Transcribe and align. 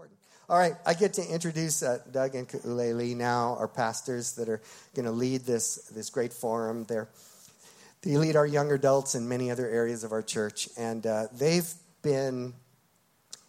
important. 0.00 0.18
All 0.48 0.58
right, 0.58 0.74
I 0.86 0.94
get 0.94 1.12
to 1.14 1.22
introduce 1.22 1.82
uh, 1.82 1.98
Doug 2.10 2.34
and 2.34 2.48
Lee 2.64 3.14
now, 3.14 3.54
our 3.58 3.68
pastors 3.68 4.32
that 4.32 4.48
are 4.48 4.62
going 4.94 5.04
to 5.04 5.12
lead 5.12 5.42
this, 5.42 5.90
this 5.94 6.08
great 6.08 6.32
forum. 6.32 6.86
They're, 6.88 7.10
they 8.00 8.16
lead 8.16 8.34
our 8.34 8.46
young 8.46 8.72
adults 8.72 9.14
in 9.14 9.28
many 9.28 9.50
other 9.50 9.68
areas 9.68 10.02
of 10.02 10.12
our 10.12 10.22
church, 10.22 10.70
and 10.78 11.06
uh, 11.06 11.26
they've 11.34 11.70
been 12.00 12.54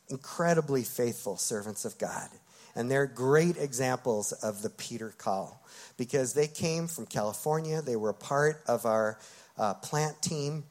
incredibly 0.10 0.84
faithful 0.84 1.38
servants 1.38 1.86
of 1.86 1.98
God. 1.98 2.28
And 2.76 2.92
they're 2.92 3.08
great 3.08 3.56
examples 3.58 4.34
of 4.34 4.62
the 4.62 4.70
Peter 4.70 5.14
call 5.18 5.66
because 5.98 6.34
they 6.34 6.48
came 6.48 6.88
from 6.88 7.06
California. 7.06 7.82
They 7.82 7.96
were 7.96 8.10
a 8.10 8.14
part 8.14 8.62
of 8.68 8.86
our 8.86 9.20
uh, 9.58 9.76
plant 9.76 10.22
team, 10.22 10.66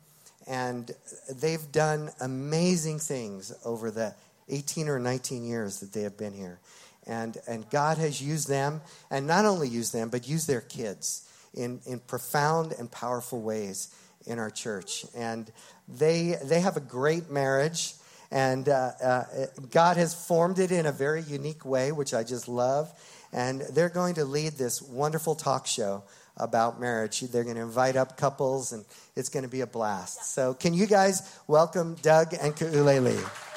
and 0.46 0.90
they've 1.36 1.72
done 1.72 2.10
amazing 2.20 2.98
things 2.98 3.54
over 3.64 3.90
the 3.90 4.14
18 4.50 4.88
or 4.88 4.98
19 4.98 5.44
years 5.44 5.80
that 5.80 5.92
they 5.92 6.02
have 6.02 6.18
been 6.18 6.34
here. 6.34 6.58
And, 7.06 7.36
and 7.48 7.68
God 7.70 7.98
has 7.98 8.20
used 8.22 8.48
them, 8.48 8.82
and 9.10 9.26
not 9.26 9.44
only 9.44 9.68
used 9.68 9.92
them, 9.92 10.10
but 10.10 10.28
used 10.28 10.46
their 10.46 10.60
kids 10.60 11.28
in, 11.54 11.80
in 11.86 12.00
profound 12.00 12.72
and 12.72 12.90
powerful 12.90 13.40
ways 13.40 13.94
in 14.26 14.38
our 14.38 14.50
church. 14.50 15.06
And 15.16 15.50
they, 15.88 16.36
they 16.44 16.60
have 16.60 16.76
a 16.76 16.80
great 16.80 17.30
marriage, 17.30 17.94
and 18.30 18.68
uh, 18.68 18.90
uh, 19.02 19.24
God 19.70 19.96
has 19.96 20.14
formed 20.14 20.58
it 20.58 20.70
in 20.70 20.86
a 20.86 20.92
very 20.92 21.22
unique 21.22 21.64
way, 21.64 21.90
which 21.90 22.14
I 22.14 22.22
just 22.22 22.48
love. 22.48 22.92
And 23.32 23.62
they're 23.72 23.88
going 23.88 24.14
to 24.14 24.24
lead 24.24 24.52
this 24.52 24.82
wonderful 24.82 25.34
talk 25.34 25.66
show 25.66 26.04
about 26.36 26.80
marriage. 26.80 27.20
They're 27.20 27.44
going 27.44 27.56
to 27.56 27.62
invite 27.62 27.96
up 27.96 28.16
couples, 28.16 28.72
and 28.72 28.84
it's 29.16 29.28
going 29.28 29.44
to 29.44 29.48
be 29.48 29.60
a 29.60 29.66
blast. 29.66 30.32
So, 30.34 30.54
can 30.54 30.74
you 30.74 30.86
guys 30.86 31.38
welcome 31.46 31.96
Doug 32.02 32.34
and 32.40 32.54
Ku'uleli? 32.54 33.49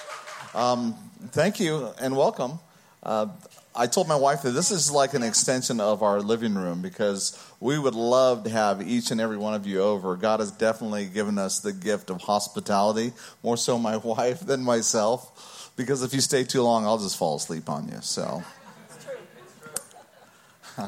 Um, 0.55 0.93
thank 1.31 1.59
you 1.59 1.89
and 1.99 2.15
welcome. 2.15 2.59
Uh, 3.01 3.25
I 3.75 3.87
told 3.87 4.07
my 4.07 4.15
wife 4.15 4.43
that 4.43 4.51
this 4.51 4.69
is 4.69 4.91
like 4.91 5.15
an 5.15 5.23
extension 5.23 5.79
of 5.79 6.03
our 6.03 6.21
living 6.21 6.53
room 6.53 6.83
because 6.83 7.43
we 7.59 7.79
would 7.79 7.95
love 7.95 8.43
to 8.43 8.51
have 8.51 8.87
each 8.87 9.09
and 9.09 9.19
every 9.19 9.37
one 9.37 9.55
of 9.55 9.65
you 9.65 9.81
over. 9.81 10.15
God 10.15 10.41
has 10.41 10.51
definitely 10.51 11.07
given 11.07 11.39
us 11.39 11.59
the 11.59 11.73
gift 11.73 12.11
of 12.11 12.21
hospitality, 12.21 13.13
more 13.41 13.57
so 13.57 13.79
my 13.79 13.97
wife 14.03 14.41
than 14.41 14.61
myself, 14.61 15.71
because 15.75 16.03
if 16.03 16.13
you 16.13 16.21
stay 16.21 16.43
too 16.43 16.61
long, 16.61 16.85
I'll 16.85 16.99
just 16.99 17.17
fall 17.17 17.37
asleep 17.37 17.67
on 17.67 17.87
you. 17.87 17.97
So. 18.01 18.43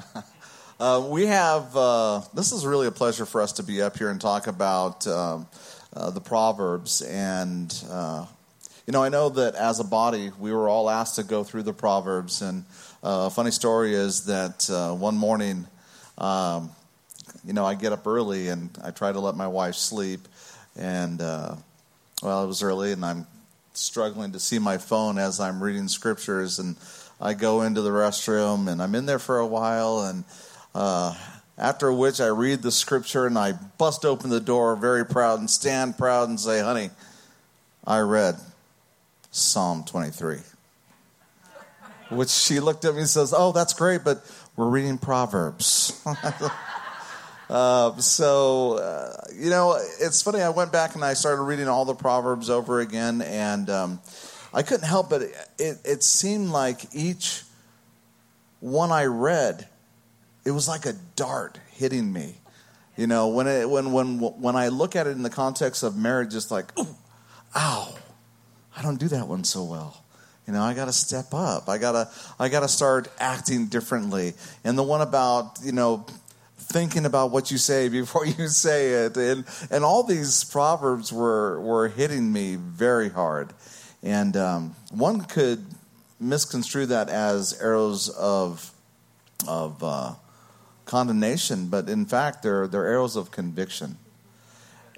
uh, 0.80 1.08
we 1.09 1.26
have, 1.26 1.76
uh, 1.76 2.22
this 2.36 2.52
is 2.52 2.67
really 2.67 2.86
a 2.86 2.92
pleasure 2.92 3.26
for 3.26 3.42
us 3.42 3.54
to 3.54 3.64
be 3.64 3.82
up 3.82 3.98
here 3.98 4.11
and 4.11 4.22
talk 4.22 4.45
about 4.45 5.08
um, 5.08 5.48
uh, 5.95 6.11
the 6.11 6.22
Proverbs 6.22 7.02
and 7.02 7.84
uh, 7.89 8.28
you 8.86 8.91
know, 8.91 9.03
I 9.03 9.09
know 9.09 9.30
that 9.30 9.55
as 9.55 9.80
a 9.80 9.83
body, 9.83 10.31
we 10.39 10.52
were 10.52 10.69
all 10.69 10.89
asked 10.89 11.16
to 11.16 11.23
go 11.23 11.44
through 11.44 11.64
the 11.64 11.73
Proverbs. 11.73 12.44
And 12.44 12.66
uh, 13.03 13.25
a 13.27 13.30
funny 13.31 13.50
story 13.50 13.95
is 13.95 14.25
that 14.25 14.69
uh, 14.69 14.94
one 14.94 15.17
morning, 15.17 15.66
um, 16.19 16.69
you 17.44 17.53
know, 17.53 17.66
I 17.66 17.73
get 17.73 17.94
up 17.94 18.05
early 18.05 18.50
and 18.50 18.69
I 18.83 18.92
try 18.92 19.11
to 19.11 19.19
let 19.19 19.36
my 19.36 19.47
wife 19.47 19.73
sleep. 19.73 20.27
And, 20.77 21.19
uh, 21.19 21.55
well, 22.22 22.44
it 22.44 22.47
was 22.47 22.61
early 22.61 22.92
and 22.92 23.03
I'm 23.03 23.25
struggling 23.73 24.33
to 24.33 24.39
see 24.39 24.59
my 24.59 24.77
phone 24.77 25.17
as 25.17 25.39
I'm 25.39 25.64
reading 25.64 25.88
scriptures. 25.88 26.59
And 26.59 26.75
I 27.20 27.33
go 27.33 27.64
into 27.64 27.81
the 27.81 27.89
restroom 27.89 28.67
and 28.67 28.83
I'm 28.83 28.94
in 28.94 29.08
there 29.08 29.20
for 29.20 29.39
a 29.39 29.47
while. 29.47 30.02
And, 30.02 30.23
uh, 30.75 31.16
after 31.58 31.92
which 31.92 32.22
I 32.22 32.27
read 32.27 32.61
the 32.61 32.72
scripture 32.72 33.25
and 33.25 33.38
I 33.38 33.53
bust 33.53 34.05
open 34.05 34.30
the 34.30 34.39
door 34.39 34.75
very 34.75 35.05
proud 35.05 35.39
and 35.39 35.49
stand 35.49 35.97
proud 35.97 36.30
and 36.30 36.39
say, 36.39 36.59
honey, 36.59 36.92
I 37.88 37.99
read 37.99 38.36
Psalm 39.36 39.83
23. 39.83 40.38
Which 42.09 42.30
she 42.30 42.61
looked 42.61 42.86
at 42.86 42.94
me 42.94 43.02
and 43.02 43.09
says, 43.09 43.33
Oh, 43.36 43.52
that's 43.52 43.73
great, 43.73 44.03
but 44.05 44.23
we're 44.55 44.69
reading 44.69 44.97
Proverbs. 44.97 46.02
uh, 47.50 47.95
so, 47.98 48.77
uh, 48.77 49.14
you 49.37 49.49
know, 49.49 49.77
it's 49.99 50.21
funny. 50.21 50.42
I 50.42 50.49
went 50.49 50.71
back 50.71 50.95
and 50.95 51.04
I 51.04 51.15
started 51.15 51.42
reading 51.42 51.67
all 51.67 51.83
the 51.83 51.95
Proverbs 51.95 52.49
over 52.49 52.80
again, 52.80 53.21
and 53.21 53.70
um, 53.70 53.99
I 54.54 54.64
couldn't 54.64 54.87
help 54.87 55.10
but 55.10 55.23
it, 55.23 55.36
it, 55.60 55.77
it 55.83 56.04
seemed 56.04 56.52
like 56.52 56.95
each 56.95 57.43
one 58.61 58.92
I 58.92 59.05
read, 59.05 59.67
it 60.45 60.52
was 60.52 60.70
like 60.70 60.86
a 60.86 60.93
dart 61.17 61.60
hitting 61.73 62.14
me. 62.14 62.36
You 62.95 63.08
know, 63.08 63.27
when 63.27 63.48
it, 63.48 63.70
when 63.70 63.92
when 63.92 64.20
when 64.20 64.55
I 64.55 64.70
look 64.70 64.95
at 64.95 65.08
it 65.08 65.10
in 65.10 65.23
the 65.23 65.30
context 65.30 65.83
of 65.83 65.98
marriage, 65.98 66.33
it's 66.33 66.49
like, 66.49 66.71
ooh, 66.80 66.95
ow, 67.54 67.93
I 68.75 68.81
don't 68.81 68.99
do 68.99 69.08
that 69.09 69.27
one 69.27 69.43
so 69.43 69.63
well. 69.63 70.03
You 70.47 70.53
know, 70.53 70.61
I 70.61 70.73
got 70.73 70.86
to 70.86 70.93
step 70.93 71.33
up. 71.33 71.69
I 71.69 71.77
got 71.77 71.93
to 71.93 72.09
I 72.39 72.49
got 72.49 72.59
to 72.59 72.67
start 72.67 73.08
acting 73.19 73.67
differently. 73.67 74.33
And 74.63 74.77
the 74.77 74.83
one 74.83 75.02
about, 75.02 75.58
you 75.63 75.71
know, 75.71 76.05
thinking 76.58 77.05
about 77.05 77.31
what 77.31 77.52
you 77.52 77.58
say 77.58 77.89
before 78.02 78.25
you 78.25 78.47
say 78.47 79.05
it 79.05 79.17
and 79.17 79.45
and 79.71 79.83
all 79.83 80.03
these 80.03 80.43
proverbs 80.43 81.11
were 81.11 81.59
were 81.61 81.87
hitting 81.87 82.31
me 82.31 82.55
very 82.55 83.09
hard. 83.09 83.53
And 84.03 84.37
um, 84.37 84.75
one 84.92 85.21
could 85.21 85.65
misconstrue 86.19 86.86
that 86.87 87.09
as 87.09 87.59
arrows 87.59 88.09
of 88.09 88.71
of 89.47 89.83
uh, 89.83 90.13
condemnation, 90.86 91.67
but 91.67 91.89
in 91.89 92.05
fact, 92.05 92.43
they're 92.43 92.67
they're 92.67 92.86
arrows 92.86 93.15
of 93.15 93.31
conviction. 93.31 93.97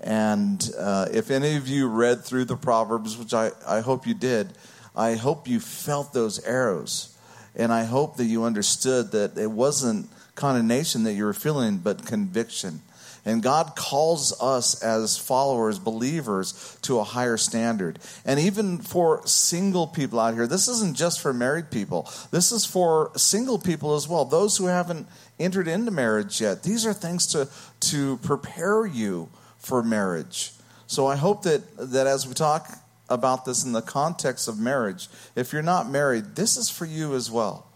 And 0.03 0.69
uh, 0.78 1.08
if 1.12 1.31
any 1.31 1.56
of 1.56 1.68
you 1.68 1.88
read 1.88 2.24
through 2.24 2.46
the 2.46 2.56
Proverbs, 2.56 3.18
which 3.18 3.34
I, 3.34 3.52
I 3.68 3.80
hope 3.80 4.06
you 4.06 4.13
did, 4.13 4.53
I 4.96 5.16
hope 5.16 5.47
you 5.47 5.59
felt 5.59 6.13
those 6.13 6.40
arrows. 6.40 7.18
And 7.56 7.72
I 7.74 7.85
hope 7.85 8.18
that 8.18 8.25
you 8.25 8.44
understood 8.44 9.12
that 9.12 9.38
it 9.38 9.50
wasn't 9.50 10.09
condemnation 10.36 11.03
that 11.03 11.13
you 11.13 11.25
were 11.25 11.34
feeling, 11.34 11.78
but 11.80 12.06
conviction. 12.06 12.81
And 13.25 13.44
God 13.44 13.75
calls 13.75 14.40
us 14.41 14.81
as 14.81 15.18
followers, 15.18 15.80
believers, 15.80 16.78
to 16.84 17.00
a 17.00 17.03
higher 17.03 17.36
standard. 17.36 18.00
And 18.24 18.40
even 18.40 18.78
for 18.78 19.25
single 19.28 19.86
people 19.86 20.19
out 20.19 20.34
here, 20.34 20.47
this 20.47 20.69
isn't 20.69 20.96
just 20.96 21.19
for 21.19 21.34
married 21.34 21.69
people, 21.69 22.09
this 22.31 22.53
is 22.53 22.63
for 22.66 23.12
single 23.18 23.59
people 23.59 23.96
as 23.96 24.07
well, 24.07 24.24
those 24.24 24.56
who 24.56 24.68
haven't 24.68 25.07
entered 25.40 25.68
into 25.68 25.91
marriage 25.91 26.40
yet. 26.40 26.63
These 26.63 26.86
are 26.86 26.94
things 26.94 27.28
to, 27.28 27.50
to 27.91 28.16
prepare 28.18 28.86
you 28.86 29.30
for 29.67 29.83
marriage. 29.83 30.53
So 30.88 31.07
I 31.07 31.17
hope 31.17 31.44
that, 31.44 31.61
that 31.91 32.07
as 32.07 32.25
we 32.25 32.33
talk 32.33 32.69
about 33.09 33.44
this 33.44 33.66
in 33.66 33.73
the 33.73 33.81
context 33.81 34.47
of 34.47 34.57
marriage, 34.57 35.09
if 35.35 35.51
you're 35.51 35.61
not 35.61 35.89
married, 35.89 36.35
this 36.35 36.55
is 36.55 36.69
for 36.69 36.85
you 36.85 37.13
as 37.13 37.29
well. 37.29 37.67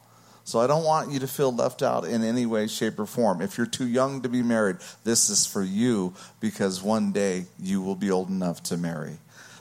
So 0.45 0.59
I 0.59 0.67
don't 0.67 0.85
want 0.85 1.11
you 1.11 1.19
to 1.19 1.27
feel 1.27 1.53
left 1.53 1.83
out 1.83 2.05
in 2.05 2.23
any 2.23 2.45
way, 2.45 2.67
shape, 2.67 2.97
or 2.97 3.05
form. 3.05 3.41
If 3.41 3.57
you're 3.57 3.67
too 3.67 3.87
young 3.87 4.21
to 4.21 4.29
be 4.29 4.41
married, 4.41 4.77
this 5.03 5.29
is 5.29 5.45
for 5.45 5.63
you 5.63 6.13
because 6.39 6.81
one 6.81 7.11
day 7.11 7.45
you 7.59 7.81
will 7.81 7.95
be 7.95 8.09
old 8.09 8.29
enough 8.29 8.63
to 8.63 8.77
marry. 8.77 9.17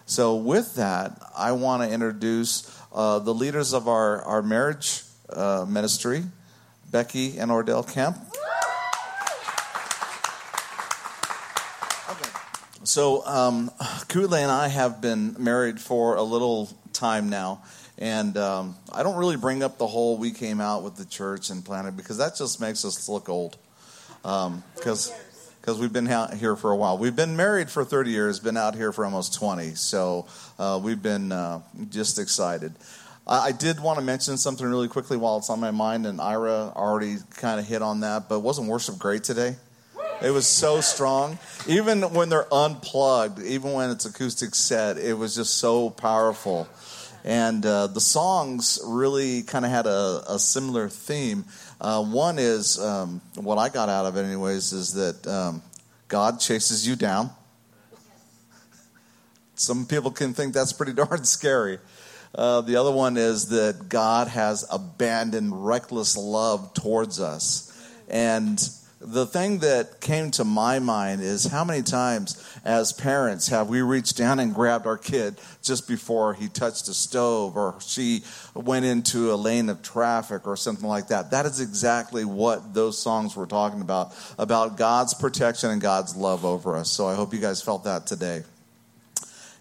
So, 0.06 0.36
with 0.36 0.74
that, 0.76 1.20
I 1.36 1.52
want 1.52 1.82
to 1.82 1.92
introduce 1.92 2.76
uh, 2.92 3.20
the 3.20 3.34
leaders 3.34 3.72
of 3.72 3.86
our, 3.86 4.22
our 4.22 4.42
marriage 4.42 5.02
uh, 5.28 5.66
ministry, 5.68 6.24
Becky 6.90 7.38
and 7.38 7.50
Ordell 7.50 7.88
Kemp. 7.88 8.16
So, 12.90 13.24
um, 13.24 13.70
and 14.12 14.50
I 14.50 14.66
have 14.66 15.00
been 15.00 15.36
married 15.38 15.80
for 15.80 16.16
a 16.16 16.24
little 16.24 16.68
time 16.92 17.30
now. 17.30 17.62
And 17.98 18.36
um, 18.36 18.74
I 18.92 19.04
don't 19.04 19.16
really 19.16 19.36
bring 19.36 19.62
up 19.62 19.78
the 19.78 19.86
whole 19.86 20.18
we 20.18 20.32
came 20.32 20.60
out 20.60 20.82
with 20.82 20.96
the 20.96 21.04
church 21.04 21.50
and 21.50 21.64
planted 21.64 21.96
because 21.96 22.18
that 22.18 22.34
just 22.34 22.60
makes 22.60 22.84
us 22.84 23.08
look 23.08 23.28
old. 23.28 23.56
Because 24.22 25.12
um, 25.12 25.16
because 25.60 25.78
we've 25.78 25.92
been 25.92 26.08
out 26.08 26.34
here 26.34 26.56
for 26.56 26.72
a 26.72 26.76
while. 26.76 26.98
We've 26.98 27.14
been 27.14 27.36
married 27.36 27.70
for 27.70 27.84
30 27.84 28.10
years, 28.10 28.40
been 28.40 28.56
out 28.56 28.74
here 28.74 28.90
for 28.92 29.04
almost 29.04 29.34
20. 29.34 29.76
So 29.76 30.26
uh, 30.58 30.80
we've 30.82 31.00
been 31.00 31.30
uh, 31.30 31.60
just 31.90 32.18
excited. 32.18 32.74
I, 33.24 33.38
I 33.38 33.52
did 33.52 33.78
want 33.78 34.00
to 34.00 34.04
mention 34.04 34.36
something 34.36 34.66
really 34.66 34.88
quickly 34.88 35.16
while 35.16 35.38
it's 35.38 35.48
on 35.48 35.60
my 35.60 35.70
mind, 35.70 36.06
and 36.06 36.20
Ira 36.20 36.72
already 36.74 37.18
kind 37.36 37.60
of 37.60 37.68
hit 37.68 37.82
on 37.82 38.00
that. 38.00 38.28
But 38.28 38.40
wasn't 38.40 38.66
worship 38.66 38.98
great 38.98 39.22
today? 39.22 39.54
It 40.22 40.32
was 40.32 40.46
so 40.46 40.82
strong. 40.82 41.38
Even 41.66 42.02
when 42.12 42.28
they're 42.28 42.52
unplugged, 42.52 43.42
even 43.42 43.72
when 43.72 43.88
it's 43.90 44.04
acoustic 44.04 44.54
set, 44.54 44.98
it 44.98 45.14
was 45.14 45.34
just 45.34 45.56
so 45.56 45.88
powerful. 45.88 46.68
And 47.24 47.64
uh, 47.64 47.86
the 47.86 48.02
songs 48.02 48.78
really 48.86 49.42
kind 49.42 49.64
of 49.64 49.70
had 49.70 49.86
a, 49.86 50.22
a, 50.28 50.38
similar 50.38 50.90
theme. 50.90 51.46
Uh, 51.80 52.04
one 52.04 52.38
is 52.38 52.78
um, 52.78 53.22
what 53.36 53.56
I 53.56 53.70
got 53.70 53.88
out 53.88 54.04
of 54.04 54.16
it, 54.18 54.22
anyways, 54.22 54.74
is 54.74 54.92
that 54.92 55.26
um, 55.26 55.62
God 56.08 56.38
chases 56.38 56.86
you 56.86 56.96
down. 56.96 57.30
Some 59.54 59.86
people 59.86 60.10
can 60.10 60.34
think 60.34 60.52
that's 60.52 60.74
pretty 60.74 60.92
darn 60.94 61.24
scary. 61.24 61.78
Uh, 62.34 62.60
the 62.60 62.76
other 62.76 62.92
one 62.92 63.16
is 63.16 63.48
that 63.48 63.88
God 63.88 64.28
has 64.28 64.66
abandoned 64.70 65.66
reckless 65.66 66.14
love 66.14 66.74
towards 66.74 67.20
us. 67.20 67.66
And 68.08 68.58
the 69.00 69.24
thing 69.24 69.60
that 69.60 70.02
came 70.02 70.30
to 70.30 70.44
my 70.44 70.78
mind 70.78 71.22
is 71.22 71.46
how 71.46 71.64
many 71.64 71.82
times 71.82 72.46
as 72.66 72.92
parents 72.92 73.48
have 73.48 73.70
we 73.70 73.80
reached 73.80 74.18
down 74.18 74.38
and 74.38 74.54
grabbed 74.54 74.86
our 74.86 74.98
kid 74.98 75.40
just 75.62 75.88
before 75.88 76.34
he 76.34 76.48
touched 76.48 76.86
a 76.88 76.92
stove 76.92 77.56
or 77.56 77.76
she 77.80 78.22
went 78.54 78.84
into 78.84 79.32
a 79.32 79.36
lane 79.36 79.70
of 79.70 79.82
traffic 79.82 80.46
or 80.46 80.54
something 80.54 80.86
like 80.86 81.08
that. 81.08 81.30
That 81.30 81.46
is 81.46 81.60
exactly 81.60 82.26
what 82.26 82.74
those 82.74 82.98
songs 82.98 83.34
were 83.34 83.46
talking 83.46 83.80
about 83.80 84.14
about 84.38 84.76
god's 84.76 85.14
protection 85.14 85.70
and 85.70 85.80
god's 85.80 86.14
love 86.14 86.44
over 86.44 86.76
us. 86.76 86.90
So 86.90 87.06
i 87.08 87.14
hope 87.14 87.32
you 87.32 87.40
guys 87.40 87.62
felt 87.62 87.84
that 87.84 88.06
today. 88.06 88.42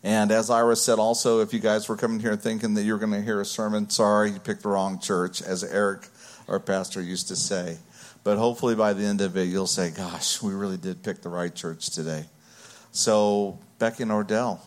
And 0.04 0.32
as 0.32 0.50
Ira 0.50 0.76
said, 0.76 1.00
also, 1.00 1.42
if 1.42 1.54
you 1.54 1.60
guys 1.60 1.88
were 1.90 1.98
coming 1.98 2.20
here 2.20 2.36
thinking 2.36 2.74
that 2.74 2.84
you're 2.84 2.98
going 2.98 3.12
to 3.12 3.22
hear 3.22 3.42
a 3.42 3.46
sermon, 3.46 3.90
sorry, 3.90 4.32
you 4.32 4.40
picked 4.40 4.64
the 4.64 4.70
wrong 4.70 5.00
church, 5.00 5.42
as 5.42 5.62
Eric, 5.62 6.08
our 6.48 6.58
pastor, 6.58 7.02
used 7.02 7.28
to 7.28 7.36
say. 7.36 7.78
But 8.24 8.38
hopefully 8.38 8.76
by 8.76 8.94
the 8.94 9.06
end 9.06 9.22
of 9.22 9.38
it, 9.38 9.46
you'll 9.46 9.68
say, 9.68 9.92
gosh, 9.92 10.42
we 10.42 10.54
really 10.54 10.78
did 10.78 11.04
pick 11.04 11.22
the 11.22 11.30
right 11.30 11.54
church 11.54 11.90
today. 11.90 12.26
So, 12.92 13.60
Becky 13.78 14.04
and 14.04 14.12
Ordell, 14.12 14.60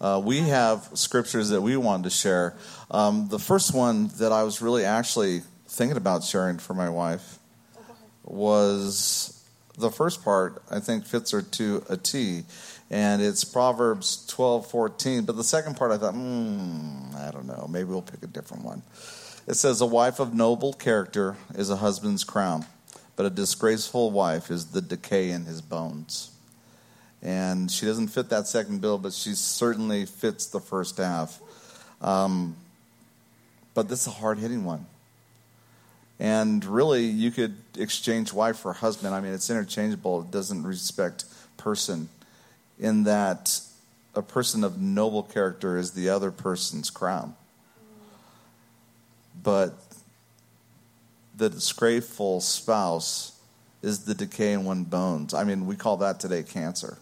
uh, 0.00 0.20
we 0.24 0.38
have 0.40 0.88
scriptures 0.94 1.50
that 1.50 1.60
we 1.60 1.76
wanted 1.76 2.04
to 2.04 2.10
share. 2.10 2.56
Um, 2.90 3.28
the 3.28 3.38
first 3.38 3.74
one 3.74 4.08
that 4.18 4.32
I 4.32 4.44
was 4.44 4.62
really 4.62 4.84
actually 4.84 5.42
thinking 5.66 5.96
about 5.96 6.24
sharing 6.24 6.58
for 6.58 6.74
my 6.74 6.88
wife 6.88 7.38
was 8.24 9.44
the 9.76 9.90
first 9.90 10.24
part, 10.24 10.62
I 10.70 10.80
think, 10.80 11.04
fits 11.04 11.32
her 11.32 11.42
to 11.42 11.84
a 11.88 11.96
T. 11.96 12.44
And 12.90 13.20
it's 13.20 13.44
Proverbs 13.44 14.24
12, 14.28 14.70
14. 14.70 15.24
But 15.24 15.36
the 15.36 15.44
second 15.44 15.76
part, 15.76 15.92
I 15.92 15.98
thought, 15.98 16.14
hmm, 16.14 17.14
I 17.16 17.30
don't 17.30 17.46
know. 17.46 17.66
Maybe 17.68 17.84
we'll 17.84 18.02
pick 18.02 18.22
a 18.22 18.26
different 18.26 18.64
one. 18.64 18.82
It 19.46 19.54
says, 19.54 19.80
A 19.80 19.86
wife 19.86 20.20
of 20.20 20.32
noble 20.32 20.72
character 20.72 21.36
is 21.54 21.70
a 21.70 21.76
husband's 21.76 22.24
crown 22.24 22.64
but 23.18 23.26
a 23.26 23.30
disgraceful 23.30 24.12
wife 24.12 24.48
is 24.48 24.66
the 24.66 24.80
decay 24.80 25.30
in 25.30 25.44
his 25.44 25.60
bones. 25.60 26.30
And 27.20 27.68
she 27.68 27.84
doesn't 27.84 28.08
fit 28.08 28.28
that 28.28 28.46
second 28.46 28.80
bill, 28.80 28.96
but 28.96 29.12
she 29.12 29.34
certainly 29.34 30.06
fits 30.06 30.46
the 30.46 30.60
first 30.60 30.98
half. 30.98 31.40
Um, 32.00 32.54
but 33.74 33.88
this 33.88 34.02
is 34.02 34.06
a 34.06 34.10
hard 34.10 34.38
hitting 34.38 34.64
one. 34.64 34.86
And 36.20 36.64
really, 36.64 37.06
you 37.06 37.32
could 37.32 37.56
exchange 37.76 38.32
wife 38.32 38.58
for 38.58 38.72
husband. 38.72 39.12
I 39.12 39.20
mean, 39.20 39.32
it's 39.32 39.50
interchangeable, 39.50 40.20
it 40.20 40.30
doesn't 40.30 40.62
respect 40.62 41.24
person, 41.56 42.10
in 42.78 43.02
that 43.02 43.60
a 44.14 44.22
person 44.22 44.62
of 44.62 44.80
noble 44.80 45.24
character 45.24 45.76
is 45.76 45.90
the 45.90 46.08
other 46.08 46.30
person's 46.30 46.88
crown. 46.88 47.34
But 49.42 49.74
the 51.38 51.48
disgraceful 51.48 52.40
spouse 52.40 53.32
is 53.80 54.04
the 54.04 54.14
decay 54.14 54.52
in 54.52 54.64
one's 54.64 54.88
bones. 54.88 55.34
I 55.34 55.44
mean, 55.44 55.66
we 55.66 55.76
call 55.76 55.98
that 55.98 56.18
today 56.18 56.42
cancer. 56.42 56.98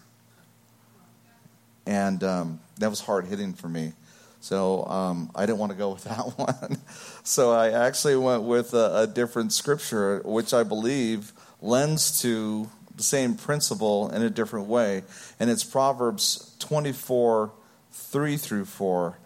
And 1.87 2.23
um, 2.23 2.59
that 2.77 2.89
was 2.89 3.01
hard 3.01 3.25
hitting 3.25 3.53
for 3.53 3.67
me. 3.67 3.93
So 4.39 4.85
um, 4.85 5.31
I 5.33 5.47
didn't 5.47 5.57
want 5.57 5.71
to 5.71 5.77
go 5.77 5.89
with 5.89 6.03
that 6.03 6.37
one. 6.37 6.77
so 7.23 7.51
I 7.51 7.71
actually 7.71 8.15
went 8.15 8.43
with 8.43 8.73
a, 8.75 9.01
a, 9.01 9.07
different 9.07 9.53
scripture, 9.53 10.21
which 10.23 10.53
I 10.53 10.61
believe 10.61 11.33
lends 11.59 12.21
to 12.21 12.69
the 12.95 13.03
same 13.03 13.35
principle 13.35 14.11
in 14.11 14.21
a 14.21 14.29
different 14.29 14.67
way. 14.67 15.01
And 15.39 15.49
it's 15.49 15.63
Proverbs 15.63 16.55
24 16.59 17.51
3 17.91 18.37
through 18.37 18.65
4. 18.65 19.17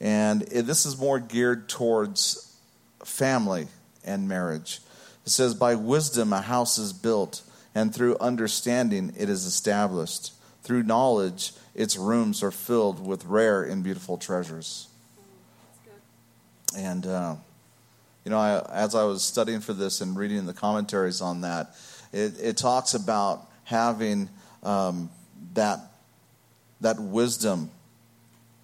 And 0.00 0.42
it, 0.52 0.66
this 0.66 0.86
is 0.86 0.96
more 0.96 1.18
geared 1.18 1.68
towards 1.68 2.56
family 3.04 3.66
and 4.04 4.28
marriage. 4.28 4.80
It 5.24 5.30
says, 5.30 5.54
By 5.54 5.74
wisdom 5.74 6.32
a 6.32 6.40
house 6.40 6.78
is 6.78 6.92
built, 6.92 7.42
and 7.74 7.94
through 7.94 8.16
understanding 8.18 9.12
it 9.16 9.28
is 9.28 9.44
established. 9.44 10.32
Through 10.62 10.84
knowledge 10.84 11.52
its 11.74 11.96
rooms 11.96 12.42
are 12.42 12.50
filled 12.50 13.04
with 13.04 13.24
rare 13.24 13.62
and 13.62 13.82
beautiful 13.82 14.18
treasures. 14.18 14.88
And, 16.76 17.06
uh, 17.06 17.36
you 18.24 18.30
know, 18.30 18.38
I, 18.38 18.64
as 18.72 18.94
I 18.94 19.04
was 19.04 19.22
studying 19.22 19.60
for 19.60 19.72
this 19.72 20.00
and 20.00 20.16
reading 20.16 20.46
the 20.46 20.54
commentaries 20.54 21.20
on 21.20 21.42
that, 21.42 21.74
it, 22.12 22.34
it 22.40 22.56
talks 22.56 22.94
about 22.94 23.48
having 23.64 24.28
um, 24.62 25.10
that, 25.54 25.80
that 26.80 27.00
wisdom, 27.00 27.70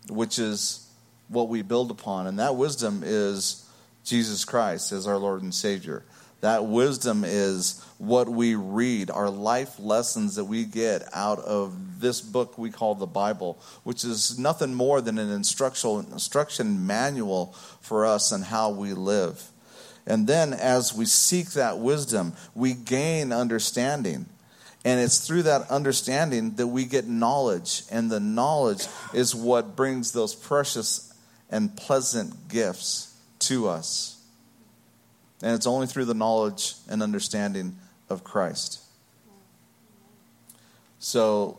which 0.09 0.39
is 0.39 0.87
what 1.29 1.49
we 1.49 1.63
build 1.63 1.91
upon. 1.91 2.27
And 2.27 2.39
that 2.39 2.57
wisdom 2.57 3.03
is 3.05 3.68
Jesus 4.09 4.45
Christ 4.45 4.93
as 4.93 5.07
our 5.07 5.19
Lord 5.19 5.43
and 5.43 5.55
Savior. 5.55 6.03
That 6.41 6.67
wisdom 6.67 7.25
is 7.27 7.85
what 7.99 8.29
we 8.29 8.55
read, 8.55 9.11
our 9.11 9.29
life 9.29 9.81
lessons 9.81 10.37
that 10.37 10.45
we 10.45 10.65
get 10.65 11.03
out 11.13 11.41
of 11.41 12.01
this 12.01 12.21
book 12.21 12.57
we 12.57 12.71
call 12.71 12.95
the 12.95 13.07
Bible, 13.07 13.59
which 13.83 14.05
is 14.05 14.39
nothing 14.39 14.73
more 14.73 15.01
than 15.01 15.19
an 15.19 15.31
instructional 15.31 15.99
instruction 15.99 16.87
manual 16.87 17.47
for 17.81 18.07
us 18.07 18.31
and 18.31 18.45
how 18.45 18.71
we 18.71 18.93
live. 18.93 19.51
And 20.07 20.27
then 20.27 20.55
as 20.55 20.95
we 20.95 21.07
seek 21.07 21.51
that 21.51 21.79
wisdom, 21.79 22.35
we 22.55 22.73
gain 22.73 23.33
understanding. 23.33 24.27
And 24.85 25.01
it's 25.01 25.27
through 25.27 25.43
that 25.43 25.69
understanding 25.71 26.55
that 26.55 26.69
we 26.69 26.85
get 26.85 27.09
knowledge. 27.09 27.83
And 27.91 28.11
the 28.11 28.21
knowledge 28.21 28.87
is 29.13 29.35
what 29.35 29.75
brings 29.75 30.13
those 30.13 30.37
precious 30.37 31.13
and 31.51 31.77
pleasant 31.77 32.49
gifts 32.49 33.08
to 33.49 33.69
us. 33.69 34.23
And 35.43 35.55
it's 35.55 35.67
only 35.67 35.87
through 35.87 36.07
the 36.07 36.15
knowledge 36.15 36.75
and 36.89 37.03
understanding 37.03 37.77
of 38.11 38.25
Christ. 38.25 38.81
So 40.99 41.59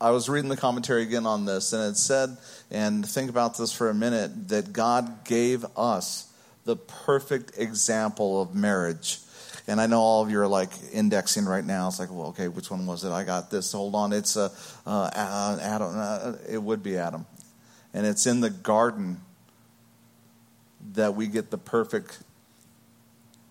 I 0.00 0.10
was 0.10 0.28
reading 0.28 0.48
the 0.48 0.56
commentary 0.56 1.02
again 1.02 1.26
on 1.26 1.44
this, 1.44 1.72
and 1.72 1.90
it 1.90 1.96
said, 1.96 2.36
and 2.70 3.06
think 3.06 3.30
about 3.30 3.56
this 3.56 3.72
for 3.72 3.88
a 3.88 3.94
minute, 3.94 4.48
that 4.48 4.72
God 4.72 5.24
gave 5.24 5.64
us 5.76 6.32
the 6.64 6.76
perfect 6.76 7.58
example 7.58 8.40
of 8.42 8.54
marriage. 8.54 9.18
And 9.66 9.80
I 9.80 9.86
know 9.86 10.00
all 10.00 10.22
of 10.22 10.30
you 10.30 10.40
are 10.40 10.48
like 10.48 10.70
indexing 10.92 11.46
right 11.46 11.64
now. 11.64 11.88
It's 11.88 11.98
like, 11.98 12.10
well, 12.10 12.28
okay, 12.28 12.48
which 12.48 12.70
one 12.70 12.86
was 12.86 13.04
it? 13.04 13.10
I 13.10 13.24
got 13.24 13.50
this. 13.50 13.72
Hold 13.72 13.94
on, 13.94 14.12
it's 14.12 14.36
uh, 14.36 14.50
uh, 14.86 15.10
Adam. 15.14 15.92
Uh, 15.96 16.32
it 16.48 16.62
would 16.62 16.82
be 16.82 16.96
Adam, 16.98 17.24
and 17.94 18.06
it's 18.06 18.26
in 18.26 18.40
the 18.40 18.50
garden 18.50 19.20
that 20.92 21.14
we 21.14 21.26
get 21.26 21.50
the 21.50 21.58
perfect 21.58 22.18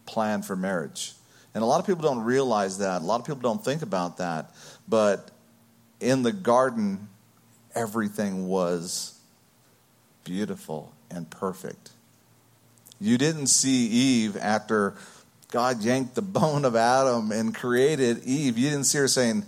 plan 0.05 0.41
for 0.41 0.55
marriage. 0.55 1.13
And 1.53 1.63
a 1.63 1.65
lot 1.65 1.79
of 1.79 1.87
people 1.87 2.03
don't 2.03 2.23
realize 2.23 2.79
that. 2.79 3.01
A 3.01 3.05
lot 3.05 3.19
of 3.19 3.25
people 3.25 3.41
don't 3.41 3.63
think 3.63 3.81
about 3.81 4.17
that. 4.17 4.51
But 4.87 5.31
in 5.99 6.23
the 6.23 6.31
garden, 6.31 7.07
everything 7.75 8.47
was 8.47 9.19
beautiful 10.23 10.93
and 11.09 11.29
perfect. 11.29 11.91
You 12.99 13.17
didn't 13.17 13.47
see 13.47 13.87
Eve 13.87 14.37
after 14.37 14.95
God 15.51 15.81
yanked 15.81 16.15
the 16.15 16.21
bone 16.39 16.65
of 16.65 16.75
Adam 16.75 17.31
and 17.31 17.53
created 17.53 18.23
Eve. 18.23 18.57
You 18.57 18.69
didn't 18.69 18.85
see 18.85 18.99
her 18.99 19.07
saying, 19.07 19.43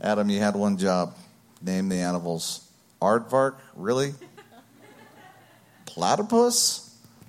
Adam, 0.00 0.28
you 0.30 0.40
had 0.40 0.56
one 0.56 0.76
job 0.78 1.14
name 1.62 1.88
the 1.88 1.96
animals. 1.96 2.68
Aardvark? 3.00 3.56
Really? 3.74 4.14
Platypus? 5.86 6.83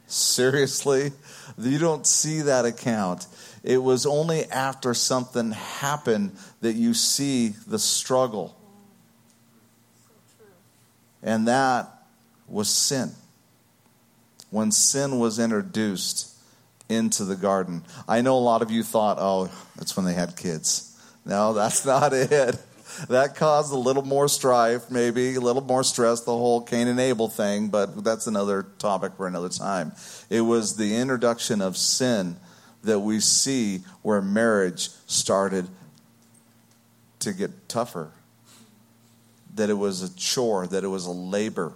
Seriously? 0.08 1.12
You 1.58 1.78
don't 1.80 2.06
see 2.06 2.42
that 2.42 2.66
account. 2.66 3.28
It 3.64 3.78
was 3.78 4.06
only 4.06 4.46
after 4.46 4.94
something 4.94 5.52
happened 5.52 6.36
that 6.62 6.74
you 6.74 6.94
see 6.94 7.50
the 7.68 7.80
struggle. 7.80 8.56
And 11.24 11.48
that 11.48 11.88
was 12.48 12.70
sin. 12.70 13.12
When 14.52 14.72
sin 14.72 15.20
was 15.20 15.40
introduced 15.40 16.32
into 16.88 17.26
the 17.26 17.36
garden. 17.36 17.84
I 18.08 18.22
know 18.22 18.38
a 18.38 18.40
lot 18.40 18.62
of 18.62 18.70
you 18.70 18.84
thought, 18.84 19.18
oh, 19.20 19.50
that's 19.76 19.98
when 19.98 20.06
they 20.06 20.14
had 20.14 20.38
kids. 20.38 20.96
No, 21.26 21.54
that's 21.54 21.86
not 21.86 22.14
it 22.14 22.60
that 23.10 23.36
caused 23.36 23.74
a 23.74 23.78
little 23.78 24.04
more 24.04 24.28
strife, 24.28 24.90
maybe 24.90 25.36
a 25.36 25.40
little 25.40 25.62
more 25.62 25.84
stress, 25.84 26.22
the 26.22 26.32
whole 26.32 26.62
Cain 26.62 26.88
and 26.88 27.00
Abel 27.00 27.30
thing, 27.30 27.70
but 27.70 28.04
that's 28.04 28.28
another 28.28 28.64
topic 28.80 29.14
for 29.18 29.28
another 29.28 29.50
time. 29.50 29.92
It 30.30 30.42
was 30.42 30.76
the 30.76 30.96
introduction 30.96 31.62
of 31.62 31.78
sin 31.78 32.38
that 32.84 33.00
we 33.00 33.20
see 33.20 33.80
where 34.02 34.22
marriage 34.22 34.90
started 35.08 35.68
to 37.20 37.34
get 37.34 37.68
tougher, 37.68 38.12
that 39.56 39.70
it 39.70 39.74
was 39.74 40.02
a 40.02 40.16
chore, 40.16 40.68
that 40.68 40.84
it 40.84 40.88
was 40.88 41.06
a 41.06 41.12
labor. 41.12 41.74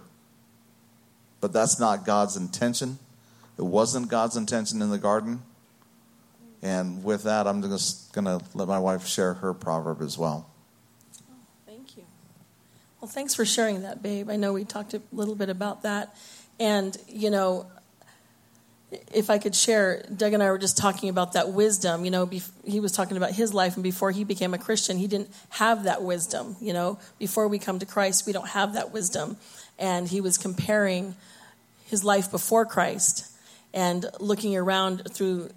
But 1.40 1.52
that's 1.52 1.80
not 1.80 2.04
God's 2.04 2.36
intention. 2.36 2.98
It 3.58 3.64
wasn't 3.64 4.08
God's 4.08 4.36
intention 4.36 4.82
in 4.82 4.90
the 4.90 4.98
garden. 4.98 5.42
And 6.62 7.02
with 7.02 7.22
that, 7.24 7.46
I'm 7.46 7.62
just 7.62 8.12
going 8.12 8.26
to 8.26 8.40
let 8.54 8.68
my 8.68 8.78
wife 8.78 9.06
share 9.06 9.34
her 9.34 9.54
proverb 9.54 10.02
as 10.02 10.18
well. 10.18 10.49
Well, 13.00 13.08
thanks 13.08 13.34
for 13.34 13.46
sharing 13.46 13.82
that, 13.82 14.02
babe. 14.02 14.28
I 14.28 14.36
know 14.36 14.52
we 14.52 14.64
talked 14.64 14.92
a 14.92 15.00
little 15.10 15.34
bit 15.34 15.48
about 15.48 15.84
that. 15.84 16.14
And, 16.58 16.94
you 17.08 17.30
know, 17.30 17.66
if 19.14 19.30
I 19.30 19.38
could 19.38 19.54
share, 19.54 20.04
Doug 20.14 20.34
and 20.34 20.42
I 20.42 20.50
were 20.50 20.58
just 20.58 20.76
talking 20.76 21.08
about 21.08 21.32
that 21.32 21.50
wisdom. 21.50 22.04
You 22.04 22.10
know, 22.10 22.30
he 22.66 22.78
was 22.78 22.92
talking 22.92 23.16
about 23.16 23.32
his 23.32 23.54
life, 23.54 23.76
and 23.76 23.82
before 23.82 24.10
he 24.10 24.24
became 24.24 24.52
a 24.52 24.58
Christian, 24.58 24.98
he 24.98 25.06
didn't 25.06 25.30
have 25.48 25.84
that 25.84 26.02
wisdom. 26.02 26.56
You 26.60 26.74
know, 26.74 26.98
before 27.18 27.48
we 27.48 27.58
come 27.58 27.78
to 27.78 27.86
Christ, 27.86 28.26
we 28.26 28.34
don't 28.34 28.48
have 28.48 28.74
that 28.74 28.92
wisdom. 28.92 29.38
And 29.78 30.06
he 30.06 30.20
was 30.20 30.36
comparing 30.36 31.14
his 31.86 32.04
life 32.04 32.30
before 32.30 32.66
Christ 32.66 33.32
and 33.72 34.04
looking 34.18 34.54
around 34.54 35.10
through 35.10 35.50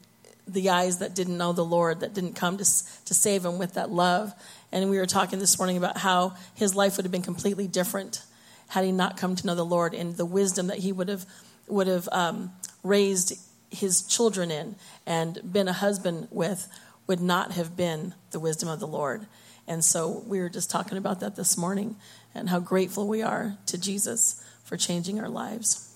the 0.48 0.70
eyes 0.70 1.00
that 1.00 1.14
didn't 1.14 1.38
know 1.38 1.52
the 1.52 1.66
Lord, 1.66 2.00
that 2.00 2.14
didn't 2.14 2.36
come 2.36 2.58
to, 2.58 2.64
to 2.64 3.14
save 3.14 3.44
him 3.44 3.58
with 3.58 3.74
that 3.74 3.90
love. 3.90 4.34
And 4.74 4.90
we 4.90 4.98
were 4.98 5.06
talking 5.06 5.38
this 5.38 5.60
morning 5.60 5.78
about 5.78 6.00
how 6.00 6.34
his 6.56 6.76
life 6.76 6.98
would 6.98 7.06
have 7.06 7.12
been 7.12 7.22
completely 7.22 7.68
different 7.68 8.24
had 8.70 8.84
he 8.84 8.92
not 8.92 9.18
come 9.18 9.36
to 9.36 9.46
know 9.46 9.54
the 9.54 9.64
Lord 9.64 9.94
and 9.94 10.18
the 10.18 10.26
wisdom 10.26 10.66
that 10.68 10.80
he 10.80 10.92
would 10.92 11.10
have 11.10 11.28
would 11.68 11.86
have 11.86 12.10
um, 12.12 12.52
raised 12.82 13.40
his 13.70 14.02
children 14.02 14.50
in 14.50 14.76
and 15.06 15.40
been 15.54 15.68
a 15.68 15.74
husband 15.74 16.28
with 16.32 16.68
would 17.06 17.22
not 17.22 17.52
have 17.52 17.78
been 17.78 18.16
the 18.32 18.40
wisdom 18.40 18.68
of 18.68 18.80
the 18.80 18.88
Lord. 18.88 19.28
And 19.68 19.86
so 19.86 20.24
we 20.26 20.40
were 20.40 20.50
just 20.50 20.72
talking 20.72 20.98
about 20.98 21.20
that 21.20 21.36
this 21.36 21.56
morning 21.56 21.96
and 22.34 22.50
how 22.50 22.60
grateful 22.60 23.08
we 23.08 23.22
are 23.22 23.56
to 23.68 23.78
Jesus 23.78 24.44
for 24.64 24.76
changing 24.76 25.20
our 25.20 25.30
lives. 25.30 25.96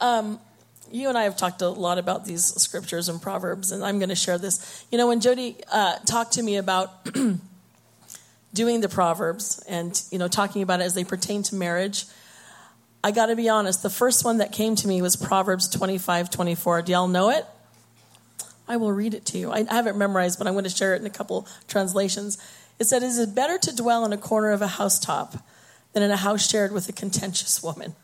Um, 0.00 0.40
you 0.90 1.08
and 1.08 1.16
I 1.16 1.24
have 1.24 1.36
talked 1.36 1.62
a 1.62 1.68
lot 1.68 1.98
about 1.98 2.24
these 2.24 2.44
scriptures 2.44 3.08
and 3.08 3.22
proverbs, 3.22 3.70
and 3.70 3.84
I'm 3.84 3.98
going 3.98 4.08
to 4.08 4.16
share 4.16 4.38
this. 4.38 4.84
You 4.90 4.98
know, 4.98 5.06
when 5.06 5.20
Jody 5.20 5.56
uh, 5.70 5.98
talked 6.06 6.32
to 6.32 6.42
me 6.42 6.56
about 6.56 7.08
doing 8.58 8.80
the 8.80 8.88
proverbs 8.88 9.62
and 9.68 10.02
you 10.10 10.18
know 10.18 10.26
talking 10.26 10.62
about 10.62 10.80
it 10.80 10.82
as 10.82 10.92
they 10.92 11.04
pertain 11.04 11.44
to 11.44 11.54
marriage, 11.54 12.06
I 13.04 13.12
got 13.12 13.26
to 13.26 13.36
be 13.36 13.48
honest. 13.48 13.84
The 13.84 13.88
first 13.88 14.24
one 14.24 14.38
that 14.38 14.50
came 14.50 14.74
to 14.74 14.88
me 14.88 15.00
was 15.00 15.14
Proverbs 15.14 15.68
25, 15.68 16.28
24. 16.28 16.82
Do 16.82 16.90
y'all 16.90 17.06
know 17.06 17.30
it? 17.30 17.46
I 18.66 18.76
will 18.76 18.92
read 18.92 19.14
it 19.14 19.24
to 19.26 19.38
you. 19.38 19.52
I 19.52 19.62
haven't 19.62 19.96
memorized, 19.96 20.38
but 20.38 20.48
I'm 20.48 20.54
going 20.54 20.64
to 20.64 20.70
share 20.70 20.96
it 20.96 21.00
in 21.00 21.06
a 21.06 21.10
couple 21.10 21.46
translations. 21.68 22.36
It 22.80 22.86
said, 22.88 23.04
"Is 23.04 23.20
it 23.20 23.32
better 23.32 23.58
to 23.58 23.76
dwell 23.76 24.04
in 24.04 24.12
a 24.12 24.18
corner 24.18 24.50
of 24.50 24.60
a 24.60 24.66
housetop 24.66 25.36
than 25.92 26.02
in 26.02 26.10
a 26.10 26.16
house 26.16 26.50
shared 26.50 26.72
with 26.72 26.88
a 26.88 26.92
contentious 26.92 27.62
woman?" 27.62 27.94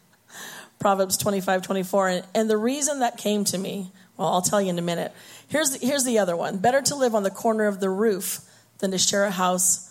Proverbs 0.78 1.16
25, 1.16 1.62
24. 1.62 2.08
And, 2.08 2.26
and 2.32 2.48
the 2.48 2.56
reason 2.56 3.00
that 3.00 3.18
came 3.18 3.42
to 3.44 3.58
me, 3.58 3.90
well, 4.16 4.28
I'll 4.28 4.42
tell 4.42 4.62
you 4.62 4.70
in 4.70 4.78
a 4.78 4.82
minute. 4.82 5.10
Here's 5.48 5.70
the, 5.76 5.84
here's 5.84 6.04
the 6.04 6.20
other 6.20 6.36
one 6.36 6.58
Better 6.58 6.80
to 6.82 6.94
live 6.94 7.16
on 7.16 7.24
the 7.24 7.30
corner 7.30 7.66
of 7.66 7.80
the 7.80 7.90
roof 7.90 8.40
than 8.78 8.92
to 8.92 8.98
share 8.98 9.24
a 9.24 9.32
house 9.32 9.90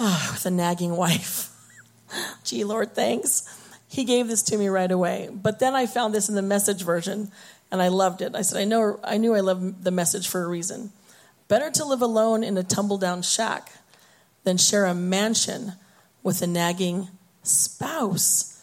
oh, 0.00 0.28
with 0.32 0.46
a 0.46 0.50
nagging 0.50 0.96
wife. 0.96 1.50
Gee, 2.44 2.64
Lord, 2.64 2.94
thanks. 2.94 3.54
He 3.88 4.04
gave 4.04 4.28
this 4.28 4.42
to 4.44 4.58
me 4.58 4.68
right 4.68 4.90
away. 4.90 5.30
But 5.32 5.58
then 5.58 5.74
I 5.74 5.86
found 5.86 6.14
this 6.14 6.28
in 6.28 6.34
the 6.34 6.42
message 6.42 6.82
version 6.82 7.30
and 7.70 7.82
I 7.82 7.88
loved 7.88 8.22
it. 8.22 8.34
I 8.34 8.42
said, 8.42 8.60
I 8.60 8.64
know 8.64 9.00
I 9.02 9.16
knew 9.16 9.34
I 9.34 9.40
loved 9.40 9.84
the 9.84 9.90
message 9.90 10.28
for 10.28 10.42
a 10.42 10.48
reason. 10.48 10.90
Better 11.48 11.70
to 11.70 11.84
live 11.84 12.02
alone 12.02 12.44
in 12.44 12.56
a 12.58 12.62
tumble 12.62 12.98
down 12.98 13.22
shack 13.22 13.72
than 14.44 14.56
share 14.58 14.84
a 14.84 14.94
mansion 14.94 15.72
with 16.22 16.42
a 16.42 16.46
nagging 16.46 17.08
spouse 17.42 18.58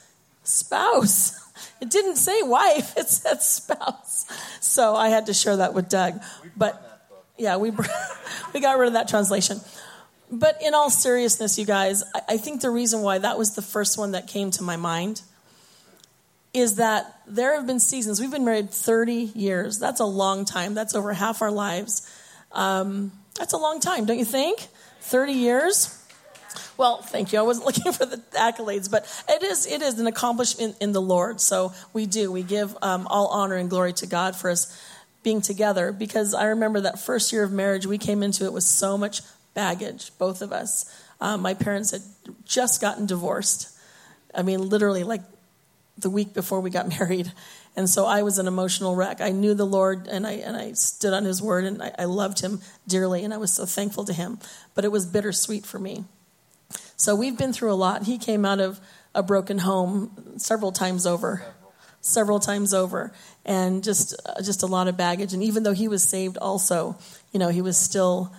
spouse. 0.48 1.42
It 1.82 1.90
didn't 1.90 2.16
say 2.16 2.42
wife, 2.42 2.94
it 2.98 3.10
said 3.10 3.42
spouse. 3.42 4.26
So 4.62 4.96
I 4.96 5.10
had 5.10 5.28
to 5.28 5.34
share 5.34 5.58
that 5.58 5.74
with 5.74 5.90
Doug. 5.90 6.22
But 6.56 6.82
yeah, 7.38 7.58
we, 7.58 7.72
we 8.54 8.60
got 8.60 8.78
rid 8.78 8.88
of 8.88 8.94
that 8.94 9.08
translation. 9.08 9.60
But 10.32 10.62
in 10.62 10.74
all 10.74 10.90
seriousness, 10.90 11.60
you 11.60 11.66
guys, 11.66 12.04
I 12.28 12.38
think 12.38 12.62
the 12.62 12.70
reason 12.70 13.02
why 13.02 13.20
that 13.20 13.38
was 13.38 13.56
the 13.56 13.62
first 13.62 13.98
one 13.98 14.12
that 14.12 14.28
came 14.28 14.52
to 14.52 14.64
my 14.64 14.76
mind 14.76 15.22
is 16.54 16.78
that 16.78 17.20
there 17.28 17.54
have 17.56 17.68
been 17.68 17.80
seasons. 17.80 18.20
We've 18.20 18.32
been 18.32 18.46
married 18.46 18.72
30 18.72 19.14
years. 19.14 19.78
That's 19.78 20.00
a 20.00 20.06
long 20.06 20.46
time. 20.46 20.74
That's 20.74 20.96
over 20.96 21.14
half 21.14 21.42
our 21.42 21.52
lives. 21.52 22.10
Um, 22.54 23.12
that's 23.38 23.54
a 23.54 23.58
long 23.58 23.80
time, 23.80 24.06
don't 24.06 24.18
you 24.18 24.26
think? 24.26 24.68
30 25.02 25.34
years. 25.34 26.02
Well, 26.78 27.02
thank 27.02 27.34
you. 27.34 27.40
I 27.40 27.42
wasn't 27.42 27.66
looking 27.78 27.92
for 27.92 28.06
the 28.06 28.18
accolades, 28.34 28.90
but 28.90 29.06
it 29.30 29.44
is 29.44 29.68
it 29.68 29.82
is 29.82 30.00
an 30.00 30.08
accomplishment 30.08 30.78
in 30.80 30.94
the 30.94 31.02
Lord. 31.02 31.42
So 31.42 31.74
we 31.94 32.06
do 32.06 32.32
we 32.32 32.44
give 32.44 32.76
um, 32.82 33.08
all 33.08 33.28
honor 33.28 33.56
and 33.56 33.70
glory 33.70 33.94
to 33.94 34.08
God 34.08 34.36
for 34.36 34.50
us 34.50 34.82
being 35.24 35.42
together. 35.42 35.92
Because 35.92 36.34
I 36.34 36.46
remember 36.46 36.82
that 36.82 37.00
first 37.00 37.34
year 37.34 37.44
of 37.44 37.52
marriage, 37.52 37.86
we 37.86 37.98
came 37.98 38.24
into 38.24 38.46
it 38.46 38.54
with 38.54 38.64
so 38.64 38.98
much 38.98 39.22
baggage, 39.56 40.12
both 40.20 40.44
of 40.44 40.54
us. 40.54 40.86
Um, 41.20 41.42
my 41.42 41.56
parents 41.56 41.92
had 41.92 42.02
just 42.46 42.80
gotten 42.80 43.08
divorced. 43.08 43.76
I 44.36 44.44
mean, 44.44 44.70
literally 44.70 45.04
like 45.04 45.22
the 45.98 46.12
week 46.12 46.34
before 46.34 46.62
we 46.62 46.70
got 46.70 46.88
married. 47.00 47.32
And 47.76 47.90
so 47.90 48.06
I 48.06 48.22
was 48.22 48.38
an 48.38 48.48
emotional 48.48 48.96
wreck. 48.96 49.20
I 49.20 49.32
knew 49.32 49.54
the 49.54 49.66
Lord 49.66 50.08
and 50.08 50.28
I, 50.28 50.34
and 50.34 50.56
I 50.56 50.74
stood 50.74 51.14
on 51.14 51.26
his 51.26 51.42
word 51.42 51.66
and 51.66 51.82
I, 51.82 51.92
I 52.00 52.06
loved 52.06 52.40
him 52.42 52.62
dearly 52.88 53.24
and 53.24 53.34
I 53.34 53.38
was 53.38 53.52
so 53.52 53.66
thankful 53.66 54.06
to 54.06 54.14
him. 54.14 54.40
But 54.76 54.86
it 54.86 54.92
was 54.92 55.06
bittersweet 55.06 55.66
for 55.66 55.80
me. 55.80 56.06
So 56.96 57.16
we've 57.16 57.38
been 57.38 57.52
through 57.52 57.74
a 57.74 57.76
lot. 57.76 58.04
He 58.04 58.18
came 58.18 58.46
out 58.46 58.60
of 58.60 58.80
a 59.14 59.24
broken 59.24 59.60
home 59.60 60.38
several 60.38 60.72
times 60.72 61.06
over, 61.06 61.44
several 62.02 62.40
times 62.40 62.74
over, 62.74 63.14
and 63.46 63.84
just 63.84 64.16
uh, 64.26 64.42
just 64.42 64.64
a 64.64 64.66
lot 64.66 64.88
of 64.88 64.96
baggage. 64.96 65.34
And 65.34 65.44
even 65.44 65.64
though 65.64 65.74
he 65.74 65.88
was 65.88 66.04
saved, 66.04 66.38
also, 66.38 66.98
you 67.32 67.40
know, 67.40 67.50
he 67.50 67.62
was 67.62 67.78
still 67.78 68.34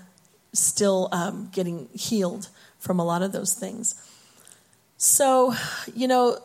still 0.59 1.09
um, 1.13 1.49
getting 1.53 1.89
healed 1.93 2.49
from 2.79 2.99
a 2.99 3.05
lot 3.05 3.23
of 3.23 3.33
those 3.33 3.55
things. 3.55 3.95
So, 4.97 5.55
you 5.95 6.09
know, 6.09 6.39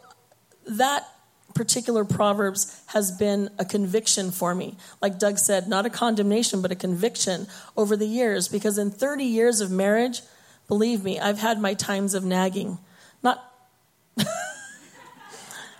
that 0.66 1.08
particular 1.54 2.06
Proverbs 2.06 2.82
has 2.88 3.12
been 3.12 3.50
a 3.60 3.66
conviction 3.66 4.32
for 4.32 4.56
me. 4.56 4.78
Like 5.02 5.20
Doug 5.20 5.38
said, 5.38 5.68
not 5.68 5.86
a 5.86 5.90
condemnation, 5.90 6.62
but 6.62 6.72
a 6.72 6.76
conviction 6.76 7.48
over 7.76 7.96
the 7.98 8.08
years. 8.08 8.48
Because 8.48 8.78
in 8.78 8.92
30 8.92 9.24
years 9.24 9.62
of 9.62 9.70
marriage, 9.72 10.22
Believe 10.72 11.04
me, 11.04 11.20
I've 11.20 11.40
had 11.40 11.60
my 11.60 11.74
times 11.74 12.14
of 12.14 12.24
nagging. 12.24 12.80
Not. 13.22 13.44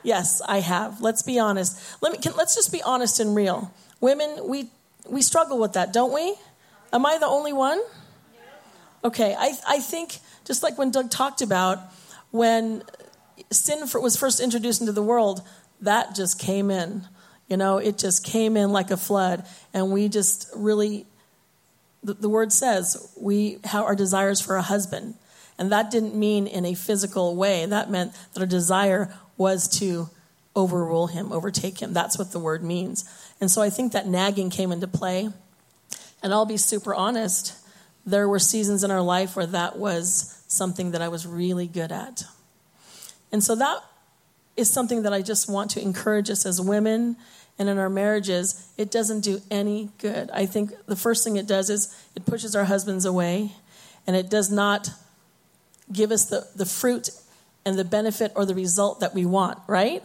yes, 0.04 0.42
I 0.46 0.60
have. 0.60 1.00
Let's 1.00 1.22
be 1.22 1.40
honest. 1.40 1.82
Let 2.02 2.12
me. 2.12 2.18
Can, 2.18 2.34
let's 2.36 2.56
just 2.56 2.74
be 2.74 2.82
honest 2.82 3.22
and 3.22 3.34
real. 3.34 3.74
Women, 4.02 4.50
we 4.50 4.70
we 5.08 5.22
struggle 5.22 5.58
with 5.60 5.72
that, 5.74 5.94
don't 5.94 6.14
we? 6.14 6.36
Am 6.92 7.06
I 7.06 7.18
the 7.20 7.26
only 7.26 7.54
one? 7.54 7.80
Okay, 9.04 9.36
I 9.38 9.54
I 9.68 9.80
think 9.80 10.20
just 10.46 10.64
like 10.64 10.78
when 10.78 10.92
Doug 10.92 11.10
talked 11.10 11.42
about 11.42 11.80
when 12.32 12.84
sin 13.52 13.80
was 13.96 14.16
first 14.16 14.40
introduced 14.40 14.82
into 14.82 14.94
the 14.94 15.04
world, 15.04 15.42
that 15.82 16.16
just 16.16 16.40
came 16.40 16.72
in. 16.72 17.08
You 17.48 17.58
know, 17.58 17.78
it 17.78 17.98
just 17.98 18.24
came 18.24 18.56
in 18.56 18.72
like 18.72 18.92
a 18.92 18.98
flood, 18.98 19.46
and 19.74 19.92
we 19.92 20.08
just 20.08 20.50
really 20.56 21.06
the, 22.04 22.14
the 22.14 22.30
word 22.30 22.52
says 22.52 23.12
we 23.20 23.60
have 23.64 23.86
our 23.86 23.96
desires 23.96 24.42
for 24.42 24.56
a 24.56 24.62
husband. 24.62 25.16
And 25.58 25.72
that 25.72 25.92
didn't 25.92 26.16
mean 26.16 26.48
in 26.48 26.66
a 26.66 26.74
physical 26.74 27.36
way. 27.36 27.66
That 27.66 27.92
meant 27.92 28.14
that 28.34 28.40
our 28.40 28.48
desire 28.48 29.14
was 29.38 29.68
to 29.80 30.10
overrule 30.56 31.08
him, 31.08 31.32
overtake 31.32 31.80
him. 31.80 31.94
That's 31.94 32.18
what 32.18 32.32
the 32.32 32.40
word 32.40 32.64
means. 32.64 33.06
And 33.40 33.50
so 33.50 33.62
I 33.62 33.70
think 33.70 33.94
that 33.94 34.08
nagging 34.08 34.50
came 34.50 34.72
into 34.72 34.88
play. 34.88 35.30
And 36.24 36.34
I'll 36.34 36.46
be 36.46 36.58
super 36.58 36.94
honest, 36.94 37.56
there 38.06 38.28
were 38.28 38.40
seasons 38.40 38.84
in 38.84 38.92
our 38.92 39.02
life 39.02 39.36
where 39.36 39.46
that 39.48 39.78
was 39.78 40.44
something 40.48 40.92
that 40.92 41.02
I 41.02 41.08
was 41.08 41.26
really 41.28 41.68
good 41.68 41.92
at. 41.92 42.24
And 43.32 43.44
so 43.44 43.56
that 43.56 43.80
is 44.58 44.70
something 44.70 45.04
that 45.04 45.14
I 45.14 45.22
just 45.22 45.50
want 45.50 45.72
to 45.72 45.82
encourage 45.82 46.30
us 46.30 46.46
as 46.46 46.60
women 46.60 47.16
and 47.62 47.70
in 47.70 47.78
our 47.78 47.90
marriages, 47.90 48.68
it 48.76 48.90
doesn't 48.90 49.22
do 49.22 49.40
any 49.52 49.90
good. 50.00 50.32
I 50.32 50.48
think 50.48 50.72
the 50.88 50.96
first 50.96 51.24
thing 51.24 51.36
it 51.36 51.48
does 51.48 51.70
is 51.70 51.96
it 52.16 52.26
pushes 52.26 52.56
our 52.56 52.64
husbands 52.64 53.06
away, 53.06 53.52
and 54.08 54.16
it 54.16 54.32
does 54.32 54.52
not 54.52 54.90
give 55.92 56.12
us 56.12 56.26
the, 56.26 56.48
the 56.56 56.66
fruit 56.66 57.10
and 57.64 57.78
the 57.78 57.86
benefit 57.86 58.32
or 58.36 58.46
the 58.46 58.56
result 58.56 59.00
that 59.02 59.14
we 59.14 59.26
want, 59.26 59.60
right? 59.68 60.04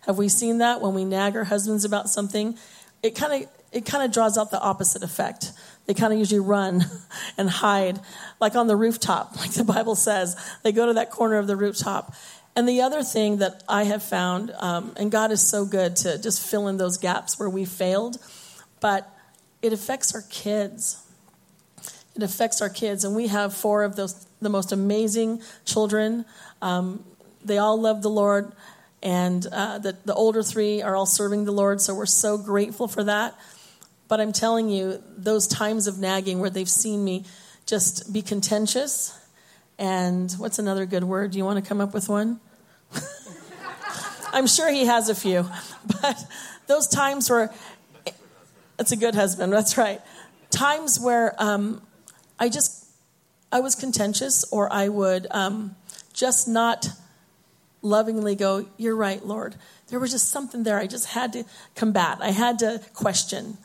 Have 0.00 0.18
we 0.18 0.28
seen 0.28 0.58
that 0.58 0.82
when 0.82 0.92
we 0.92 1.06
nag 1.06 1.34
our 1.34 1.44
husbands 1.44 1.84
about 1.84 2.10
something? 2.10 2.58
It 3.02 3.14
kind 3.14 3.42
of 3.42 3.50
it 3.70 3.84
kind 3.84 4.02
of 4.02 4.12
draws 4.12 4.38
out 4.38 4.50
the 4.50 4.60
opposite 4.60 5.02
effect. 5.02 5.52
They 5.86 5.94
kind 5.94 6.12
of 6.12 6.18
usually 6.18 6.40
run 6.40 6.84
and 7.38 7.50
hide, 7.50 8.00
like 8.40 8.54
on 8.54 8.66
the 8.66 8.76
rooftop, 8.76 9.36
like 9.40 9.52
the 9.52 9.64
Bible 9.64 9.94
says. 9.94 10.36
They 10.62 10.72
go 10.72 10.86
to 10.86 10.94
that 10.94 11.10
corner 11.10 11.36
of 11.36 11.46
the 11.46 11.56
rooftop 11.56 12.14
and 12.58 12.68
the 12.68 12.80
other 12.80 13.04
thing 13.04 13.36
that 13.36 13.62
I 13.68 13.84
have 13.84 14.02
found, 14.02 14.52
um, 14.58 14.92
and 14.96 15.12
God 15.12 15.30
is 15.30 15.40
so 15.40 15.64
good 15.64 15.94
to 15.98 16.18
just 16.18 16.44
fill 16.44 16.66
in 16.66 16.76
those 16.76 16.98
gaps 16.98 17.38
where 17.38 17.48
we 17.48 17.64
failed, 17.64 18.18
but 18.80 19.08
it 19.62 19.72
affects 19.72 20.12
our 20.12 20.24
kids. 20.28 21.00
It 22.16 22.24
affects 22.24 22.60
our 22.60 22.68
kids, 22.68 23.04
and 23.04 23.14
we 23.14 23.28
have 23.28 23.54
four 23.54 23.84
of 23.84 23.94
those, 23.94 24.26
the 24.40 24.48
most 24.48 24.72
amazing 24.72 25.40
children. 25.64 26.24
Um, 26.60 27.04
they 27.44 27.58
all 27.58 27.80
love 27.80 28.02
the 28.02 28.10
Lord, 28.10 28.50
and 29.02 29.46
uh, 29.46 29.78
the, 29.78 29.96
the 30.04 30.14
older 30.14 30.42
three 30.42 30.82
are 30.82 30.96
all 30.96 31.06
serving 31.06 31.44
the 31.44 31.52
Lord, 31.52 31.80
so 31.80 31.94
we're 31.94 32.06
so 32.06 32.36
grateful 32.36 32.88
for 32.88 33.04
that. 33.04 33.38
But 34.08 34.20
I'm 34.20 34.32
telling 34.32 34.68
you, 34.70 35.02
those 35.16 35.46
times 35.46 35.86
of 35.86 35.98
nagging 35.98 36.40
where 36.40 36.50
they've 36.50 36.68
seen 36.68 37.04
me 37.04 37.24
just 37.66 38.12
be 38.12 38.22
contentious, 38.22 39.16
and 39.78 40.32
what's 40.32 40.58
another 40.58 40.86
good 40.86 41.04
word? 41.04 41.32
Do 41.32 41.38
you 41.38 41.44
want 41.44 41.62
to 41.62 41.68
come 41.68 41.80
up 41.80 41.94
with 41.94 42.08
one? 42.08 42.40
I'm 44.32 44.46
sure 44.46 44.70
he 44.70 44.86
has 44.86 45.08
a 45.08 45.14
few. 45.14 45.48
But 46.02 46.22
those 46.66 46.86
times 46.86 47.30
where 47.30 47.50
it's 48.78 48.92
a 48.92 48.96
good 48.96 49.14
husband, 49.14 49.52
that's 49.52 49.78
right. 49.78 50.02
Times 50.50 51.00
where 51.00 51.34
um, 51.38 51.80
I 52.38 52.50
just, 52.50 52.86
I 53.50 53.60
was 53.60 53.74
contentious 53.74 54.44
or 54.52 54.70
I 54.70 54.88
would 54.88 55.26
um, 55.30 55.76
just 56.12 56.46
not 56.46 56.88
lovingly 57.82 58.34
go, 58.34 58.66
You're 58.76 58.96
right, 58.96 59.24
Lord. 59.24 59.56
There 59.88 59.98
was 59.98 60.10
just 60.10 60.30
something 60.30 60.62
there 60.62 60.78
I 60.78 60.86
just 60.86 61.06
had 61.06 61.32
to 61.34 61.44
combat. 61.74 62.18
I 62.20 62.30
had 62.30 62.58
to 62.60 62.80
question. 62.94 63.58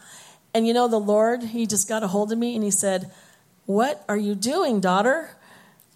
And 0.54 0.68
you 0.68 0.74
know, 0.74 0.88
the 0.88 1.00
Lord, 1.00 1.44
He 1.44 1.66
just 1.66 1.88
got 1.88 2.04
a 2.04 2.08
hold 2.08 2.32
of 2.32 2.38
me 2.38 2.56
and 2.56 2.64
He 2.64 2.72
said, 2.72 3.12
What 3.66 4.04
are 4.08 4.18
you 4.18 4.36
doing, 4.36 4.80
daughter? 4.80 5.36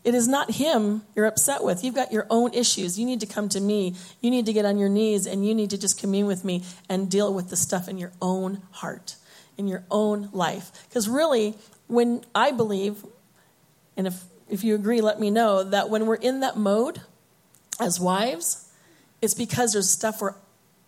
It 0.08 0.16
is 0.16 0.30
not 0.30 0.52
him 0.52 1.02
you're 1.18 1.26
upset 1.26 1.66
with. 1.66 1.84
You've 1.84 1.94
got 1.94 2.14
your 2.14 2.28
own 2.30 2.54
issues. 2.54 2.98
You 2.98 3.06
need 3.06 3.20
to 3.20 3.26
come 3.26 3.50
to 3.50 3.60
me. 3.60 3.94
You 4.22 4.32
need 4.32 4.46
to 4.46 4.54
get 4.54 4.64
on 4.64 4.78
your 4.78 4.88
knees 4.88 5.26
and 5.26 5.46
you 5.46 5.54
need 5.54 5.72
to 5.72 5.78
just 5.78 6.00
commune 6.00 6.28
with 6.28 6.46
me 6.46 6.64
and 6.88 7.12
deal 7.12 7.34
with 7.34 7.50
the 7.50 7.58
stuff 7.58 7.90
in 7.90 7.98
your 7.98 8.14
own 8.22 8.62
heart, 8.72 9.18
in 9.58 9.68
your 9.68 9.84
own 9.92 10.30
life. 10.32 10.72
Because 10.88 11.10
really, 11.10 11.56
when 11.88 12.24
I 12.34 12.54
believe, 12.54 13.06
and 13.98 14.08
if, 14.08 14.24
if 14.50 14.64
you 14.64 14.76
agree, 14.76 15.02
let 15.02 15.20
me 15.20 15.30
know, 15.30 15.66
that 15.66 15.90
when 15.90 16.06
we're 16.06 16.16
in 16.16 16.40
that 16.40 16.56
mode 16.56 17.02
as 17.80 18.00
wives, 18.00 18.70
it's 19.22 19.34
because 19.34 19.74
there's 19.74 19.90
stuff 19.90 20.22
we're 20.22 20.36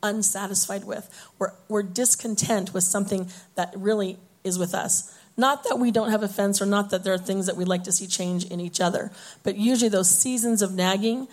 unsatisfied 0.02 0.86
with. 0.86 1.10
We're, 1.38 1.54
we're 1.68 1.84
discontent 1.84 2.74
with 2.74 2.84
something 2.84 3.30
that 3.56 3.74
really 3.76 4.18
is 4.44 4.58
with 4.58 4.74
us. 4.74 5.16
Not 5.38 5.64
that 5.66 5.80
we 5.80 5.92
don't 5.92 6.12
have 6.12 6.24
offense 6.24 6.62
or 6.62 6.66
not 6.66 6.90
that 6.90 7.04
there 7.04 7.14
are 7.14 7.18
things 7.18 7.46
that 7.46 7.56
we'd 7.56 7.68
like 7.68 7.84
to 7.86 7.92
see 7.92 8.08
change 8.08 8.46
in 8.46 8.60
each 8.60 8.82
other, 8.82 9.12
but 9.44 9.56
usually 9.56 9.90
those 9.90 10.10
seasons 10.10 10.62
of 10.62 10.74
nagging 10.74 11.28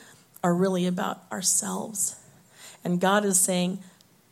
are 0.44 0.54
really 0.54 0.86
about 0.86 1.22
ourselves. 1.32 2.16
And 2.84 3.00
God 3.00 3.24
is 3.24 3.38
saying, 3.40 3.80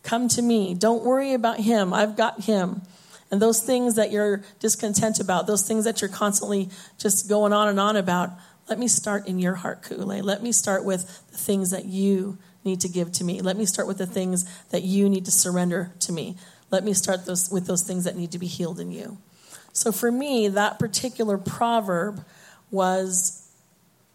Come 0.04 0.28
to 0.28 0.42
me. 0.42 0.74
Don't 0.74 1.02
worry 1.02 1.32
about 1.32 1.60
him. 1.60 1.94
I've 1.94 2.14
got 2.14 2.42
him. 2.42 2.82
And 3.30 3.40
those 3.40 3.60
things 3.60 3.94
that 3.96 4.12
you're 4.12 4.42
discontent 4.60 5.18
about, 5.18 5.46
those 5.46 5.66
things 5.66 5.86
that 5.86 6.00
you're 6.00 6.10
constantly 6.10 6.68
just 6.98 7.28
going 7.28 7.52
on 7.52 7.68
and 7.68 7.80
on 7.80 7.96
about, 7.96 8.30
let 8.68 8.78
me 8.78 8.88
start 8.88 9.26
in 9.26 9.38
your 9.38 9.54
heart, 9.54 9.82
Kule. 9.82 10.06
Let 10.06 10.42
me 10.42 10.52
start 10.52 10.84
with 10.84 11.06
the 11.30 11.36
things 11.36 11.70
that 11.70 11.84
you 11.84 12.38
need 12.64 12.80
to 12.80 12.88
give 12.88 13.12
to 13.12 13.24
me. 13.24 13.40
Let 13.40 13.56
me 13.56 13.66
start 13.66 13.86
with 13.86 13.98
the 13.98 14.06
things 14.06 14.44
that 14.70 14.82
you 14.82 15.08
need 15.08 15.26
to 15.26 15.30
surrender 15.30 15.92
to 16.00 16.12
me. 16.12 16.36
Let 16.70 16.82
me 16.82 16.94
start 16.94 17.26
those, 17.26 17.50
with 17.50 17.66
those 17.66 17.82
things 17.82 18.04
that 18.04 18.16
need 18.16 18.32
to 18.32 18.38
be 18.38 18.46
healed 18.46 18.80
in 18.80 18.90
you. 18.90 19.18
So 19.72 19.92
for 19.92 20.10
me, 20.10 20.48
that 20.48 20.78
particular 20.78 21.36
proverb 21.36 22.24
was 22.70 23.48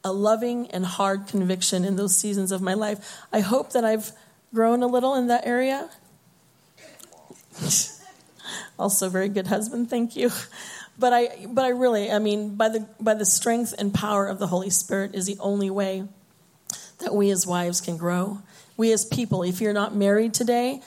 a 0.03 0.11
loving 0.11 0.71
and 0.71 0.85
hard 0.85 1.27
conviction 1.27 1.85
in 1.85 1.95
those 1.95 2.15
seasons 2.15 2.51
of 2.51 2.61
my 2.61 2.73
life. 2.73 3.17
I 3.31 3.41
hope 3.41 3.73
that 3.73 3.85
I've 3.85 4.11
grown 4.53 4.81
a 4.81 4.87
little 4.87 5.15
in 5.15 5.27
that 5.27 5.45
area. 5.45 5.89
also 8.79 9.09
very 9.09 9.29
good 9.29 9.47
husband, 9.47 9.89
thank 9.89 10.15
you. 10.15 10.31
But 10.99 11.13
I 11.13 11.47
but 11.47 11.63
I 11.63 11.69
really, 11.69 12.11
I 12.11 12.19
mean, 12.19 12.55
by 12.55 12.69
the 12.69 12.87
by 12.99 13.13
the 13.13 13.25
strength 13.25 13.73
and 13.77 13.93
power 13.93 14.27
of 14.27 14.37
the 14.37 14.47
Holy 14.47 14.69
Spirit 14.69 15.15
is 15.15 15.25
the 15.25 15.37
only 15.39 15.69
way 15.69 16.03
that 16.99 17.15
we 17.15 17.31
as 17.31 17.47
wives 17.47 17.79
can 17.79 17.97
grow. 17.97 18.39
We 18.75 18.91
as 18.91 19.05
people, 19.05 19.43
if 19.43 19.61
you're 19.61 19.73
not 19.73 19.95
married 19.95 20.33
today, 20.33 20.81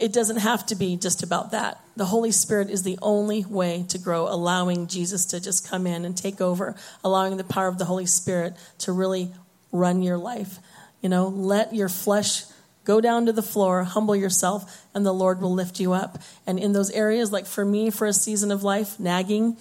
it 0.00 0.12
doesn't 0.12 0.38
have 0.38 0.66
to 0.66 0.74
be 0.74 0.96
just 0.96 1.22
about 1.22 1.52
that. 1.52 1.80
The 1.96 2.06
Holy 2.06 2.32
Spirit 2.32 2.70
is 2.70 2.82
the 2.82 2.98
only 3.00 3.44
way 3.44 3.84
to 3.88 3.98
grow, 3.98 4.28
allowing 4.28 4.86
Jesus 4.86 5.26
to 5.26 5.40
just 5.40 5.68
come 5.68 5.86
in 5.86 6.04
and 6.04 6.16
take 6.16 6.40
over, 6.40 6.74
allowing 7.02 7.36
the 7.36 7.44
power 7.44 7.68
of 7.68 7.78
the 7.78 7.84
Holy 7.84 8.06
Spirit 8.06 8.56
to 8.78 8.92
really 8.92 9.32
run 9.72 10.02
your 10.02 10.18
life. 10.18 10.58
You 11.02 11.08
know, 11.08 11.28
let 11.28 11.74
your 11.74 11.88
flesh 11.88 12.44
go 12.88 13.02
down 13.02 13.26
to 13.26 13.32
the 13.34 13.42
floor, 13.42 13.84
humble 13.84 14.16
yourself, 14.16 14.82
and 14.94 15.04
the 15.04 15.12
Lord 15.12 15.42
will 15.42 15.52
lift 15.52 15.78
you 15.78 15.92
up. 15.92 16.18
And 16.46 16.58
in 16.58 16.72
those 16.72 16.90
areas, 16.90 17.30
like 17.30 17.44
for 17.44 17.62
me, 17.62 17.90
for 17.90 18.06
a 18.06 18.14
season 18.14 18.50
of 18.50 18.62
life, 18.62 18.98
nagging, 18.98 19.58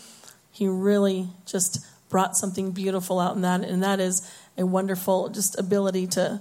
He 0.50 0.66
really 0.66 1.28
just 1.46 1.86
brought 2.08 2.38
something 2.38 2.72
beautiful 2.72 3.20
out 3.20 3.36
in 3.36 3.42
that. 3.42 3.66
And 3.66 3.84
that 3.84 4.00
is 4.00 4.32
a 4.58 4.66
wonderful 4.66 5.28
just 5.28 5.60
ability 5.60 6.08
to 6.08 6.40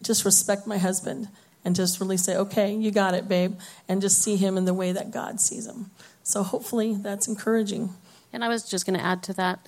just 0.00 0.24
respect 0.24 0.68
my 0.68 0.78
husband 0.78 1.26
and 1.64 1.74
just 1.74 2.00
really 2.00 2.16
say, 2.16 2.36
okay, 2.36 2.72
you 2.72 2.92
got 2.92 3.14
it, 3.14 3.26
babe, 3.26 3.58
and 3.88 4.00
just 4.00 4.22
see 4.22 4.36
him 4.36 4.56
in 4.56 4.66
the 4.66 4.74
way 4.74 4.92
that 4.92 5.10
God 5.10 5.40
sees 5.40 5.66
him. 5.66 5.90
So 6.22 6.44
hopefully 6.44 6.94
that's 6.94 7.26
encouraging. 7.26 7.90
And 8.32 8.44
I 8.44 8.48
was 8.48 8.62
just 8.70 8.86
going 8.86 8.96
to 8.96 9.04
add 9.04 9.24
to 9.24 9.32
that. 9.32 9.66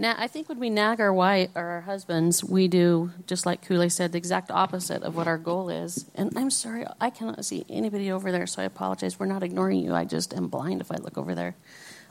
Now, 0.00 0.14
I 0.16 0.28
think 0.28 0.48
when 0.48 0.58
we 0.58 0.70
nag 0.70 0.98
our 0.98 1.12
wife 1.12 1.50
or 1.54 1.62
our 1.62 1.80
husbands, 1.82 2.42
we 2.42 2.68
do 2.68 3.10
just 3.26 3.44
like 3.44 3.60
Kule 3.60 3.90
said, 3.90 4.12
the 4.12 4.18
exact 4.18 4.50
opposite 4.50 5.02
of 5.02 5.14
what 5.14 5.26
our 5.26 5.36
goal 5.36 5.68
is. 5.68 6.06
And 6.14 6.32
I'm 6.38 6.48
sorry, 6.48 6.86
I 6.98 7.10
cannot 7.10 7.44
see 7.44 7.66
anybody 7.68 8.10
over 8.10 8.32
there, 8.32 8.46
so 8.46 8.62
I 8.62 8.64
apologize. 8.64 9.20
We're 9.20 9.26
not 9.26 9.42
ignoring 9.42 9.80
you. 9.80 9.92
I 9.92 10.06
just 10.06 10.32
am 10.32 10.48
blind 10.48 10.80
if 10.80 10.90
I 10.90 10.94
look 10.94 11.18
over 11.18 11.34
there. 11.34 11.54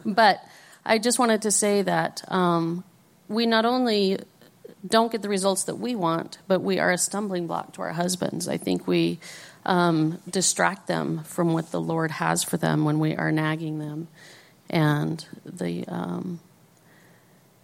But 0.06 0.40
I 0.86 1.00
just 1.00 1.18
wanted 1.18 1.42
to 1.42 1.52
say 1.52 1.82
that 1.82 2.22
um, 2.28 2.84
we 3.28 3.48
not 3.48 3.66
only 3.66 4.20
don't 4.86 5.12
get 5.12 5.24
the 5.24 5.30
results 5.30 5.64
that 5.64 5.80
we 5.80 5.96
want, 5.96 6.38
but 6.48 6.60
we 6.60 6.78
are 6.78 6.92
a 6.92 6.98
stumbling 7.00 7.48
block 7.48 7.74
to 7.74 7.82
our 7.82 7.94
husbands. 7.94 8.48
I 8.48 8.58
think 8.58 8.86
we 8.86 9.18
um, 9.66 10.20
distract 10.30 10.86
them 10.86 11.24
from 11.24 11.54
what 11.54 11.72
the 11.72 11.82
Lord 11.82 12.12
has 12.12 12.44
for 12.44 12.58
them 12.58 12.86
when 12.86 13.00
we 13.00 13.16
are 13.16 13.32
nagging 13.32 13.80
them, 13.80 14.10
and 14.70 15.26
the 15.44 15.86
um, 15.88 16.40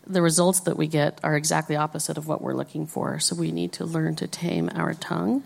the 0.07 0.21
results 0.21 0.61
that 0.61 0.77
we 0.77 0.87
get 0.87 1.19
are 1.23 1.35
exactly 1.35 1.75
opposite 1.75 2.17
of 2.17 2.27
what 2.27 2.41
we're 2.41 2.53
looking 2.53 2.87
for. 2.87 3.19
So 3.19 3.35
we 3.35 3.51
need 3.51 3.73
to 3.73 3.85
learn 3.85 4.15
to 4.17 4.27
tame 4.27 4.69
our 4.75 4.93
tongue, 4.93 5.43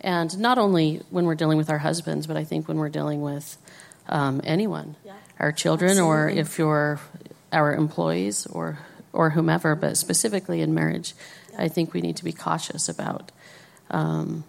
and 0.00 0.38
not 0.38 0.58
only 0.58 1.02
when 1.10 1.26
we're 1.26 1.34
dealing 1.34 1.58
with 1.58 1.70
our 1.70 1.78
husbands, 1.78 2.26
but 2.26 2.36
I 2.36 2.44
think 2.44 2.68
when 2.68 2.78
we're 2.78 2.88
dealing 2.88 3.22
with 3.22 3.56
um, 4.08 4.40
anyone, 4.44 4.96
yeah. 5.04 5.14
our 5.40 5.52
children, 5.52 5.92
Absolutely. 5.92 6.16
or 6.16 6.28
if 6.28 6.58
you're 6.58 7.00
our 7.52 7.74
employees 7.74 8.46
or 8.46 8.78
or 9.12 9.30
whomever, 9.30 9.74
but 9.74 9.96
specifically 9.96 10.60
in 10.60 10.74
marriage, 10.74 11.14
I 11.58 11.68
think 11.68 11.94
we 11.94 12.00
need 12.00 12.16
to 12.16 12.24
be 12.24 12.32
cautious 12.32 12.88
about 12.88 13.32
um, 13.90 14.44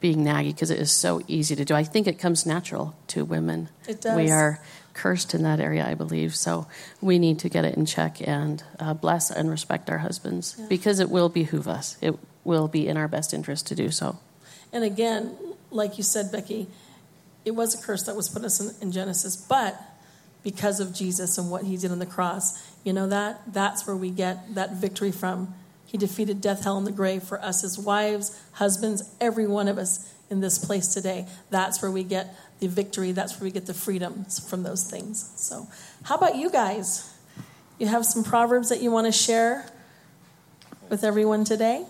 being 0.00 0.24
naggy 0.24 0.52
because 0.54 0.70
it 0.70 0.78
is 0.78 0.92
so 0.92 1.22
easy 1.26 1.56
to 1.56 1.64
do. 1.64 1.74
I 1.74 1.84
think 1.84 2.06
it 2.06 2.18
comes 2.18 2.46
natural 2.46 2.94
to 3.08 3.24
women. 3.24 3.68
It 3.88 4.00
does. 4.00 4.16
We 4.16 4.30
are 4.30 4.60
cursed 4.94 5.34
in 5.34 5.42
that 5.42 5.60
area, 5.60 5.86
I 5.86 5.94
believe. 5.94 6.34
So 6.34 6.66
we 7.00 7.18
need 7.18 7.38
to 7.40 7.48
get 7.48 7.64
it 7.64 7.76
in 7.76 7.86
check 7.86 8.26
and 8.26 8.62
uh, 8.78 8.94
bless 8.94 9.30
and 9.30 9.50
respect 9.50 9.90
our 9.90 9.98
husbands 9.98 10.56
yeah. 10.58 10.66
because 10.68 11.00
it 11.00 11.10
will 11.10 11.28
behoove 11.28 11.68
us. 11.68 11.96
It 12.00 12.18
will 12.44 12.68
be 12.68 12.88
in 12.88 12.96
our 12.96 13.08
best 13.08 13.32
interest 13.32 13.66
to 13.68 13.74
do 13.74 13.90
so. 13.90 14.18
And 14.72 14.84
again, 14.84 15.36
like 15.70 15.98
you 15.98 16.04
said, 16.04 16.32
Becky, 16.32 16.68
it 17.44 17.52
was 17.52 17.74
a 17.74 17.84
curse 17.84 18.04
that 18.04 18.16
was 18.16 18.28
put 18.28 18.44
us 18.44 18.60
in, 18.60 18.74
in 18.82 18.92
Genesis, 18.92 19.36
but 19.36 19.80
because 20.42 20.80
of 20.80 20.94
Jesus 20.94 21.38
and 21.38 21.50
what 21.50 21.64
he 21.64 21.76
did 21.76 21.90
on 21.90 21.98
the 21.98 22.06
cross. 22.06 22.60
You 22.84 22.92
know 22.92 23.08
that? 23.08 23.52
That's 23.52 23.86
where 23.86 23.96
we 23.96 24.10
get 24.10 24.54
that 24.54 24.74
victory 24.74 25.12
from. 25.12 25.54
He 25.84 25.98
defeated 25.98 26.40
death, 26.40 26.64
hell, 26.64 26.78
and 26.78 26.86
the 26.86 26.92
grave 26.92 27.22
for 27.22 27.42
us 27.42 27.64
as 27.64 27.78
wives, 27.78 28.40
husbands, 28.52 29.02
every 29.20 29.46
one 29.46 29.68
of 29.68 29.76
us 29.76 30.12
in 30.30 30.40
this 30.40 30.58
place 30.58 30.88
today. 30.88 31.26
That's 31.50 31.82
where 31.82 31.90
we 31.90 32.04
get 32.04 32.34
the 32.60 32.68
victory. 32.68 33.12
That's 33.12 33.38
where 33.40 33.44
we 33.44 33.50
get 33.50 33.66
the 33.66 33.74
freedoms 33.74 34.38
from 34.48 34.62
those 34.62 34.84
things. 34.88 35.32
So, 35.36 35.68
how 36.04 36.16
about 36.16 36.36
you 36.36 36.50
guys? 36.50 37.12
You 37.78 37.86
have 37.86 38.04
some 38.04 38.22
proverbs 38.22 38.68
that 38.68 38.82
you 38.82 38.90
want 38.90 39.06
to 39.06 39.12
share 39.12 39.66
with 40.90 41.02
everyone 41.02 41.44
today? 41.44 41.84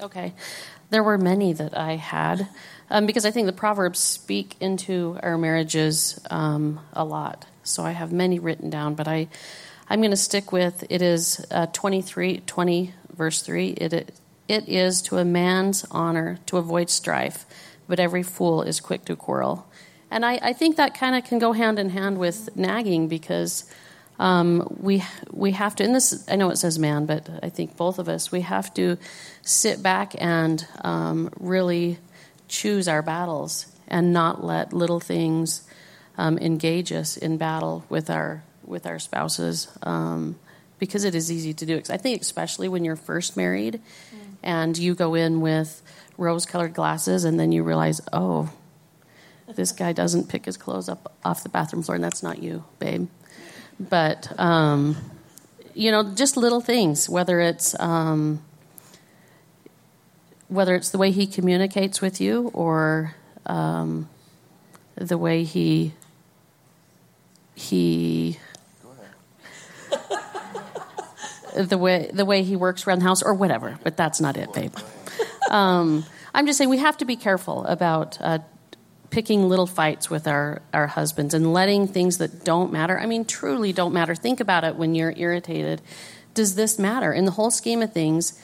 Okay. 0.00 0.32
There 0.90 1.02
were 1.02 1.18
many 1.18 1.52
that 1.52 1.76
I 1.76 1.96
had 1.96 2.48
um, 2.90 3.06
because 3.06 3.24
I 3.24 3.30
think 3.30 3.46
the 3.46 3.52
proverbs 3.52 3.98
speak 3.98 4.56
into 4.60 5.18
our 5.22 5.36
marriages 5.36 6.18
um, 6.30 6.80
a 6.92 7.04
lot. 7.04 7.44
So 7.64 7.82
I 7.82 7.90
have 7.90 8.12
many 8.12 8.38
written 8.38 8.70
down, 8.70 8.94
but 8.94 9.08
I, 9.08 9.28
I'm 9.88 10.00
going 10.00 10.12
to 10.12 10.16
stick 10.16 10.52
with 10.52 10.84
it 10.88 11.02
is 11.02 11.44
uh, 11.50 11.66
23, 11.66 12.42
20, 12.46 12.94
verse 13.16 13.42
3. 13.42 13.70
It, 13.70 14.20
it 14.48 14.68
is 14.68 15.02
to 15.02 15.18
a 15.18 15.24
man's 15.24 15.84
honor 15.90 16.38
to 16.46 16.58
avoid 16.58 16.88
strife, 16.88 17.44
but 17.88 17.98
every 17.98 18.22
fool 18.22 18.62
is 18.62 18.80
quick 18.80 19.04
to 19.06 19.16
quarrel. 19.16 19.66
And 20.10 20.24
I, 20.24 20.38
I 20.42 20.52
think 20.52 20.76
that 20.76 20.98
kind 20.98 21.16
of 21.16 21.24
can 21.24 21.38
go 21.38 21.52
hand 21.52 21.78
in 21.78 21.90
hand 21.90 22.18
with 22.18 22.56
nagging 22.56 23.08
because 23.08 23.70
um, 24.18 24.76
we 24.80 25.02
we 25.30 25.52
have 25.52 25.74
to. 25.76 25.84
And 25.84 25.94
this, 25.94 26.26
I 26.28 26.36
know 26.36 26.50
it 26.50 26.56
says 26.56 26.78
man, 26.78 27.06
but 27.06 27.28
I 27.42 27.48
think 27.48 27.76
both 27.76 27.98
of 27.98 28.08
us 28.08 28.32
we 28.32 28.42
have 28.42 28.72
to 28.74 28.96
sit 29.42 29.82
back 29.82 30.14
and 30.18 30.66
um, 30.82 31.30
really 31.38 31.98
choose 32.48 32.88
our 32.88 33.02
battles 33.02 33.66
and 33.88 34.12
not 34.12 34.44
let 34.44 34.72
little 34.72 35.00
things 35.00 35.68
um, 36.18 36.38
engage 36.38 36.92
us 36.92 37.16
in 37.16 37.36
battle 37.36 37.84
with 37.88 38.08
our 38.08 38.42
with 38.64 38.86
our 38.86 38.98
spouses 38.98 39.68
um, 39.82 40.36
because 40.78 41.04
it 41.04 41.14
is 41.14 41.30
easy 41.30 41.52
to 41.54 41.66
do. 41.66 41.82
I 41.90 41.96
think 41.96 42.20
especially 42.20 42.68
when 42.68 42.84
you're 42.84 42.96
first 42.96 43.36
married 43.36 43.74
mm. 43.74 44.36
and 44.42 44.76
you 44.76 44.94
go 44.94 45.14
in 45.14 45.40
with 45.40 45.82
rose-colored 46.18 46.74
glasses 46.74 47.24
and 47.24 47.38
then 47.38 47.52
you 47.52 47.62
realize, 47.62 48.00
oh, 48.12 48.50
this 49.54 49.72
guy 49.72 49.92
doesn't 49.92 50.28
pick 50.28 50.44
his 50.44 50.56
clothes 50.56 50.88
up 50.88 51.12
off 51.24 51.42
the 51.42 51.48
bathroom 51.48 51.82
floor, 51.82 51.94
and 51.94 52.04
that's 52.04 52.22
not 52.22 52.42
you, 52.42 52.64
babe. 52.78 53.08
But 53.78 54.38
um, 54.38 54.96
you 55.74 55.90
know, 55.90 56.14
just 56.14 56.36
little 56.36 56.60
things, 56.60 57.08
whether 57.08 57.40
it's 57.40 57.78
um, 57.78 58.42
whether 60.48 60.74
it's 60.74 60.90
the 60.90 60.98
way 60.98 61.10
he 61.10 61.26
communicates 61.26 62.00
with 62.00 62.20
you 62.20 62.50
or 62.54 63.14
um, 63.46 64.08
the 64.96 65.18
way 65.18 65.44
he 65.44 65.92
he 67.54 68.38
the 71.56 71.78
way 71.78 72.10
the 72.12 72.24
way 72.24 72.42
he 72.42 72.56
works 72.56 72.86
around 72.86 73.00
the 73.00 73.04
house 73.04 73.22
or 73.22 73.34
whatever. 73.34 73.78
But 73.82 73.96
that's 73.96 74.20
not 74.20 74.36
it, 74.36 74.52
babe. 74.52 74.74
Um, 75.50 76.04
I'm 76.34 76.46
just 76.46 76.58
saying 76.58 76.70
we 76.70 76.78
have 76.78 76.98
to 76.98 77.04
be 77.04 77.16
careful 77.16 77.64
about 77.64 78.18
uh, 78.20 78.38
picking 79.10 79.48
little 79.48 79.66
fights 79.66 80.10
with 80.10 80.26
our, 80.26 80.62
our 80.72 80.86
husbands 80.86 81.34
and 81.34 81.52
letting 81.52 81.86
things 81.86 82.18
that 82.18 82.44
don't 82.44 82.72
matter. 82.72 82.98
I 82.98 83.06
mean, 83.06 83.24
truly 83.24 83.72
don't 83.72 83.92
matter. 83.92 84.14
Think 84.14 84.40
about 84.40 84.64
it 84.64 84.76
when 84.76 84.94
you're 84.94 85.14
irritated. 85.16 85.82
Does 86.34 86.54
this 86.54 86.78
matter 86.78 87.12
in 87.12 87.24
the 87.24 87.30
whole 87.30 87.50
scheme 87.50 87.82
of 87.82 87.92
things? 87.92 88.40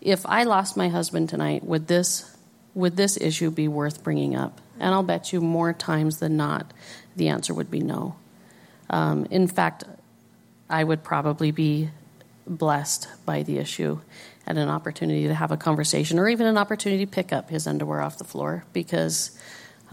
If 0.00 0.24
I 0.26 0.44
lost 0.44 0.76
my 0.76 0.88
husband 0.88 1.28
tonight, 1.28 1.64
would 1.64 1.86
this 1.86 2.28
would 2.74 2.96
this 2.96 3.18
issue 3.18 3.50
be 3.50 3.68
worth 3.68 4.02
bringing 4.02 4.34
up? 4.34 4.60
And 4.80 4.94
I'll 4.94 5.02
bet 5.02 5.32
you 5.32 5.40
more 5.40 5.72
times 5.74 6.18
than 6.18 6.36
not, 6.36 6.72
the 7.16 7.28
answer 7.28 7.52
would 7.52 7.70
be 7.70 7.80
no. 7.80 8.16
Um, 8.88 9.26
in 9.30 9.46
fact, 9.46 9.84
I 10.70 10.82
would 10.82 11.04
probably 11.04 11.50
be 11.50 11.90
blessed 12.46 13.08
by 13.26 13.42
the 13.42 13.58
issue 13.58 14.00
and 14.46 14.58
an 14.58 14.68
opportunity 14.68 15.28
to 15.28 15.34
have 15.34 15.52
a 15.52 15.56
conversation 15.56 16.18
or 16.18 16.28
even 16.28 16.46
an 16.46 16.58
opportunity 16.58 17.04
to 17.04 17.10
pick 17.10 17.32
up 17.32 17.50
his 17.50 17.66
underwear 17.66 18.00
off 18.00 18.18
the 18.18 18.24
floor 18.24 18.64
because 18.72 19.38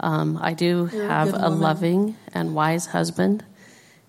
um, 0.00 0.38
I 0.40 0.54
do 0.54 0.88
You're 0.92 1.08
have 1.08 1.32
good 1.32 1.40
a, 1.40 1.48
loving 1.48 2.16
and 2.34 2.54
wise 2.54 2.86
husband, 2.86 3.44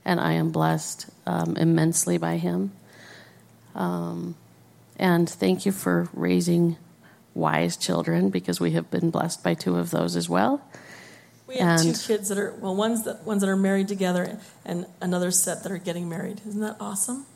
and 0.06 0.20
I 0.20 0.34
am 0.34 0.52
blessed 0.52 1.10
um, 1.26 1.58
immensely 1.58 2.18
by 2.18 2.38
him. 2.38 2.72
Um, 3.76 4.36
and 4.98 5.30
thank 5.30 5.66
you 5.66 5.72
for 5.72 6.10
raising 6.14 6.78
wise 7.34 7.78
children 7.78 8.30
because 8.30 8.60
we 8.60 8.72
have 8.72 8.90
been 8.92 9.10
blessed 9.10 9.44
by 9.44 9.54
two 9.54 9.78
of 9.78 9.92
those 9.92 10.16
as 10.16 10.30
well. 10.30 10.62
We 11.48 11.56
have 11.58 11.82
And- 11.82 11.96
two 11.96 12.08
kids 12.08 12.30
that 12.30 12.38
are 12.38 12.54
well, 12.60 12.76
ones 12.76 13.04
that 13.04 13.24
ones 13.26 13.42
that 13.42 13.50
are 13.50 13.58
married 13.58 13.88
together, 13.90 14.40
and 14.66 14.86
another 15.02 15.32
set 15.32 15.64
that 15.64 15.72
are 15.72 15.78
getting 15.78 16.08
married. 16.08 16.42
Isn't 16.48 16.62
that 16.62 16.78
awesome? 16.80 17.26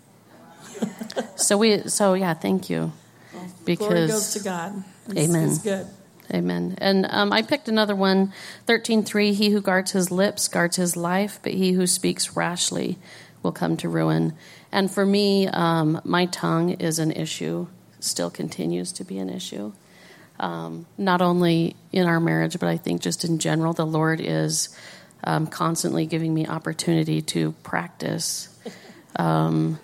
So 1.38 1.58
we, 1.58 1.88
so 1.90 2.14
yeah, 2.14 2.34
thank 2.34 2.70
you. 2.70 2.92
Glory 3.32 3.48
goes 3.48 3.56
Because 3.66 4.34
to 4.34 4.40
God. 4.44 4.84
It's, 5.10 5.20
Amen. 5.30 5.50
It's 5.50 5.60
good. 5.60 5.86
Amen. 6.34 6.76
And 6.80 7.06
um, 7.10 7.32
I 7.32 7.42
picked 7.42 7.68
another 7.68 7.96
one, 7.96 8.06
one, 8.06 8.34
thirteen 8.66 9.04
three. 9.04 9.34
He 9.34 9.50
who 9.50 9.62
guards 9.62 9.92
his 9.92 10.12
lips 10.12 10.48
guards 10.48 10.76
his 10.76 10.96
life, 10.96 11.40
but 11.44 11.54
he 11.54 11.74
who 11.74 11.88
speaks 11.88 12.36
rashly 12.36 12.98
will 13.42 13.52
come 13.52 13.78
to 13.78 13.90
ruin. 13.90 14.34
And 14.72 14.92
for 14.92 15.06
me, 15.06 15.48
um, 15.48 16.02
my 16.04 16.26
tongue 16.26 16.72
is 16.72 17.00
an 17.00 17.12
issue, 17.12 17.68
still 18.00 18.30
continues 18.30 18.92
to 18.94 19.04
be 19.04 19.18
an 19.18 19.30
issue. 19.30 19.74
Um, 20.40 20.86
not 20.98 21.22
only 21.22 21.76
in 21.92 22.08
our 22.08 22.20
marriage, 22.20 22.60
but 22.60 22.68
I 22.68 22.78
think 22.78 23.02
just 23.02 23.24
in 23.24 23.40
general, 23.40 23.74
the 23.74 23.86
Lord 23.86 24.20
is 24.20 24.76
um, 25.24 25.48
constantly 25.48 26.06
giving 26.06 26.34
me 26.34 26.46
opportunity 26.46 27.22
to 27.22 27.54
practice 27.64 28.50
um, 29.16 29.80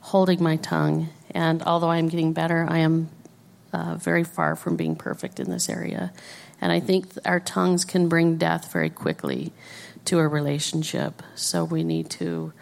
holding 0.00 0.42
my 0.42 0.56
tongue. 0.56 1.08
And 1.30 1.62
although 1.62 1.90
I'm 1.90 2.08
getting 2.08 2.34
better, 2.34 2.66
I 2.68 2.78
am 2.78 3.08
uh, 3.74 3.96
very 3.96 4.22
far 4.22 4.54
from 4.54 4.76
being 4.76 4.94
perfect 4.94 5.40
in 5.40 5.50
this 5.50 5.68
area. 5.68 6.12
And 6.60 6.70
I 6.70 6.80
think 6.80 7.08
our 7.24 7.40
tongues 7.40 7.84
can 7.84 8.08
bring 8.08 8.36
death 8.36 8.72
very 8.72 8.88
quickly 8.88 9.52
to 10.04 10.20
a 10.20 10.28
relationship. 10.28 11.22
So 11.34 11.64
we 11.64 11.82
need 11.82 12.08
to 12.10 12.52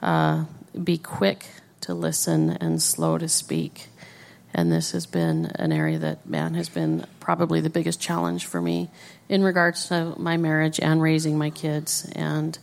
uh, 0.00 0.46
be 0.82 0.96
quick 0.96 1.46
to 1.82 1.94
listen 1.94 2.50
and 2.50 2.82
slow 2.82 3.18
to 3.18 3.28
speak. 3.28 3.88
And 4.54 4.72
this 4.72 4.92
has 4.92 5.04
been 5.04 5.52
an 5.56 5.70
area 5.70 5.98
that, 5.98 6.26
man, 6.26 6.54
has 6.54 6.70
been 6.70 7.04
probably 7.20 7.60
the 7.60 7.70
biggest 7.70 8.00
challenge 8.00 8.46
for 8.46 8.62
me 8.62 8.88
in 9.28 9.42
regards 9.42 9.88
to 9.88 10.14
my 10.18 10.38
marriage 10.38 10.80
and 10.80 11.02
raising 11.02 11.36
my 11.36 11.50
kids. 11.50 12.10
And 12.16 12.58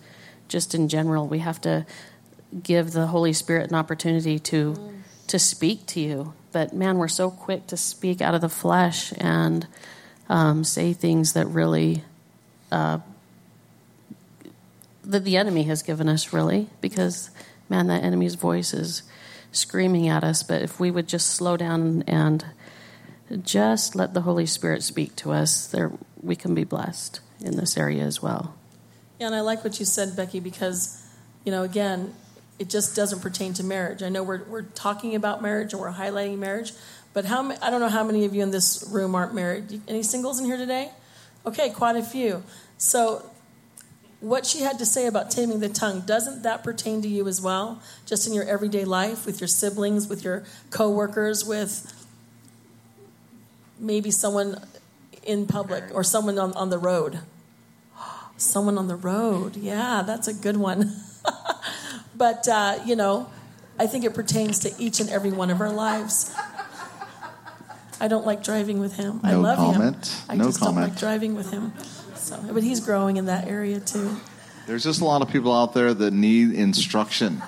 just 0.47 0.73
in 0.73 0.89
general, 0.89 1.27
we 1.27 1.39
have 1.39 1.61
to 1.61 1.85
give 2.63 2.91
the 2.91 3.07
Holy 3.07 3.33
Spirit 3.33 3.69
an 3.69 3.75
opportunity 3.75 4.39
to 4.39 4.75
to 5.27 5.39
speak 5.39 5.85
to 5.87 5.99
you. 5.99 6.33
But 6.51 6.73
man, 6.73 6.97
we're 6.97 7.07
so 7.07 7.29
quick 7.29 7.67
to 7.67 7.77
speak 7.77 8.21
out 8.21 8.33
of 8.35 8.41
the 8.41 8.49
flesh 8.49 9.13
and 9.17 9.67
um, 10.29 10.63
say 10.63 10.93
things 10.93 11.33
that 11.33 11.45
really 11.47 12.03
uh, 12.71 12.99
that 15.03 15.23
the 15.23 15.37
enemy 15.37 15.63
has 15.63 15.83
given 15.83 16.09
us, 16.09 16.33
really, 16.33 16.67
because 16.81 17.29
man, 17.69 17.87
that 17.87 18.03
enemy's 18.03 18.35
voice 18.35 18.73
is 18.73 19.03
screaming 19.51 20.07
at 20.07 20.23
us. 20.23 20.43
But 20.43 20.61
if 20.61 20.79
we 20.79 20.91
would 20.91 21.07
just 21.07 21.29
slow 21.29 21.57
down 21.57 22.03
and 22.07 22.45
just 23.43 23.95
let 23.95 24.13
the 24.13 24.21
Holy 24.21 24.45
Spirit 24.45 24.83
speak 24.83 25.15
to 25.17 25.31
us, 25.31 25.67
there 25.67 25.91
we 26.21 26.35
can 26.35 26.55
be 26.55 26.63
blessed 26.63 27.19
in 27.41 27.55
this 27.55 27.77
area 27.77 28.03
as 28.03 28.21
well. 28.21 28.55
Yeah, 29.19 29.27
and 29.27 29.35
I 29.35 29.41
like 29.41 29.63
what 29.63 29.79
you 29.79 29.85
said, 29.85 30.15
Becky, 30.15 30.39
because, 30.39 31.01
you 31.43 31.51
know, 31.51 31.63
again, 31.63 32.13
it 32.57 32.69
just 32.69 32.95
doesn't 32.95 33.19
pertain 33.19 33.53
to 33.53 33.63
marriage. 33.63 34.01
I 34.01 34.09
know 34.09 34.23
we're, 34.23 34.43
we're 34.45 34.61
talking 34.61 35.15
about 35.15 35.41
marriage 35.41 35.73
and 35.73 35.81
we're 35.81 35.91
highlighting 35.91 36.37
marriage, 36.37 36.71
but 37.13 37.25
how 37.25 37.51
I 37.61 37.69
don't 37.69 37.81
know 37.81 37.89
how 37.89 38.03
many 38.03 38.25
of 38.25 38.33
you 38.33 38.43
in 38.43 38.51
this 38.51 38.87
room 38.91 39.15
aren't 39.15 39.33
married. 39.33 39.81
Any 39.87 40.03
singles 40.03 40.39
in 40.39 40.45
here 40.45 40.57
today? 40.57 40.89
Okay, 41.45 41.69
quite 41.69 41.95
a 41.95 42.03
few. 42.03 42.43
So, 42.77 43.29
what 44.21 44.45
she 44.45 44.61
had 44.61 44.79
to 44.79 44.85
say 44.85 45.05
about 45.05 45.29
taming 45.29 45.59
the 45.59 45.69
tongue, 45.69 46.01
doesn't 46.01 46.43
that 46.43 46.63
pertain 46.63 47.01
to 47.01 47.07
you 47.07 47.27
as 47.27 47.41
well? 47.41 47.81
Just 48.05 48.25
in 48.27 48.33
your 48.33 48.45
everyday 48.45 48.85
life, 48.85 49.25
with 49.25 49.39
your 49.39 49.47
siblings, 49.47 50.07
with 50.07 50.23
your 50.23 50.43
coworkers, 50.71 51.45
with 51.45 51.93
maybe 53.77 54.09
someone 54.09 54.65
in 55.23 55.45
public 55.45 55.83
or 55.93 56.03
someone 56.03 56.39
on, 56.39 56.53
on 56.53 56.69
the 56.69 56.77
road? 56.77 57.19
Someone 58.37 58.77
on 58.77 58.87
the 58.87 58.97
road. 58.97 59.55
Yeah, 59.55 60.03
that's 60.05 60.27
a 60.27 60.33
good 60.33 60.57
one. 60.57 60.93
but, 62.17 62.47
uh, 62.47 62.79
you 62.85 62.95
know, 62.95 63.29
I 63.77 63.87
think 63.87 64.05
it 64.05 64.13
pertains 64.13 64.59
to 64.59 64.71
each 64.79 64.99
and 64.99 65.09
every 65.09 65.31
one 65.31 65.49
of 65.49 65.59
our 65.61 65.71
lives. 65.71 66.33
I 67.99 68.07
don't 68.07 68.25
like 68.25 68.43
driving 68.43 68.79
with 68.79 68.95
him. 68.97 69.19
No 69.23 69.29
I 69.29 69.31
No 69.33 69.41
love 69.41 69.57
comment. 69.57 70.07
him. 70.07 70.25
I 70.29 70.35
No 70.35 70.45
just 70.45 70.59
don't 70.59 70.75
like 70.75 70.97
driving 70.97 71.35
with 71.35 71.51
him. 71.51 71.73
So, 72.15 72.39
but 72.51 72.63
he's 72.63 72.79
growing 72.79 73.17
in 73.17 73.25
that 73.25 73.47
area 73.47 73.79
too. 73.79 74.17
There's 74.67 74.83
just 74.83 74.99
a 75.01 75.05
lot 75.05 75.21
of 75.21 75.29
people 75.29 75.53
out 75.53 75.73
there 75.73 75.93
that 75.93 76.11
need 76.11 76.51
instruction 76.53 77.41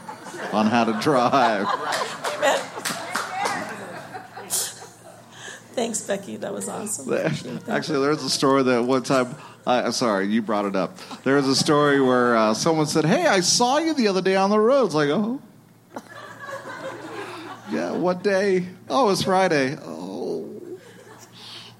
on 0.53 0.67
how 0.67 0.83
to 0.85 0.93
drive. 1.01 1.65
Amen. 1.67 2.59
Thanks, 5.73 6.01
Becky. 6.01 6.37
That 6.37 6.53
was 6.53 6.67
awesome. 6.69 7.11
Actually, 7.69 7.99
there's 8.01 8.23
a 8.23 8.29
story 8.29 8.63
that 8.63 8.83
one 8.83 9.03
time. 9.03 9.35
I 9.67 9.89
sorry, 9.89 10.27
you 10.27 10.41
brought 10.41 10.63
it 10.63 10.77
up. 10.77 10.97
There 11.23 11.35
was 11.35 11.45
a 11.47 11.55
story 11.55 11.99
where 11.99 12.37
uh, 12.37 12.53
someone 12.53 12.87
said, 12.87 13.03
"Hey, 13.03 13.27
I 13.27 13.41
saw 13.41 13.79
you 13.79 13.93
the 13.93 14.07
other 14.07 14.21
day 14.21 14.37
on 14.37 14.49
the 14.49 14.59
road." 14.59 14.85
It's 14.85 14.95
like, 14.95 15.09
oh, 15.09 15.41
yeah. 17.69 17.91
What 17.91 18.23
day? 18.23 18.65
Oh, 18.89 19.09
it's 19.09 19.23
Friday. 19.23 19.75
Oh, 19.81 20.49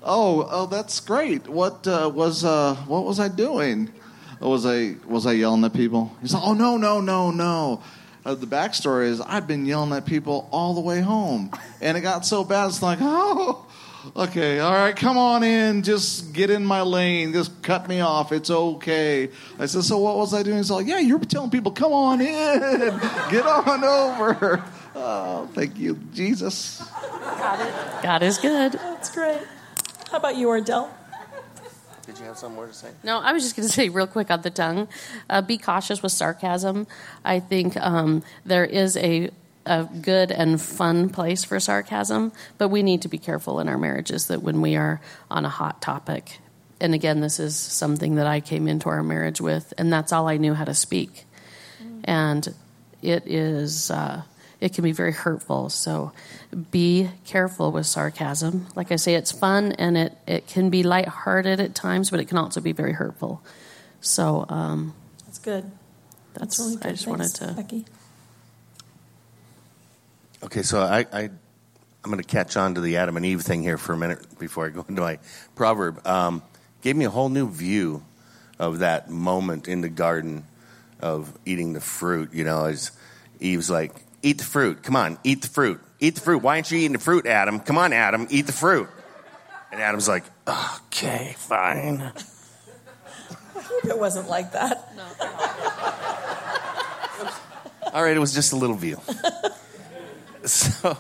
oh, 0.03 0.47
oh, 0.51 0.65
that's 0.65 0.99
great. 0.99 1.47
What 1.47 1.87
uh, 1.87 2.11
was 2.13 2.43
uh, 2.43 2.75
what 2.87 3.05
was 3.05 3.21
I 3.21 3.29
doing? 3.29 3.93
Was 4.41 4.65
I 4.65 4.97
was 5.05 5.25
I 5.25 5.31
yelling 5.31 5.63
at 5.63 5.73
people? 5.73 6.13
He's 6.21 6.33
like, 6.33 6.43
"Oh 6.43 6.53
no, 6.53 6.75
no, 6.75 6.99
no, 6.99 7.31
no." 7.31 7.81
Uh, 8.25 8.35
the 8.35 8.47
backstory 8.47 9.05
is 9.05 9.21
I've 9.21 9.47
been 9.47 9.65
yelling 9.65 9.93
at 9.93 10.05
people 10.05 10.49
all 10.51 10.73
the 10.73 10.81
way 10.81 10.99
home, 10.99 11.51
and 11.79 11.97
it 11.97 12.01
got 12.01 12.25
so 12.25 12.43
bad. 12.43 12.67
It's 12.67 12.81
like, 12.81 12.99
oh, 13.01 13.65
okay, 14.15 14.59
all 14.59 14.73
right, 14.73 14.95
come 14.95 15.17
on 15.17 15.43
in, 15.43 15.83
just 15.83 16.33
get 16.33 16.49
in 16.49 16.65
my 16.65 16.81
lane, 16.81 17.33
just 17.33 17.61
cut 17.61 17.87
me 17.87 17.99
off. 17.99 18.31
It's 18.31 18.49
okay. 18.49 19.29
I 19.59 19.65
said, 19.65 19.83
so 19.83 19.97
what 19.97 20.15
was 20.15 20.33
I 20.33 20.43
doing? 20.43 20.57
He's 20.57 20.71
like, 20.71 20.87
yeah, 20.87 20.99
you're 20.99 21.19
telling 21.19 21.49
people, 21.49 21.71
come 21.71 21.93
on 21.93 22.21
in, 22.21 22.59
get 23.29 23.45
on 23.45 23.83
over. 23.83 24.63
Oh, 24.99 25.47
thank 25.53 25.77
you, 25.77 25.95
Jesus. 26.11 26.81
God 28.01 28.23
is 28.23 28.39
good. 28.39 28.71
That's 28.71 29.13
great. 29.13 29.41
How 30.09 30.17
about 30.17 30.37
you, 30.37 30.49
Ardell? 30.49 30.89
Did 32.07 32.17
you 32.19 32.25
have 32.25 32.37
some 32.37 32.55
more 32.55 32.67
to 32.67 32.73
say? 32.73 32.89
No, 33.03 33.19
I 33.19 33.33
was 33.33 33.43
just 33.43 33.55
going 33.55 33.67
to 33.67 33.73
say 33.73 33.89
real 33.89 34.07
quick 34.07 34.31
on 34.31 34.41
the 34.41 34.49
tongue 34.49 34.87
uh, 35.29 35.41
be 35.41 35.57
cautious 35.57 36.01
with 36.01 36.13
sarcasm. 36.13 36.87
I 37.25 37.39
think 37.41 37.75
um, 37.77 38.23
there 38.45 38.65
is 38.65 38.95
a, 38.97 39.29
a 39.67 39.89
good 40.01 40.31
and 40.31 40.61
fun 40.61 41.09
place 41.09 41.43
for 41.43 41.59
sarcasm, 41.59 42.31
but 42.57 42.69
we 42.69 42.83
need 42.83 43.03
to 43.03 43.07
be 43.07 43.17
careful 43.17 43.59
in 43.59 43.69
our 43.69 43.77
marriages 43.77 44.27
that 44.27 44.41
when 44.41 44.61
we 44.61 44.75
are 44.75 45.01
on 45.29 45.45
a 45.45 45.49
hot 45.49 45.81
topic, 45.81 46.39
and 46.79 46.93
again, 46.93 47.21
this 47.21 47.39
is 47.39 47.55
something 47.55 48.15
that 48.15 48.27
I 48.27 48.39
came 48.39 48.67
into 48.67 48.89
our 48.89 49.03
marriage 49.03 49.41
with, 49.41 49.73
and 49.77 49.91
that's 49.91 50.11
all 50.11 50.27
I 50.27 50.37
knew 50.37 50.53
how 50.53 50.65
to 50.65 50.73
speak. 50.73 51.25
And 52.03 52.47
it 53.01 53.27
is. 53.27 53.91
Uh, 53.91 54.23
it 54.59 54.73
can 54.73 54.83
be 54.83 54.91
very 54.91 55.13
hurtful. 55.13 55.69
So 55.69 56.11
be 56.71 57.09
careful 57.25 57.71
with 57.71 57.85
sarcasm. 57.85 58.67
Like 58.75 58.91
I 58.91 58.95
say, 58.95 59.15
it's 59.15 59.31
fun 59.31 59.73
and 59.73 59.97
it, 59.97 60.17
it 60.25 60.47
can 60.47 60.69
be 60.69 60.83
lighthearted 60.83 61.59
at 61.59 61.75
times, 61.75 62.09
but 62.09 62.19
it 62.19 62.25
can 62.25 62.37
also 62.37 62.61
be 62.61 62.71
very 62.71 62.93
hurtful. 62.93 63.41
So 64.01 64.45
um, 64.49 64.93
That's 65.25 65.39
good. 65.39 65.71
that's, 66.33 66.57
That's 66.57 66.59
really 66.59 66.75
good. 66.77 66.85
I 66.85 66.91
just 66.91 67.05
Thanks, 67.05 67.39
wanted 67.39 67.55
to. 67.55 67.61
Becky. 67.61 67.85
Okay, 70.43 70.61
so 70.61 70.81
I, 70.81 70.99
I 71.11 71.21
I'm 71.21 72.11
going 72.11 72.19
to 72.19 72.23
catch 72.23 72.57
on 72.57 72.75
to 72.75 72.81
the 72.81 72.97
Adam 72.97 73.17
and 73.17 73.25
Eve 73.25 73.41
thing 73.41 73.63
here 73.63 73.77
for 73.77 73.93
a 73.93 73.97
minute 73.97 74.37
before 74.37 74.67
I 74.67 74.69
go 74.69 74.85
into 74.89 75.01
my 75.01 75.17
proverb. 75.55 76.05
Um, 76.05 76.43
gave 76.81 76.95
me 76.95 77.05
a 77.05 77.09
whole 77.09 77.29
new 77.29 77.49
view 77.49 78.03
of 78.59 78.79
that 78.79 79.09
moment 79.09 79.67
in 79.67 79.81
the 79.81 79.89
garden 79.89 80.45
of 81.01 81.35
eating 81.45 81.73
the 81.73 81.81
fruit. 81.81 82.33
You 82.33 82.43
know, 82.43 82.65
as 82.65 82.91
Eve's 83.39 83.69
like, 83.69 83.93
"Eat 84.21 84.37
the 84.37 84.43
fruit. 84.43 84.83
Come 84.83 84.95
on, 84.95 85.17
eat 85.23 85.41
the 85.41 85.47
fruit. 85.47 85.81
Eat 85.99 86.15
the 86.15 86.21
fruit. 86.21 86.43
Why 86.43 86.55
aren't 86.55 86.69
you 86.69 86.77
eating 86.77 86.93
the 86.93 86.99
fruit, 86.99 87.25
Adam? 87.25 87.59
Come 87.59 87.79
on, 87.79 87.91
Adam, 87.91 88.27
eat 88.29 88.45
the 88.45 88.53
fruit." 88.53 88.87
And 89.71 89.81
Adam's 89.81 90.07
like, 90.07 90.23
"Okay, 90.47 91.33
fine." 91.37 92.01
I 92.01 92.11
hope 93.59 93.85
it 93.85 93.97
wasn't 93.97 94.29
like 94.29 94.51
that. 94.51 94.95
No. 94.95 95.03
All 97.91 98.03
right, 98.03 98.15
it 98.15 98.19
was 98.19 98.35
just 98.35 98.53
a 98.53 98.55
little 98.55 98.75
view. 98.75 99.01
so, 100.51 100.97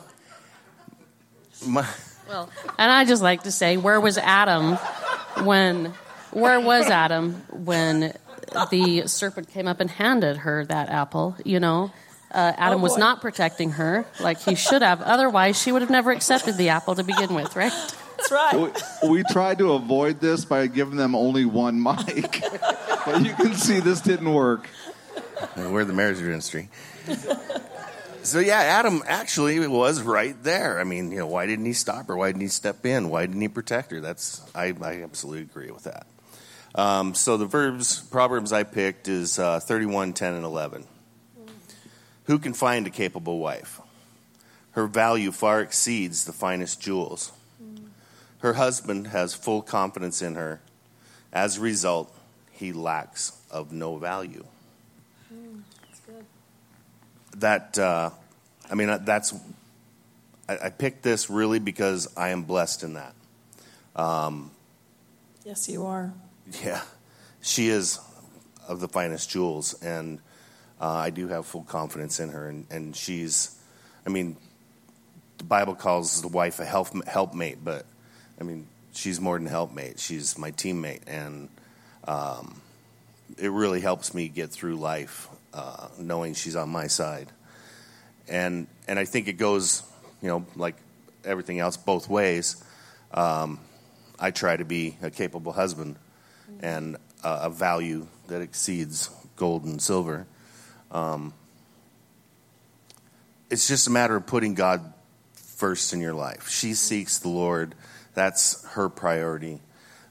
my, 1.65 1.87
Well, 2.27 2.49
and 2.77 2.91
I 2.91 3.05
just 3.05 3.21
like 3.21 3.43
to 3.43 3.51
say, 3.51 3.77
where 3.77 3.99
was 3.99 4.17
Adam 4.17 4.75
when? 5.45 5.93
Where 6.31 6.59
was 6.59 6.87
Adam 6.87 7.33
when 7.51 8.13
the 8.69 9.03
serpent 9.07 9.49
came 9.49 9.67
up 9.67 9.79
and 9.79 9.89
handed 9.89 10.37
her 10.37 10.65
that 10.65 10.89
apple? 10.89 11.35
You 11.45 11.59
know, 11.59 11.91
uh, 12.31 12.53
Adam 12.57 12.79
Oh, 12.79 12.83
was 12.83 12.97
not 12.97 13.21
protecting 13.21 13.71
her 13.71 14.05
like 14.19 14.39
he 14.41 14.55
should 14.55 14.81
have. 14.81 15.01
Otherwise, 15.01 15.59
she 15.59 15.71
would 15.71 15.81
have 15.81 15.89
never 15.89 16.11
accepted 16.11 16.57
the 16.57 16.69
apple 16.69 16.95
to 16.95 17.03
begin 17.03 17.33
with, 17.33 17.55
right? 17.55 17.71
That's 17.71 18.31
right. 18.31 18.81
We, 19.03 19.09
we 19.09 19.23
tried 19.31 19.59
to 19.59 19.73
avoid 19.73 20.19
this 20.19 20.43
by 20.43 20.67
giving 20.67 20.97
them 20.97 21.15
only 21.15 21.45
one 21.45 21.81
mic, 21.81 22.43
but 23.05 23.23
you 23.23 23.33
can 23.33 23.53
see 23.55 23.79
this 23.79 24.01
didn't 24.01 24.31
work. 24.33 24.67
we're 25.55 25.85
the 25.85 25.93
marriage 25.93 26.19
ministry. 26.19 26.69
So 28.27 28.39
yeah, 28.39 28.59
Adam 28.59 29.03
actually 29.07 29.65
was 29.69 30.01
right 30.01 30.35
there. 30.43 30.81
I 30.81 30.83
mean, 30.83 31.11
you 31.11 31.19
know, 31.19 31.27
why 31.27 31.45
didn't 31.45 31.63
he 31.63 31.71
stop 31.71 32.07
her? 32.07 32.17
Why 32.17 32.27
didn't 32.27 32.41
he 32.41 32.49
step 32.49 32.85
in? 32.85 33.09
Why 33.09 33.25
didn't 33.25 33.39
he 33.39 33.47
protect 33.47 33.89
her? 33.91 34.01
That's 34.01 34.41
I, 34.53 34.73
I 34.81 35.01
absolutely 35.01 35.43
agree 35.43 35.71
with 35.71 35.85
that. 35.85 36.07
Um, 36.75 37.13
so 37.13 37.37
the 37.37 37.45
verbs 37.45 38.01
proverbs 38.01 38.51
I 38.51 38.63
picked 38.63 39.07
is 39.07 39.39
uh, 39.39 39.61
31, 39.61 40.11
10, 40.11 40.33
and 40.33 40.43
11. 40.43 40.83
Who 42.25 42.37
can 42.37 42.53
find 42.53 42.85
a 42.85 42.89
capable 42.89 43.39
wife? 43.39 43.79
Her 44.71 44.87
value 44.87 45.31
far 45.31 45.61
exceeds 45.61 46.25
the 46.25 46.33
finest 46.33 46.81
jewels. 46.81 47.31
Her 48.39 48.55
husband 48.55 49.07
has 49.07 49.35
full 49.35 49.61
confidence 49.61 50.21
in 50.21 50.35
her. 50.35 50.59
As 51.31 51.57
a 51.57 51.61
result, 51.61 52.13
he 52.51 52.73
lacks 52.73 53.39
of 53.49 53.71
no 53.71 53.95
value 53.95 54.43
that 57.37 57.77
uh, 57.77 58.09
I 58.69 58.75
mean 58.75 58.89
uh, 58.89 58.99
that's 58.99 59.33
I, 60.47 60.57
I 60.65 60.69
picked 60.69 61.03
this 61.03 61.29
really 61.29 61.59
because 61.59 62.07
I 62.15 62.29
am 62.29 62.43
blessed 62.43 62.83
in 62.83 62.93
that. 62.93 63.13
Yes, 65.43 65.69
you 65.69 65.85
are. 65.85 66.13
Yeah, 66.63 66.81
she 67.41 67.69
is 67.69 67.99
of 68.67 68.79
the 68.79 68.87
finest 68.87 69.29
jewels, 69.29 69.81
and 69.81 70.19
uh, 70.79 70.91
I 70.91 71.09
do 71.09 71.27
have 71.29 71.45
full 71.45 71.63
confidence 71.63 72.19
in 72.19 72.29
her. 72.29 72.49
And, 72.49 72.65
and 72.69 72.95
she's, 72.95 73.57
I 74.05 74.09
mean, 74.09 74.35
the 75.37 75.45
Bible 75.45 75.75
calls 75.75 76.21
the 76.21 76.27
wife 76.27 76.59
a 76.59 76.65
help, 76.65 76.89
helpmate, 77.07 77.63
but 77.63 77.85
I 78.39 78.43
mean, 78.43 78.67
she's 78.93 79.19
more 79.19 79.37
than 79.37 79.47
helpmate. 79.47 79.99
She's 79.99 80.37
my 80.37 80.51
teammate, 80.51 81.01
and 81.07 81.49
um, 82.05 82.61
it 83.37 83.51
really 83.51 83.81
helps 83.81 84.13
me 84.13 84.27
get 84.27 84.51
through 84.51 84.75
life 84.75 85.27
uh, 85.53 85.87
knowing 85.99 86.33
she's 86.33 86.55
on 86.55 86.69
my 86.69 86.87
side. 86.87 87.27
And 88.27 88.67
and 88.87 88.99
I 88.99 89.05
think 89.05 89.27
it 89.27 89.33
goes, 89.33 89.83
you 90.21 90.27
know, 90.27 90.45
like 90.55 90.75
everything 91.23 91.59
else, 91.59 91.77
both 91.77 92.09
ways. 92.09 92.63
Um, 93.11 93.59
I 94.19 94.31
try 94.31 94.57
to 94.57 94.65
be 94.65 94.97
a 95.01 95.09
capable 95.09 95.53
husband 95.53 95.95
and 96.61 96.97
uh, 97.23 97.41
a 97.43 97.49
value 97.49 98.07
that 98.27 98.41
exceeds 98.41 99.09
gold 99.35 99.63
and 99.65 99.81
silver. 99.81 100.25
Um, 100.91 101.33
it's 103.49 103.67
just 103.67 103.87
a 103.87 103.91
matter 103.91 104.15
of 104.15 104.25
putting 104.25 104.53
God 104.55 104.93
first 105.33 105.93
in 105.93 106.01
your 106.01 106.13
life. 106.13 106.49
She 106.49 106.73
seeks 106.73 107.19
the 107.19 107.29
Lord, 107.29 107.75
that's 108.13 108.65
her 108.69 108.89
priority. 108.89 109.59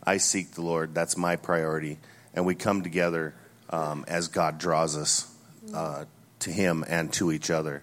I 0.05 0.19
seek 0.19 0.53
the 0.53 0.63
Lord, 0.63 0.95
that's 0.95 1.17
my 1.17 1.37
priority. 1.37 1.99
And 2.37 2.47
we 2.47 2.55
come 2.55 2.83
together 2.83 3.35
um, 3.71 4.05
as 4.07 4.29
God 4.29 4.59
draws 4.59 4.97
us 4.97 5.29
uh, 5.75 6.05
to 6.41 6.51
Him 6.53 6.85
and 6.87 7.13
to 7.15 7.33
each 7.33 7.51
other. 7.51 7.83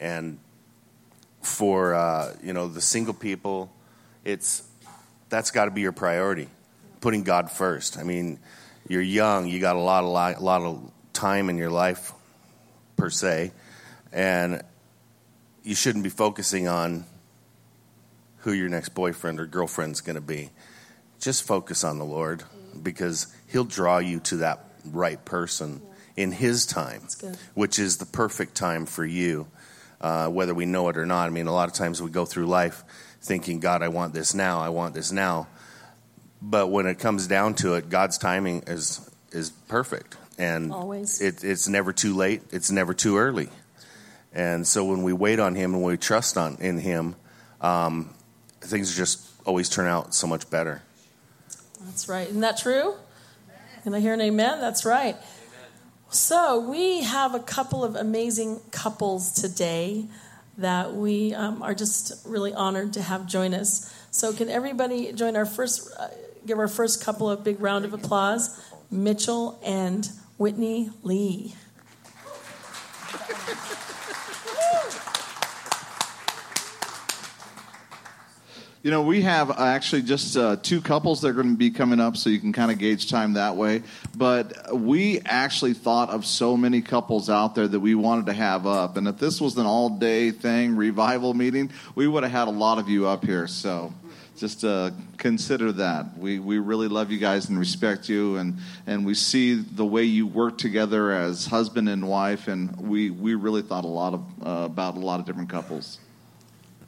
And 0.00 0.38
for 1.42 1.94
uh, 1.94 2.34
you 2.42 2.52
know 2.52 2.68
the 2.68 2.80
single 2.80 3.14
people, 3.14 3.72
it's 4.24 4.62
that's 5.28 5.50
got 5.50 5.66
to 5.66 5.70
be 5.70 5.82
your 5.82 5.92
priority, 5.92 6.48
putting 7.00 7.22
God 7.22 7.50
first. 7.50 7.98
I 7.98 8.02
mean, 8.02 8.38
you're 8.88 9.02
young, 9.02 9.46
you 9.46 9.60
got 9.60 9.76
a 9.76 9.80
lot, 9.80 10.04
lot, 10.04 10.36
a 10.36 10.40
lot 10.40 10.62
of 10.62 10.90
time 11.12 11.48
in 11.48 11.56
your 11.56 11.70
life, 11.70 12.12
per 12.96 13.10
se, 13.10 13.52
and 14.12 14.62
you 15.62 15.74
shouldn't 15.74 16.04
be 16.04 16.10
focusing 16.10 16.68
on 16.68 17.04
who 18.38 18.52
your 18.52 18.68
next 18.68 18.90
boyfriend 18.90 19.38
or 19.38 19.46
girlfriend's 19.46 20.00
going 20.00 20.16
to 20.16 20.20
be. 20.20 20.50
Just 21.20 21.44
focus 21.44 21.84
on 21.84 21.98
the 21.98 22.04
Lord 22.04 22.42
because 22.82 23.28
He'll 23.52 23.64
draw 23.64 23.98
you 23.98 24.20
to 24.20 24.38
that 24.38 24.64
right 24.84 25.22
person 25.24 25.82
in 26.16 26.32
His 26.32 26.66
time, 26.66 27.02
which 27.54 27.78
is 27.78 27.98
the 27.98 28.06
perfect 28.06 28.54
time 28.54 28.86
for 28.86 29.04
you, 29.04 29.46
uh, 30.00 30.28
whether 30.28 30.54
we 30.54 30.66
know 30.66 30.88
it 30.88 30.96
or 30.96 31.06
not. 31.06 31.26
I 31.26 31.30
mean, 31.30 31.46
a 31.46 31.52
lot 31.52 31.68
of 31.68 31.74
times 31.74 32.02
we 32.02 32.10
go 32.10 32.24
through 32.24 32.46
life 32.46 32.84
thinking, 33.20 33.60
God, 33.60 33.82
I 33.82 33.88
want 33.88 34.14
this 34.14 34.34
now, 34.34 34.60
I 34.60 34.70
want 34.70 34.94
this 34.94 35.12
now. 35.12 35.48
But 36.40 36.68
when 36.68 36.86
it 36.86 36.98
comes 36.98 37.26
down 37.26 37.54
to 37.56 37.74
it, 37.74 37.88
God's 37.88 38.18
timing 38.18 38.64
is 38.66 39.08
is 39.30 39.50
perfect, 39.68 40.16
and 40.38 40.72
Always. 40.72 41.20
It, 41.20 41.44
it's 41.44 41.68
never 41.68 41.92
too 41.92 42.14
late. 42.14 42.42
It's 42.50 42.70
never 42.70 42.94
too 42.94 43.16
early. 43.16 43.48
And 44.34 44.66
so 44.66 44.84
when 44.84 45.02
we 45.02 45.12
wait 45.12 45.38
on 45.38 45.54
Him 45.54 45.74
and 45.74 45.82
we 45.82 45.96
trust 45.96 46.36
on 46.36 46.56
in 46.56 46.78
Him, 46.78 47.16
um, 47.60 48.14
things 48.60 48.96
just 48.96 49.28
always 49.46 49.68
turn 49.68 49.86
out 49.86 50.14
so 50.14 50.26
much 50.26 50.48
better. 50.50 50.82
That's 51.84 52.08
right. 52.08 52.28
Isn't 52.28 52.40
that 52.40 52.58
true? 52.58 52.94
Can 53.82 53.94
I 53.94 54.00
hear 54.00 54.14
an 54.14 54.20
amen? 54.20 54.60
That's 54.60 54.84
right. 54.84 55.16
Amen. 55.16 55.24
So, 56.08 56.60
we 56.60 57.02
have 57.02 57.34
a 57.34 57.40
couple 57.40 57.82
of 57.82 57.96
amazing 57.96 58.60
couples 58.70 59.32
today 59.32 60.06
that 60.56 60.94
we 60.94 61.34
um, 61.34 61.62
are 61.62 61.74
just 61.74 62.24
really 62.24 62.54
honored 62.54 62.92
to 62.92 63.02
have 63.02 63.26
join 63.26 63.54
us. 63.54 63.92
So, 64.12 64.32
can 64.32 64.48
everybody 64.48 65.12
join 65.12 65.34
our 65.34 65.44
first, 65.44 65.92
uh, 65.98 66.08
give 66.46 66.60
our 66.60 66.68
first 66.68 67.04
couple 67.04 67.28
a 67.30 67.36
big 67.36 67.60
round 67.60 67.84
of 67.84 67.92
applause? 67.92 68.62
Mitchell 68.88 69.58
and 69.64 70.08
Whitney 70.38 70.90
Lee. 71.02 71.54
You 78.82 78.90
know, 78.90 79.02
we 79.02 79.22
have 79.22 79.50
uh, 79.50 79.54
actually 79.58 80.02
just 80.02 80.36
uh, 80.36 80.56
two 80.56 80.80
couples 80.80 81.20
that 81.20 81.28
are 81.28 81.32
going 81.34 81.52
to 81.52 81.56
be 81.56 81.70
coming 81.70 82.00
up, 82.00 82.16
so 82.16 82.30
you 82.30 82.40
can 82.40 82.52
kind 82.52 82.72
of 82.72 82.78
gauge 82.78 83.08
time 83.08 83.34
that 83.34 83.54
way. 83.54 83.84
But 84.16 84.76
we 84.76 85.20
actually 85.20 85.74
thought 85.74 86.10
of 86.10 86.26
so 86.26 86.56
many 86.56 86.82
couples 86.82 87.30
out 87.30 87.54
there 87.54 87.68
that 87.68 87.78
we 87.78 87.94
wanted 87.94 88.26
to 88.26 88.32
have 88.32 88.66
up. 88.66 88.96
And 88.96 89.06
if 89.06 89.18
this 89.18 89.40
was 89.40 89.56
an 89.56 89.66
all 89.66 89.88
day 89.88 90.32
thing, 90.32 90.74
revival 90.74 91.32
meeting, 91.32 91.70
we 91.94 92.08
would 92.08 92.24
have 92.24 92.32
had 92.32 92.48
a 92.48 92.50
lot 92.50 92.78
of 92.78 92.88
you 92.88 93.06
up 93.06 93.24
here. 93.24 93.46
So 93.46 93.94
just 94.36 94.64
uh, 94.64 94.90
consider 95.16 95.70
that. 95.70 96.18
We, 96.18 96.40
we 96.40 96.58
really 96.58 96.88
love 96.88 97.12
you 97.12 97.18
guys 97.18 97.48
and 97.48 97.56
respect 97.60 98.08
you. 98.08 98.34
And, 98.38 98.58
and 98.88 99.06
we 99.06 99.14
see 99.14 99.54
the 99.54 99.86
way 99.86 100.02
you 100.02 100.26
work 100.26 100.58
together 100.58 101.12
as 101.12 101.46
husband 101.46 101.88
and 101.88 102.08
wife. 102.08 102.48
And 102.48 102.76
we, 102.80 103.10
we 103.10 103.36
really 103.36 103.62
thought 103.62 103.84
a 103.84 103.86
lot 103.86 104.14
of, 104.14 104.24
uh, 104.44 104.64
about 104.64 104.96
a 104.96 105.00
lot 105.00 105.20
of 105.20 105.26
different 105.26 105.50
couples. 105.50 106.00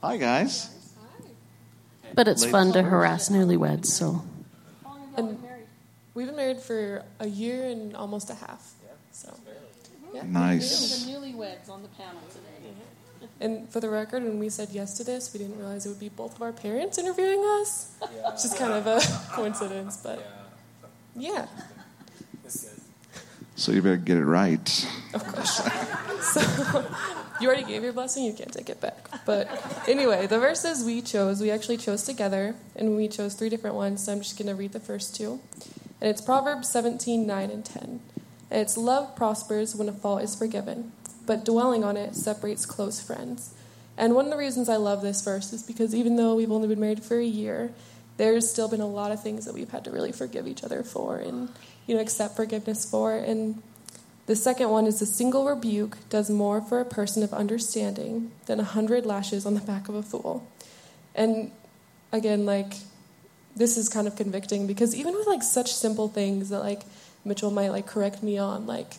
Hi, 0.03 0.17
guys. 0.17 0.74
But 2.15 2.29
it's 2.29 2.45
fun 2.45 2.73
to 2.73 2.83
harass 2.83 3.29
newlyweds, 3.29 3.87
so. 3.87 4.25
And 5.17 5.39
we've 6.15 6.27
been 6.27 6.37
married 6.37 6.61
for 6.61 7.03
a 7.21 7.27
year 7.27 7.65
and 7.65 7.95
almost 7.97 8.31
a 8.31 8.35
half. 8.35 8.73
So, 9.13 9.33
yeah. 10.13 10.23
Nice. 10.27 11.05
newlyweds 11.07 11.69
on 11.69 11.83
the 11.83 11.89
panel 11.89 12.21
today. 12.31 12.71
Mm-hmm. 13.21 13.43
And 13.43 13.69
for 13.69 13.81
the 13.81 13.89
record, 13.89 14.23
when 14.23 14.39
we 14.39 14.49
said 14.49 14.69
yes 14.71 14.97
to 14.99 15.05
this, 15.05 15.33
we 15.33 15.39
didn't 15.39 15.59
realize 15.59 15.87
it 15.87 15.89
would 15.89 16.01
be 16.01 16.09
both 16.09 16.37
of 16.37 16.43
our 16.43 16.53
parents 16.53 16.99
interviewing 16.99 17.41
us. 17.61 17.93
It's 18.29 18.43
just 18.43 18.59
kind 18.59 18.73
of 18.73 18.87
a 18.87 19.01
coincidence, 19.33 19.97
but 19.97 20.25
yeah. 21.17 21.47
So 23.57 23.73
you 23.73 23.83
better 23.83 23.97
get 23.97 24.17
it 24.17 24.25
right. 24.25 24.89
Of 25.13 25.27
course. 25.27 25.63
so 26.33 26.85
you 27.41 27.49
already 27.49 27.65
gave 27.65 27.83
your 27.83 27.93
blessing, 27.93 28.25
you 28.25 28.33
can't 28.33 28.53
take 28.53 28.69
it 28.69 28.81
back. 28.81 29.09
But 29.25 29.49
anyway, 29.89 30.27
the 30.27 30.39
verses 30.39 30.85
we 30.85 31.03
chose, 31.03 31.41
we 31.41 31.51
actually 31.51 31.77
chose 31.77 32.05
together, 32.05 32.57
and 32.75 32.97
we 32.97 33.09
chose 33.09 33.35
three 33.35 33.49
different 33.49 33.77
ones. 33.77 34.05
So 34.05 34.13
I'm 34.13 34.21
just 34.21 34.39
going 34.39 34.49
to 34.49 34.55
read 34.55 34.73
the 34.73 34.81
first 34.81 35.15
two. 35.15 35.41
And 36.01 36.11
it's 36.11 36.21
Proverbs 36.21 36.69
17, 36.69 37.27
9, 37.27 37.51
and 37.51 37.65
10. 37.65 38.01
And 38.51 38.61
it's 38.61 38.77
love 38.77 39.17
prospers 39.17 39.75
when 39.75 39.89
a 39.89 39.93
fault 39.93 40.23
is 40.23 40.35
forgiven, 40.35 40.93
but 41.27 41.45
dwelling 41.45 41.85
on 41.85 41.97
it 41.97 42.15
separates 42.15 42.67
close 42.67 43.01
friends. 43.01 43.55
And 43.97 44.15
one 44.15 44.25
of 44.25 44.31
the 44.31 44.37
reasons 44.37 44.69
I 44.69 44.77
love 44.77 45.03
this 45.03 45.23
verse 45.23 45.53
is 45.53 45.63
because 45.63 45.95
even 45.95 46.17
though 46.17 46.35
we've 46.35 46.51
only 46.51 46.69
been 46.69 46.81
married 46.81 47.05
for 47.05 47.19
a 47.19 47.25
year, 47.25 47.73
there's 48.17 48.49
still 48.51 48.69
been 48.69 48.81
a 48.81 48.87
lot 48.87 49.13
of 49.13 49.23
things 49.23 49.45
that 49.45 49.55
we've 49.55 49.71
had 49.71 49.85
to 49.85 49.91
really 49.91 50.13
forgive 50.13 50.47
each 50.47 50.63
other 50.63 50.83
for 50.83 51.17
and 51.17 51.49
you 51.87 51.95
know 51.95 52.01
accept 52.01 52.37
forgiveness 52.37 52.89
for. 52.89 53.17
And 53.17 53.63
the 54.27 54.37
second 54.37 54.71
one 54.71 54.87
is 54.87 55.03
a 55.03 55.07
single 55.07 55.47
rebuke 55.47 55.97
does 56.09 56.31
more 56.31 56.61
for 56.61 56.81
a 56.81 56.85
person 56.85 57.23
of 57.23 57.33
understanding 57.33 58.33
than 58.47 58.61
a 58.61 58.65
hundred 58.65 59.05
lashes 59.05 59.45
on 59.45 59.55
the 59.55 59.61
back 59.61 59.89
of 59.89 59.95
a 59.95 60.03
fool. 60.03 60.47
And 61.15 61.51
again, 62.13 62.47
like 62.47 62.75
this 63.57 63.77
is 63.77 63.89
kind 63.89 64.07
of 64.07 64.17
convicting 64.17 64.67
because 64.67 64.95
even 64.95 65.15
with 65.15 65.27
like 65.27 65.43
such 65.43 65.73
simple 65.73 66.09
things 66.09 66.49
that 66.49 66.61
like 66.61 66.83
Mitchell 67.25 67.51
might 67.51 67.71
like 67.71 67.87
correct 67.87 68.23
me 68.23 68.39
on, 68.39 68.67
like 68.67 68.95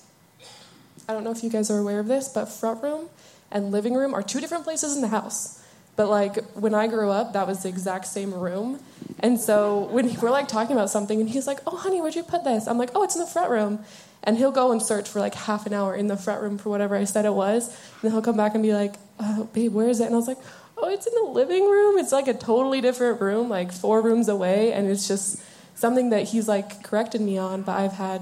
I 1.08 1.14
don't 1.14 1.24
know 1.24 1.32
if 1.32 1.44
you 1.44 1.50
guys 1.50 1.70
are 1.70 1.78
aware 1.78 2.00
of 2.00 2.08
this, 2.08 2.30
but 2.30 2.46
front 2.46 2.82
room 2.82 3.10
and 3.52 3.72
living 3.72 3.94
room 3.94 4.14
are 4.14 4.24
two 4.24 4.40
different 4.40 4.64
places 4.64 4.96
in 4.96 5.02
the 5.02 5.10
house. 5.10 5.62
But 5.96 6.10
like 6.10 6.44
when 6.54 6.74
I 6.74 6.88
grew 6.88 7.10
up, 7.10 7.34
that 7.34 7.48
was 7.48 7.64
the 7.64 7.70
exact 7.70 8.08
same 8.08 8.34
room. 8.34 8.80
And 9.20 9.40
so 9.40 9.88
when 9.92 10.14
we're 10.20 10.30
like 10.30 10.48
talking 10.48 10.76
about 10.76 10.90
something 10.90 11.22
and 11.22 11.30
he's 11.30 11.48
like, 11.48 11.60
"Oh, 11.66 11.78
honey, 11.78 12.02
where'd 12.02 12.16
you 12.16 12.24
put 12.24 12.44
this?" 12.44 12.68
I'm 12.68 12.78
like, 12.78 12.92
"Oh, 12.96 13.04
it's 13.04 13.16
in 13.16 13.22
the 13.22 13.28
front 13.28 13.50
room." 13.50 13.86
And 14.24 14.38
he'll 14.38 14.52
go 14.52 14.72
and 14.72 14.82
search 14.82 15.08
for 15.08 15.20
like 15.20 15.36
half 15.36 15.66
an 15.68 15.74
hour 15.74 15.96
in 15.96 16.08
the 16.08 16.18
front 16.18 16.42
room 16.42 16.58
for 16.58 16.70
whatever 16.70 16.96
I 16.96 17.04
said 17.04 17.26
it 17.26 17.34
was. 17.34 17.68
And 17.68 18.02
then 18.02 18.12
he'll 18.12 18.24
come 18.24 18.36
back 18.36 18.56
and 18.56 18.64
be 18.64 18.74
like, 18.74 18.96
oh, 19.20 19.48
babe, 19.54 19.72
where 19.72 19.88
is 19.88 20.00
it? 20.00 20.06
And 20.06 20.16
I 20.16 20.18
was 20.18 20.28
like, 20.28 20.40
oh, 20.78 20.90
it's 20.90 21.06
in 21.06 21.14
the 21.14 21.30
living 21.30 21.70
room. 21.70 21.98
It's 22.00 22.12
like 22.12 22.28
a 22.28 22.34
totally 22.34 22.82
different 22.82 23.22
room, 23.22 23.50
like 23.50 23.72
four 23.72 24.02
rooms 24.02 24.28
away. 24.28 24.74
And 24.74 24.90
it's 24.90 25.08
just 25.08 25.42
something 25.76 26.10
that 26.10 26.24
he's 26.30 26.48
like 26.48 26.84
corrected 26.84 27.22
me 27.22 27.38
on, 27.38 27.62
but 27.62 27.80
I've 27.80 27.94
had 27.94 28.22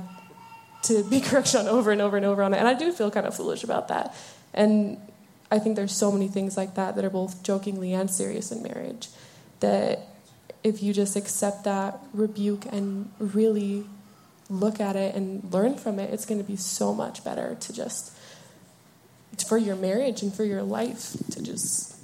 to 0.84 1.04
be 1.04 1.22
corrected 1.22 1.56
on 1.56 1.68
over 1.68 1.92
and 1.92 2.02
over 2.02 2.18
and 2.18 2.26
over 2.26 2.44
on 2.44 2.54
it. 2.54 2.58
And 2.58 2.68
I 2.68 2.74
do 2.74 2.92
feel 2.92 3.10
kind 3.10 3.26
of 3.26 3.36
foolish 3.36 3.64
about 3.64 3.88
that. 3.88 4.16
And 4.54 4.98
I 5.54 5.60
think 5.60 5.76
there's 5.76 5.96
so 5.96 6.12
many 6.12 6.28
things 6.28 6.58
like 6.58 6.74
that 6.74 6.96
that 6.96 7.06
are 7.06 7.12
both 7.12 7.44
jokingly 7.44 7.94
and 7.94 8.10
serious 8.10 8.52
in 8.52 8.64
marriage 8.64 9.10
that 9.60 10.00
if 10.64 10.82
you 10.82 10.94
just 10.94 11.16
accept 11.16 11.64
that 11.66 12.00
rebuke 12.12 12.66
and 12.72 13.12
really 13.20 13.86
look 14.50 14.80
at 14.80 14.96
it 14.96 15.14
and 15.14 15.44
learn 15.54 15.76
from 15.76 16.00
it, 16.00 16.12
it's 16.12 16.26
going 16.26 16.42
to 16.42 16.48
be 16.48 16.56
so 16.56 16.92
much 16.92 17.24
better 17.24 17.54
to 17.60 17.72
just 17.72 18.18
for 19.48 19.60
your 19.60 19.76
marriage 19.76 20.24
and 20.24 20.34
for 20.34 20.44
your 20.44 20.64
life 20.64 21.16
to 21.30 21.44
just 21.44 21.98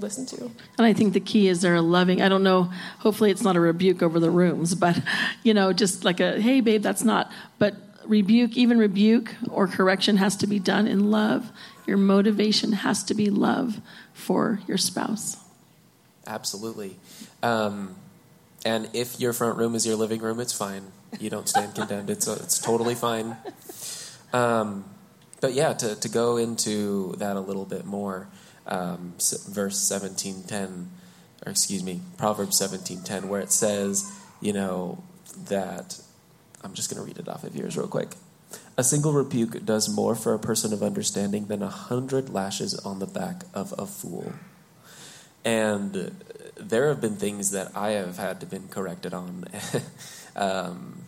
listen 0.00 0.26
to. 0.26 0.50
And 0.76 0.84
I 0.84 0.92
think 0.92 1.12
the 1.12 1.20
key 1.20 1.46
is 1.46 1.60
they're 1.60 1.80
loving. 1.80 2.20
I 2.20 2.28
don't 2.28 2.42
know. 2.42 2.72
Hopefully, 2.98 3.30
it's 3.30 3.42
not 3.42 3.54
a 3.54 3.60
rebuke 3.60 4.02
over 4.02 4.18
the 4.18 4.30
rooms, 4.30 4.74
but 4.74 5.00
you 5.44 5.54
know, 5.54 5.72
just 5.72 6.04
like 6.04 6.18
a 6.18 6.40
hey, 6.40 6.60
babe, 6.60 6.82
that's 6.82 7.04
not. 7.04 7.30
But 7.60 7.76
rebuke, 8.04 8.56
even 8.56 8.78
rebuke 8.78 9.34
or 9.48 9.68
correction, 9.68 10.16
has 10.16 10.34
to 10.36 10.48
be 10.48 10.58
done 10.58 10.88
in 10.88 11.12
love. 11.12 11.52
Your 11.86 11.96
motivation 11.96 12.72
has 12.72 13.02
to 13.04 13.14
be 13.14 13.30
love 13.30 13.80
for 14.12 14.60
your 14.66 14.78
spouse. 14.78 15.36
Absolutely. 16.26 16.96
Um, 17.42 17.96
and 18.64 18.88
if 18.92 19.18
your 19.18 19.32
front 19.32 19.58
room 19.58 19.74
is 19.74 19.86
your 19.86 19.96
living 19.96 20.20
room, 20.20 20.38
it's 20.38 20.52
fine. 20.52 20.92
You 21.18 21.30
don't 21.30 21.48
stand 21.48 21.74
condemned. 21.74 22.10
It's 22.10 22.28
it's 22.28 22.58
totally 22.58 22.94
fine. 22.94 23.36
Um, 24.32 24.84
but 25.40 25.54
yeah, 25.54 25.72
to, 25.72 25.96
to 25.96 26.08
go 26.08 26.36
into 26.36 27.16
that 27.16 27.36
a 27.36 27.40
little 27.40 27.64
bit 27.64 27.84
more, 27.84 28.28
um, 28.66 29.14
verse 29.48 29.78
seventeen 29.78 30.44
ten, 30.46 30.90
or 31.44 31.50
excuse 31.50 31.82
me, 31.82 32.00
Proverbs 32.18 32.56
seventeen 32.58 33.02
ten, 33.02 33.28
where 33.28 33.40
it 33.40 33.50
says, 33.50 34.12
you 34.40 34.52
know, 34.52 35.02
that 35.48 35.98
I'm 36.62 36.74
just 36.74 36.90
going 36.90 37.02
to 37.02 37.06
read 37.06 37.18
it 37.18 37.28
off 37.28 37.42
of 37.42 37.56
yours 37.56 37.76
real 37.76 37.88
quick. 37.88 38.10
A 38.80 38.82
single 38.82 39.12
rebuke 39.12 39.66
does 39.66 39.94
more 39.94 40.14
for 40.14 40.32
a 40.32 40.38
person 40.38 40.72
of 40.72 40.82
understanding 40.82 41.48
than 41.48 41.62
a 41.62 41.68
hundred 41.68 42.30
lashes 42.30 42.74
on 42.78 42.98
the 42.98 43.06
back 43.06 43.42
of 43.52 43.74
a 43.76 43.84
fool. 43.84 44.32
And 45.44 46.16
there 46.56 46.88
have 46.88 46.98
been 46.98 47.16
things 47.16 47.50
that 47.50 47.76
I 47.76 47.90
have 47.90 48.16
had 48.16 48.40
to 48.40 48.46
been 48.46 48.68
corrected 48.68 49.12
on. 49.12 49.44
um, 50.34 51.02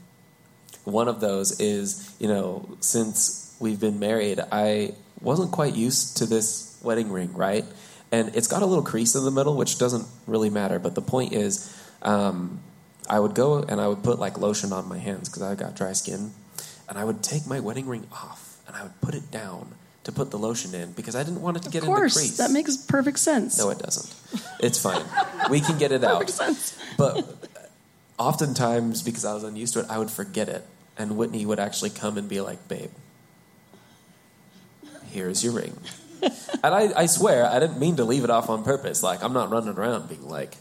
one 0.85 1.09
of 1.09 1.21
those 1.21 1.63
is, 1.63 2.15
you 2.21 2.29
know, 2.29 2.77
since 2.81 3.57
we've 3.59 3.81
been 3.81 3.99
married, 3.99 4.39
I 4.53 4.93
wasn't 5.23 5.51
quite 5.51 5.75
used 5.75 6.19
to 6.19 6.27
this 6.27 6.79
wedding 6.83 7.11
ring, 7.11 7.33
right? 7.33 7.65
And 8.13 8.37
it's 8.37 8.49
got 8.49 8.61
a 8.61 8.67
little 8.67 8.85
crease 8.85 9.15
in 9.15 9.25
the 9.25 9.31
middle, 9.31 9.57
which 9.57 9.79
doesn't 9.79 10.07
really 10.27 10.51
matter. 10.51 10.79
But 10.79 10.95
the 10.95 11.01
point 11.01 11.33
is, 11.33 11.75
um, 12.03 12.61
I 13.09 13.19
would 13.19 13.35
go 13.35 13.63
and 13.63 13.81
I 13.81 13.89
would 13.89 14.03
put 14.03 14.19
like 14.19 14.37
lotion 14.37 14.75
on 14.75 14.91
my 14.91 14.99
hands 14.99 15.31
because 15.31 15.41
I 15.41 15.55
got 15.55 15.75
dry 15.75 15.95
skin, 15.95 16.33
and 16.93 16.99
I 16.99 17.05
would 17.05 17.23
take 17.23 17.47
my 17.47 17.59
wedding 17.59 17.87
ring 17.87 18.07
off 18.13 18.59
and 18.67 18.77
I 18.77 18.83
would 18.83 19.01
put 19.01 19.15
it 19.15 19.31
down 19.31 19.67
to 20.05 20.13
put 20.13 20.31
the 20.31 20.37
lotion 20.39 20.75
in 20.75 20.93
because 20.93 21.17
I 21.17 21.23
didn't 21.23 21.41
want 21.41 21.57
it 21.57 21.61
to 21.61 21.69
of 21.69 21.73
get 21.73 21.83
course, 21.85 22.17
in 22.17 22.23
the 22.23 22.29
crease. 22.29 22.37
That 22.37 22.51
makes 22.51 22.77
perfect 22.77 23.19
sense. 23.19 23.59
No, 23.59 23.71
it 23.71 23.79
doesn't. 23.79 24.15
It's 24.61 24.79
fine. 24.79 25.03
we 25.49 25.61
can 25.61 25.79
get 25.79 25.91
it 25.91 26.05
out. 26.05 26.21
Perfect 26.21 26.37
sense. 26.37 26.79
But 26.99 27.17
uh, 27.21 27.23
oftentimes, 28.19 29.01
because 29.01 29.25
I 29.25 29.33
was 29.33 29.43
unused 29.43 29.73
to 29.73 29.81
it, 29.81 29.87
I 29.89 29.97
would 29.99 30.11
forget 30.11 30.51
it. 30.51 30.67
And 30.99 31.17
Whitney 31.17 31.47
would 31.47 31.59
actually 31.59 31.89
come 31.89 32.19
and 32.19 32.29
be 32.29 32.43
like, 32.43 32.69
babe, 32.69 32.91
here's 35.07 35.43
your 35.43 35.55
ring. 35.55 35.75
and 36.23 36.75
I, 36.75 36.93
I 36.95 37.07
swear, 37.07 37.47
I 37.47 37.59
didn't 37.59 37.79
mean 37.79 37.97
to 37.97 38.05
leave 38.05 38.23
it 38.23 38.29
off 38.29 38.51
on 38.51 38.65
purpose. 38.65 39.03
Like, 39.03 39.25
I'm 39.25 39.33
not 39.33 39.49
running 39.49 39.71
around 39.79 40.11
being 40.11 40.29
like, 40.29 40.59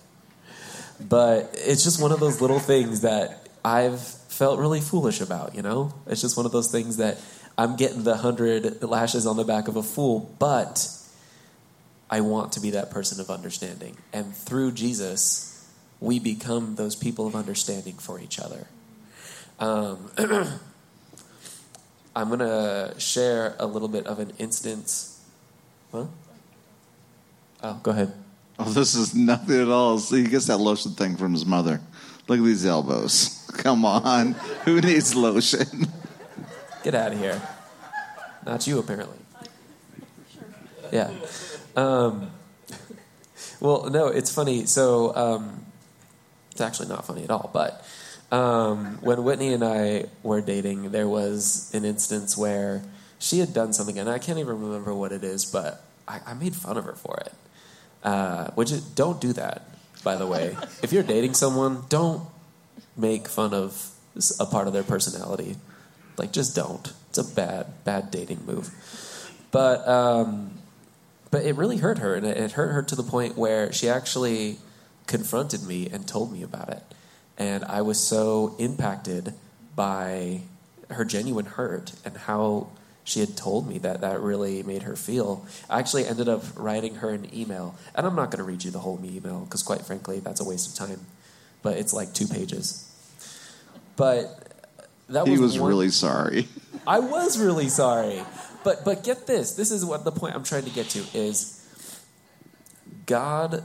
but 0.97 1.49
it's 1.55 1.83
just 1.83 2.01
one 2.01 2.13
of 2.13 2.21
those 2.21 2.39
little 2.39 2.59
things 2.59 3.01
that 3.01 3.49
I've 3.65 4.15
felt 4.41 4.57
really 4.57 4.81
foolish 4.81 5.21
about, 5.21 5.53
you 5.53 5.61
know? 5.61 5.93
It's 6.07 6.19
just 6.19 6.35
one 6.35 6.47
of 6.47 6.51
those 6.51 6.71
things 6.71 6.97
that 6.97 7.19
I'm 7.59 7.75
getting 7.75 8.01
the 8.01 8.17
hundred 8.17 8.81
lashes 8.81 9.27
on 9.27 9.37
the 9.37 9.43
back 9.43 9.67
of 9.67 9.75
a 9.75 9.83
fool, 9.83 10.35
but 10.39 10.89
I 12.09 12.21
want 12.21 12.53
to 12.53 12.59
be 12.59 12.71
that 12.71 12.89
person 12.89 13.21
of 13.21 13.29
understanding. 13.29 13.97
And 14.11 14.35
through 14.35 14.71
Jesus, 14.71 15.63
we 15.99 16.17
become 16.17 16.73
those 16.73 16.95
people 16.95 17.27
of 17.27 17.35
understanding 17.35 17.93
for 17.99 18.19
each 18.19 18.39
other. 18.39 18.65
Um, 19.59 20.09
I'm 22.15 22.29
going 22.29 22.39
to 22.39 22.95
share 22.97 23.55
a 23.59 23.67
little 23.67 23.89
bit 23.89 24.07
of 24.07 24.17
an 24.17 24.33
instance. 24.39 25.23
Huh? 25.91 26.07
Oh, 27.61 27.79
go 27.83 27.91
ahead. 27.91 28.11
Oh, 28.57 28.71
this 28.71 28.95
is 28.95 29.13
nothing 29.13 29.61
at 29.61 29.67
all. 29.67 29.99
See, 29.99 30.23
he 30.23 30.29
gets 30.29 30.47
that 30.47 30.57
lotion 30.57 30.93
thing 30.93 31.15
from 31.15 31.31
his 31.33 31.45
mother. 31.45 31.79
Look 32.27 32.39
at 32.39 32.45
these 32.45 32.65
elbows. 32.65 33.40
Come 33.51 33.85
on. 33.85 34.33
Who 34.65 34.81
needs 34.81 35.15
lotion? 35.15 35.87
Get 36.83 36.95
out 36.95 37.13
of 37.13 37.19
here. 37.19 37.41
Not 38.45 38.65
you, 38.65 38.79
apparently. 38.79 39.17
Yeah. 40.91 41.11
Um, 41.75 42.31
well, 43.59 43.89
no, 43.89 44.07
it's 44.07 44.33
funny. 44.33 44.65
So, 44.65 45.15
um, 45.15 45.65
it's 46.51 46.61
actually 46.61 46.89
not 46.89 47.05
funny 47.05 47.23
at 47.23 47.29
all. 47.29 47.49
But 47.53 47.85
um, 48.31 48.97
when 49.01 49.23
Whitney 49.23 49.53
and 49.53 49.63
I 49.63 50.05
were 50.23 50.41
dating, 50.41 50.91
there 50.91 51.07
was 51.07 51.71
an 51.73 51.85
instance 51.85 52.37
where 52.37 52.83
she 53.19 53.39
had 53.39 53.53
done 53.53 53.73
something, 53.73 53.99
and 53.99 54.09
I 54.09 54.19
can't 54.19 54.39
even 54.39 54.59
remember 54.59 54.93
what 54.93 55.11
it 55.11 55.23
is, 55.23 55.45
but 55.45 55.83
I, 56.07 56.19
I 56.25 56.33
made 56.33 56.55
fun 56.55 56.77
of 56.77 56.85
her 56.85 56.93
for 56.93 57.17
it. 57.25 57.33
Uh, 58.03 58.49
which 58.51 58.71
is, 58.71 58.81
don't 58.81 59.21
do 59.21 59.31
that, 59.33 59.63
by 60.03 60.15
the 60.15 60.25
way. 60.25 60.57
if 60.81 60.91
you're 60.91 61.03
dating 61.03 61.35
someone, 61.35 61.83
don't 61.87 62.23
make 62.97 63.27
fun 63.27 63.53
of 63.53 63.91
a 64.39 64.45
part 64.45 64.67
of 64.67 64.73
their 64.73 64.83
personality. 64.83 65.55
Like, 66.17 66.31
just 66.31 66.55
don't. 66.55 66.93
It's 67.09 67.17
a 67.17 67.23
bad, 67.23 67.67
bad 67.83 68.11
dating 68.11 68.45
move. 68.45 68.69
But, 69.51 69.87
um, 69.87 70.59
but 71.29 71.45
it 71.45 71.55
really 71.55 71.77
hurt 71.77 71.97
her, 71.99 72.15
and 72.15 72.25
it, 72.25 72.37
it 72.37 72.51
hurt 72.53 72.71
her 72.71 72.83
to 72.83 72.95
the 72.95 73.03
point 73.03 73.37
where 73.37 73.71
she 73.71 73.89
actually 73.89 74.57
confronted 75.07 75.63
me 75.63 75.89
and 75.89 76.07
told 76.07 76.31
me 76.31 76.43
about 76.43 76.69
it. 76.69 76.83
And 77.37 77.63
I 77.65 77.81
was 77.81 77.99
so 77.99 78.55
impacted 78.59 79.33
by 79.75 80.41
her 80.89 81.05
genuine 81.05 81.45
hurt 81.45 81.93
and 82.05 82.15
how 82.15 82.67
she 83.03 83.19
had 83.19 83.35
told 83.35 83.67
me 83.67 83.77
that 83.79 84.01
that 84.01 84.21
really 84.21 84.61
made 84.63 84.83
her 84.83 84.95
feel. 84.95 85.45
I 85.69 85.79
actually 85.79 86.05
ended 86.05 86.29
up 86.29 86.43
writing 86.55 86.95
her 86.95 87.09
an 87.09 87.33
email, 87.33 87.75
and 87.95 88.05
I'm 88.05 88.15
not 88.15 88.29
going 88.31 88.37
to 88.37 88.43
read 88.43 88.63
you 88.63 88.71
the 88.71 88.79
whole 88.79 88.99
email 89.03 89.39
because, 89.41 89.63
quite 89.63 89.81
frankly, 89.81 90.19
that's 90.19 90.39
a 90.39 90.43
waste 90.43 90.69
of 90.69 90.87
time. 90.87 91.05
But 91.61 91.77
it's 91.77 91.93
like 91.93 92.13
two 92.13 92.27
pages. 92.27 92.87
But 93.95 94.25
that 95.09 95.25
He 95.27 95.33
was 95.33 95.41
was 95.41 95.59
one- 95.59 95.69
really 95.69 95.89
sorry. 95.89 96.47
I 96.87 96.99
was 96.99 97.39
really 97.39 97.69
sorry. 97.69 98.23
But 98.63 98.83
but 98.85 99.03
get 99.03 99.27
this. 99.27 99.53
This 99.53 99.71
is 99.71 99.83
what 99.85 100.03
the 100.03 100.11
point 100.11 100.35
I'm 100.35 100.43
trying 100.43 100.63
to 100.65 100.69
get 100.71 100.89
to 100.89 101.03
is 101.13 101.57
God 103.05 103.63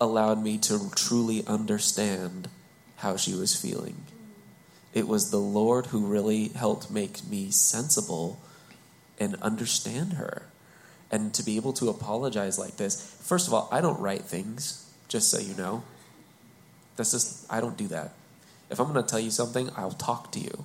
allowed 0.00 0.42
me 0.42 0.58
to 0.58 0.90
truly 0.94 1.46
understand 1.46 2.48
how 2.96 3.16
she 3.16 3.34
was 3.34 3.54
feeling. 3.54 3.96
It 4.94 5.06
was 5.06 5.30
the 5.30 5.38
Lord 5.38 5.86
who 5.86 6.06
really 6.06 6.48
helped 6.48 6.90
make 6.90 7.26
me 7.26 7.50
sensible 7.50 8.40
and 9.18 9.34
understand 9.36 10.14
her. 10.14 10.42
And 11.10 11.32
to 11.34 11.42
be 11.42 11.56
able 11.56 11.72
to 11.74 11.88
apologize 11.88 12.58
like 12.58 12.76
this. 12.76 13.00
First 13.22 13.46
of 13.48 13.54
all, 13.54 13.68
I 13.72 13.80
don't 13.80 13.98
write 14.00 14.22
things, 14.22 14.84
just 15.08 15.30
so 15.30 15.38
you 15.38 15.54
know. 15.54 15.82
That's 16.98 17.12
just 17.12 17.50
I 17.50 17.60
don't 17.60 17.76
do 17.76 17.86
that. 17.88 18.10
If 18.70 18.80
I'm 18.80 18.92
going 18.92 19.02
to 19.02 19.08
tell 19.08 19.20
you 19.20 19.30
something, 19.30 19.70
I'll 19.76 19.92
talk 19.92 20.32
to 20.32 20.40
you. 20.40 20.64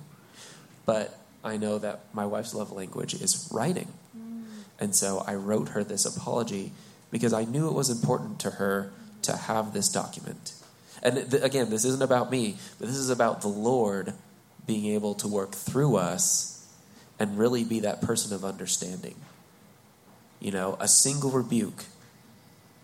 But 0.84 1.16
I 1.42 1.56
know 1.56 1.78
that 1.78 2.00
my 2.12 2.26
wife's 2.26 2.54
love 2.54 2.72
language 2.72 3.14
is 3.14 3.48
writing. 3.52 3.88
Mm. 4.18 4.42
And 4.80 4.94
so 4.94 5.24
I 5.26 5.36
wrote 5.36 5.70
her 5.70 5.84
this 5.84 6.04
apology 6.04 6.72
because 7.10 7.32
I 7.32 7.44
knew 7.44 7.68
it 7.68 7.72
was 7.72 7.88
important 7.88 8.40
to 8.40 8.50
her 8.50 8.92
to 9.22 9.36
have 9.36 9.72
this 9.72 9.88
document. 9.88 10.54
And 11.02 11.30
th- 11.30 11.42
again, 11.42 11.70
this 11.70 11.84
isn't 11.84 12.02
about 12.02 12.30
me, 12.30 12.56
but 12.78 12.88
this 12.88 12.96
is 12.96 13.10
about 13.10 13.40
the 13.40 13.48
Lord 13.48 14.12
being 14.66 14.86
able 14.86 15.14
to 15.14 15.28
work 15.28 15.52
through 15.52 15.96
us 15.96 16.66
and 17.20 17.38
really 17.38 17.62
be 17.62 17.80
that 17.80 18.02
person 18.02 18.34
of 18.34 18.44
understanding. 18.44 19.14
You 20.40 20.50
know, 20.50 20.76
a 20.80 20.88
single 20.88 21.30
rebuke 21.30 21.84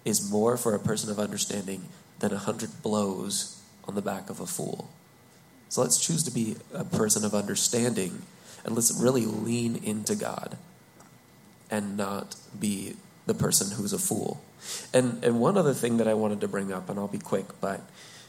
is 0.05 0.31
more 0.31 0.57
for 0.57 0.75
a 0.75 0.79
person 0.79 1.11
of 1.11 1.19
understanding 1.19 1.83
than 2.21 2.33
a 2.33 2.39
hundred 2.39 2.83
blows 2.83 3.61
on 3.87 3.95
the 3.95 4.03
back 4.03 4.31
of 4.31 4.41
a 4.41 4.47
fool. 4.47 4.91
So 5.69 5.83
let's 5.83 5.99
choose 5.99 6.23
to 6.25 6.31
be 6.31 6.57
a 6.73 6.85
person 6.85 7.25
of 7.25 7.35
understanding 7.35 8.23
and 8.65 8.75
let's 8.75 8.93
really 8.93 9.27
lean 9.27 9.77
into 9.77 10.15
God 10.15 10.57
and 11.71 11.97
not 11.97 12.37
be 12.59 12.97
the 13.27 13.35
person 13.35 13.77
who's 13.77 13.93
a 13.93 13.99
fool. 13.99 14.43
And 14.93 15.23
and 15.25 15.41
one 15.41 15.57
other 15.57 15.75
thing 15.75 15.97
that 15.99 16.09
I 16.09 16.15
wanted 16.15 16.41
to 16.43 16.49
bring 16.49 16.73
up, 16.73 16.91
and 16.91 16.99
I'll 16.99 17.09
be 17.09 17.19
quick, 17.19 17.47
but 17.61 17.81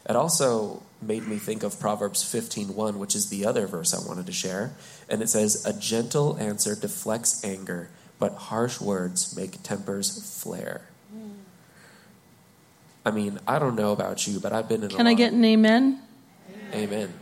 it 0.07 0.15
also 0.15 0.83
made 1.01 1.27
me 1.27 1.37
think 1.37 1.63
of 1.63 1.79
Proverbs 1.79 2.23
15:1, 2.23 2.99
which 2.99 3.15
is 3.15 3.29
the 3.29 3.45
other 3.45 3.67
verse 3.67 3.93
I 3.93 3.99
wanted 4.07 4.27
to 4.27 4.31
share. 4.31 4.73
And 5.09 5.21
it 5.21 5.29
says, 5.29 5.65
"A 5.65 5.73
gentle 5.73 6.37
answer 6.37 6.75
deflects 6.75 7.43
anger, 7.43 7.89
but 8.19 8.33
harsh 8.33 8.79
words 8.79 9.35
make 9.35 9.63
tempers 9.63 10.09
flare." 10.09 10.90
I 13.05 13.11
mean, 13.11 13.39
I 13.47 13.57
don't 13.59 13.75
know 13.75 13.91
about 13.91 14.27
you, 14.27 14.39
but 14.39 14.53
I've 14.53 14.69
been 14.69 14.83
in. 14.83 14.89
Can 14.89 15.07
a 15.07 15.09
I 15.09 15.13
lot 15.13 15.17
get 15.17 15.33
an 15.33 15.43
amen? 15.43 16.01
Amen. 16.73 17.13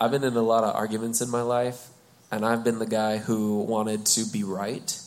I've 0.00 0.10
been 0.10 0.24
in 0.24 0.36
a 0.36 0.42
lot 0.42 0.64
of 0.64 0.74
arguments 0.74 1.20
in 1.20 1.30
my 1.30 1.42
life, 1.42 1.88
and 2.30 2.44
I've 2.44 2.64
been 2.64 2.78
the 2.78 2.86
guy 2.86 3.18
who 3.18 3.60
wanted 3.60 4.06
to 4.06 4.24
be 4.24 4.44
right. 4.44 4.98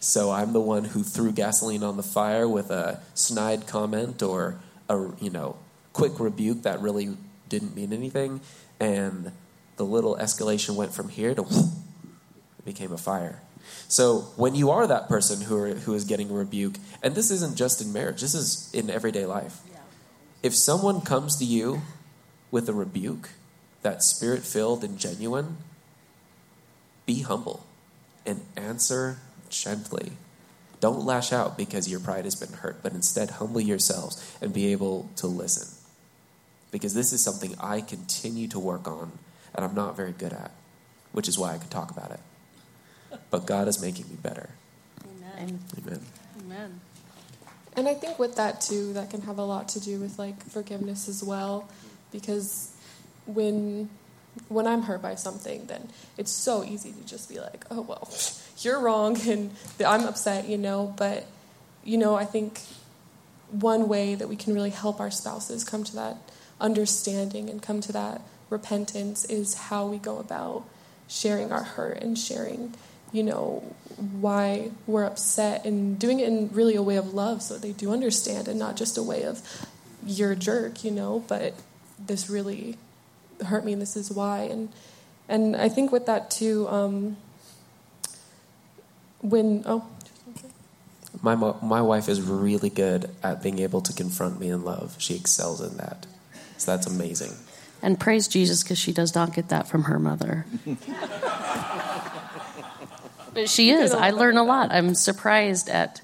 So 0.00 0.30
I'm 0.30 0.52
the 0.52 0.60
one 0.60 0.84
who 0.84 1.02
threw 1.02 1.30
gasoline 1.30 1.82
on 1.82 1.96
the 1.96 2.02
fire 2.02 2.48
with 2.48 2.70
a 2.70 3.00
snide 3.14 3.66
comment 3.66 4.22
or 4.22 4.58
a 4.88 5.08
you 5.20 5.30
know 5.30 5.56
quick 5.92 6.18
rebuke 6.18 6.62
that 6.62 6.80
really 6.80 7.16
didn't 7.48 7.76
mean 7.76 7.92
anything, 7.92 8.40
and 8.80 9.30
the 9.76 9.84
little 9.84 10.16
escalation 10.16 10.74
went 10.74 10.92
from 10.92 11.10
here 11.10 11.34
to 11.34 11.42
it 12.58 12.64
became 12.64 12.92
a 12.92 12.98
fire. 12.98 13.40
So 13.88 14.28
when 14.36 14.54
you 14.54 14.70
are 14.70 14.86
that 14.86 15.08
person 15.08 15.42
who 15.42 15.56
are, 15.56 15.68
who 15.68 15.94
is 15.94 16.04
getting 16.04 16.30
a 16.30 16.34
rebuke, 16.34 16.76
and 17.02 17.14
this 17.14 17.30
isn't 17.30 17.56
just 17.56 17.80
in 17.80 17.92
marriage, 17.92 18.20
this 18.20 18.34
is 18.34 18.70
in 18.72 18.90
everyday 18.90 19.26
life. 19.26 19.58
If 20.42 20.54
someone 20.54 21.00
comes 21.00 21.36
to 21.36 21.44
you 21.44 21.82
with 22.50 22.68
a 22.68 22.72
rebuke 22.72 23.30
that's 23.82 24.06
spirit 24.06 24.42
filled 24.42 24.84
and 24.84 24.98
genuine, 24.98 25.58
be 27.06 27.22
humble 27.22 27.66
and 28.24 28.42
answer 28.56 29.18
gently. 29.48 30.12
Don't 30.80 31.04
lash 31.04 31.32
out 31.32 31.58
because 31.58 31.90
your 31.90 32.00
pride 32.00 32.24
has 32.24 32.34
been 32.34 32.52
hurt, 32.52 32.82
but 32.82 32.92
instead 32.92 33.30
humble 33.32 33.60
yourselves 33.60 34.36
and 34.40 34.52
be 34.52 34.72
able 34.72 35.10
to 35.16 35.26
listen. 35.26 35.76
Because 36.70 36.94
this 36.94 37.12
is 37.12 37.22
something 37.22 37.54
I 37.60 37.80
continue 37.80 38.48
to 38.48 38.58
work 38.58 38.88
on 38.88 39.12
and 39.54 39.64
I'm 39.64 39.74
not 39.74 39.96
very 39.96 40.12
good 40.12 40.32
at, 40.32 40.52
which 41.12 41.28
is 41.28 41.38
why 41.38 41.54
I 41.54 41.58
could 41.58 41.70
talk 41.70 41.90
about 41.90 42.12
it. 42.12 42.20
But 43.30 43.46
God 43.46 43.68
is 43.68 43.80
making 43.80 44.08
me 44.08 44.16
better. 44.22 44.50
Amen. 45.04 45.60
Amen. 45.78 46.00
Amen. 46.40 46.80
And 47.76 47.88
I 47.88 47.94
think 47.94 48.18
with 48.18 48.36
that 48.36 48.60
too, 48.60 48.92
that 48.94 49.10
can 49.10 49.22
have 49.22 49.38
a 49.38 49.44
lot 49.44 49.68
to 49.70 49.80
do 49.80 50.00
with 50.00 50.18
like 50.18 50.42
forgiveness 50.44 51.08
as 51.08 51.22
well, 51.22 51.68
because 52.12 52.72
when 53.26 53.88
when 54.48 54.66
I'm 54.66 54.82
hurt 54.82 55.02
by 55.02 55.14
something, 55.14 55.66
then 55.66 55.88
it's 56.16 56.30
so 56.30 56.64
easy 56.64 56.92
to 56.92 57.06
just 57.06 57.28
be 57.28 57.40
like, 57.40 57.64
oh 57.70 57.82
well, 57.82 58.08
you're 58.58 58.80
wrong, 58.80 59.20
and 59.28 59.52
I'm 59.84 60.06
upset, 60.06 60.48
you 60.48 60.58
know. 60.58 60.94
But 60.96 61.26
you 61.84 61.98
know, 61.98 62.16
I 62.16 62.24
think 62.24 62.60
one 63.50 63.88
way 63.88 64.14
that 64.14 64.28
we 64.28 64.36
can 64.36 64.54
really 64.54 64.70
help 64.70 65.00
our 65.00 65.10
spouses 65.10 65.64
come 65.64 65.84
to 65.84 65.94
that 65.96 66.16
understanding 66.60 67.48
and 67.48 67.62
come 67.62 67.80
to 67.80 67.92
that 67.92 68.20
repentance 68.48 69.24
is 69.24 69.54
how 69.54 69.86
we 69.86 69.96
go 69.96 70.18
about 70.18 70.64
sharing 71.08 71.50
our 71.50 71.62
hurt 71.62 71.98
and 72.02 72.18
sharing 72.18 72.74
you 73.12 73.22
know, 73.22 73.62
why 74.20 74.70
we're 74.86 75.04
upset 75.04 75.64
and 75.66 75.98
doing 75.98 76.20
it 76.20 76.28
in 76.28 76.48
really 76.52 76.74
a 76.74 76.82
way 76.82 76.96
of 76.96 77.12
love 77.12 77.42
so 77.42 77.58
they 77.58 77.72
do 77.72 77.92
understand 77.92 78.48
and 78.48 78.58
not 78.58 78.76
just 78.76 78.96
a 78.96 79.02
way 79.02 79.24
of 79.24 79.42
you're 80.06 80.32
a 80.32 80.36
jerk, 80.36 80.84
you 80.84 80.90
know, 80.90 81.22
but 81.28 81.54
this 81.98 82.30
really 82.30 82.78
hurt 83.46 83.64
me 83.64 83.72
and 83.72 83.82
this 83.82 83.96
is 83.96 84.10
why. 84.10 84.42
And 84.42 84.70
and 85.28 85.54
I 85.54 85.68
think 85.68 85.92
with 85.92 86.06
that 86.06 86.30
too, 86.30 86.66
um, 86.68 87.16
when 89.20 89.62
oh 89.66 89.84
My, 91.22 91.34
my 91.34 91.82
wife 91.82 92.08
is 92.08 92.22
really 92.22 92.70
good 92.70 93.10
at 93.22 93.42
being 93.42 93.58
able 93.58 93.80
to 93.82 93.92
confront 93.92 94.40
me 94.40 94.48
in 94.48 94.64
love. 94.64 94.96
She 94.98 95.14
excels 95.14 95.60
in 95.60 95.76
that. 95.76 96.06
So 96.56 96.70
that's 96.70 96.86
amazing. 96.86 97.32
And 97.82 97.98
praise 97.98 98.28
Jesus 98.28 98.62
because 98.62 98.78
she 98.78 98.92
does 98.92 99.14
not 99.14 99.34
get 99.34 99.48
that 99.48 99.68
from 99.68 99.84
her 99.84 99.98
mother. 99.98 100.46
but 103.34 103.48
she 103.48 103.70
is. 103.70 103.92
I 103.92 104.10
learn 104.10 104.36
a 104.36 104.42
lot. 104.42 104.72
I'm 104.72 104.94
surprised 104.94 105.68
at 105.68 106.00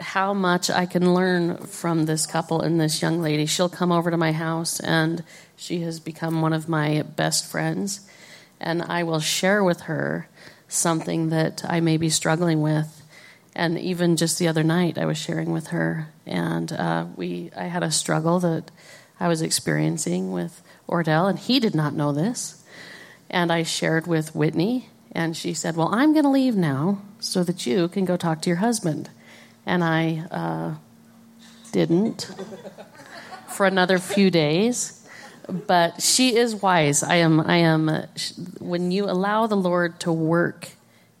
how 0.00 0.34
much 0.34 0.68
I 0.68 0.86
can 0.86 1.14
learn 1.14 1.58
from 1.58 2.06
this 2.06 2.26
couple 2.26 2.60
and 2.60 2.80
this 2.80 3.00
young 3.00 3.22
lady. 3.22 3.46
She'll 3.46 3.68
come 3.68 3.92
over 3.92 4.10
to 4.10 4.16
my 4.16 4.32
house 4.32 4.80
and 4.80 5.22
she 5.56 5.80
has 5.82 6.00
become 6.00 6.42
one 6.42 6.52
of 6.52 6.68
my 6.68 7.02
best 7.02 7.46
friends. 7.50 8.00
And 8.60 8.82
I 8.82 9.04
will 9.04 9.20
share 9.20 9.62
with 9.62 9.82
her 9.82 10.28
something 10.68 11.28
that 11.28 11.64
I 11.68 11.80
may 11.80 11.96
be 11.96 12.10
struggling 12.10 12.62
with. 12.62 13.02
And 13.54 13.78
even 13.78 14.16
just 14.16 14.38
the 14.38 14.48
other 14.48 14.62
night, 14.62 14.96
I 14.96 15.04
was 15.04 15.18
sharing 15.18 15.52
with 15.52 15.68
her, 15.68 16.08
and 16.24 16.72
uh, 16.72 17.04
we 17.16 17.50
I 17.54 17.64
had 17.64 17.82
a 17.82 17.90
struggle 17.90 18.40
that 18.40 18.70
I 19.20 19.28
was 19.28 19.42
experiencing 19.42 20.32
with 20.32 20.62
Ordell, 20.88 21.28
and 21.28 21.38
he 21.38 21.60
did 21.60 21.74
not 21.74 21.92
know 21.92 22.12
this. 22.12 22.64
And 23.28 23.52
I 23.52 23.62
shared 23.62 24.06
with 24.06 24.34
Whitney, 24.34 24.88
and 25.12 25.36
she 25.36 25.52
said, 25.52 25.76
Well, 25.76 25.94
I'm 25.94 26.12
going 26.12 26.24
to 26.24 26.30
leave 26.30 26.56
now 26.56 27.02
so 27.20 27.44
that 27.44 27.66
you 27.66 27.88
can 27.88 28.04
go 28.04 28.16
talk 28.16 28.40
to 28.42 28.50
your 28.50 28.58
husband. 28.58 29.10
And 29.64 29.84
I 29.84 30.24
uh, 30.30 30.74
didn't 31.70 32.34
for 33.48 33.66
another 33.66 33.98
few 33.98 34.30
days. 34.30 34.98
But 35.48 36.00
she 36.00 36.36
is 36.36 36.54
wise. 36.54 37.02
I 37.02 37.16
am. 37.16 37.40
I 37.40 37.56
am. 37.56 38.06
When 38.58 38.90
you 38.90 39.04
allow 39.04 39.46
the 39.46 39.56
Lord 39.56 40.00
to 40.00 40.12
work 40.12 40.70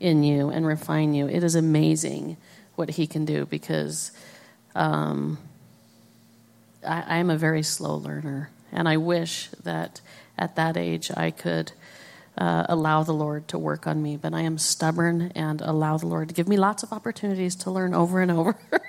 in 0.00 0.22
you 0.22 0.48
and 0.48 0.66
refine 0.66 1.12
you, 1.12 1.28
it 1.28 1.42
is 1.44 1.54
amazing 1.54 2.36
what 2.76 2.90
He 2.90 3.06
can 3.06 3.24
do. 3.24 3.46
Because 3.46 4.12
um, 4.74 5.38
I, 6.86 7.18
I'm 7.18 7.30
a 7.30 7.36
very 7.36 7.64
slow 7.64 7.96
learner, 7.96 8.50
and 8.70 8.88
I 8.88 8.96
wish 8.96 9.48
that 9.64 10.00
at 10.38 10.54
that 10.54 10.76
age 10.76 11.10
I 11.16 11.32
could 11.32 11.72
uh, 12.38 12.66
allow 12.68 13.02
the 13.02 13.12
Lord 13.12 13.48
to 13.48 13.58
work 13.58 13.86
on 13.86 14.02
me. 14.02 14.16
But 14.16 14.34
I 14.34 14.40
am 14.40 14.58
stubborn 14.58 15.32
and 15.34 15.60
allow 15.60 15.96
the 15.98 16.06
Lord 16.06 16.28
to 16.28 16.34
give 16.34 16.48
me 16.48 16.56
lots 16.56 16.82
of 16.82 16.92
opportunities 16.92 17.54
to 17.56 17.70
learn 17.70 17.94
over 17.94 18.20
and 18.20 18.30
over. 18.30 18.58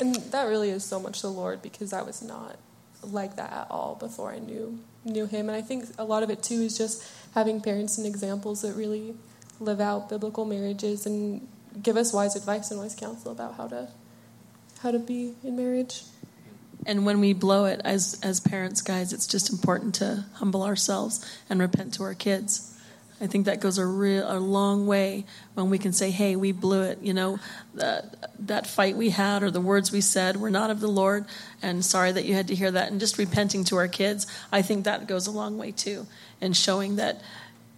And 0.00 0.14
that 0.14 0.44
really 0.44 0.70
is 0.70 0.84
so 0.84 1.00
much 1.00 1.22
the 1.22 1.30
Lord 1.30 1.62
because 1.62 1.92
I 1.92 2.02
was 2.02 2.22
not 2.22 2.56
like 3.02 3.36
that 3.36 3.52
at 3.52 3.66
all 3.70 3.94
before 3.94 4.32
I 4.32 4.38
knew 4.38 4.78
knew 5.04 5.26
Him. 5.26 5.48
And 5.48 5.56
I 5.56 5.62
think 5.62 5.86
a 5.98 6.04
lot 6.04 6.22
of 6.22 6.30
it 6.30 6.42
too 6.42 6.62
is 6.62 6.76
just 6.76 7.06
having 7.34 7.60
parents 7.60 7.96
and 7.96 8.06
examples 8.06 8.62
that 8.62 8.74
really 8.74 9.14
live 9.60 9.80
out 9.80 10.08
biblical 10.08 10.44
marriages 10.44 11.06
and 11.06 11.46
give 11.82 11.96
us 11.96 12.12
wise 12.12 12.36
advice 12.36 12.70
and 12.70 12.80
wise 12.80 12.94
counsel 12.94 13.32
about 13.32 13.54
how 13.54 13.68
to 13.68 13.88
how 14.82 14.90
to 14.90 14.98
be 14.98 15.34
in 15.42 15.56
marriage. 15.56 16.02
And 16.84 17.06
when 17.06 17.20
we 17.20 17.32
blow 17.32 17.64
it 17.64 17.80
as 17.84 18.18
as 18.22 18.40
parents, 18.40 18.82
guys, 18.82 19.12
it's 19.12 19.26
just 19.26 19.50
important 19.50 19.94
to 19.96 20.24
humble 20.34 20.62
ourselves 20.62 21.24
and 21.48 21.60
repent 21.60 21.94
to 21.94 22.02
our 22.02 22.14
kids. 22.14 22.72
I 23.20 23.26
think 23.26 23.46
that 23.46 23.60
goes 23.60 23.78
a 23.78 23.86
real 23.86 24.30
a 24.30 24.38
long 24.38 24.86
way 24.86 25.24
when 25.54 25.70
we 25.70 25.78
can 25.78 25.92
say, 25.92 26.10
"Hey, 26.10 26.36
we 26.36 26.52
blew 26.52 26.82
it." 26.82 26.98
You 27.00 27.14
know, 27.14 27.38
that 27.74 28.30
that 28.46 28.66
fight 28.66 28.96
we 28.96 29.10
had 29.10 29.42
or 29.42 29.50
the 29.50 29.60
words 29.60 29.90
we 29.90 30.02
said 30.02 30.36
were 30.36 30.50
not 30.50 30.70
of 30.70 30.80
the 30.80 30.88
Lord, 30.88 31.24
and 31.62 31.84
sorry 31.84 32.12
that 32.12 32.26
you 32.26 32.34
had 32.34 32.48
to 32.48 32.54
hear 32.54 32.70
that. 32.70 32.90
And 32.90 33.00
just 33.00 33.16
repenting 33.16 33.64
to 33.64 33.76
our 33.76 33.88
kids, 33.88 34.26
I 34.52 34.60
think 34.60 34.84
that 34.84 35.06
goes 35.06 35.26
a 35.26 35.30
long 35.30 35.56
way 35.56 35.72
too, 35.72 36.06
and 36.42 36.54
showing 36.54 36.96
that 36.96 37.22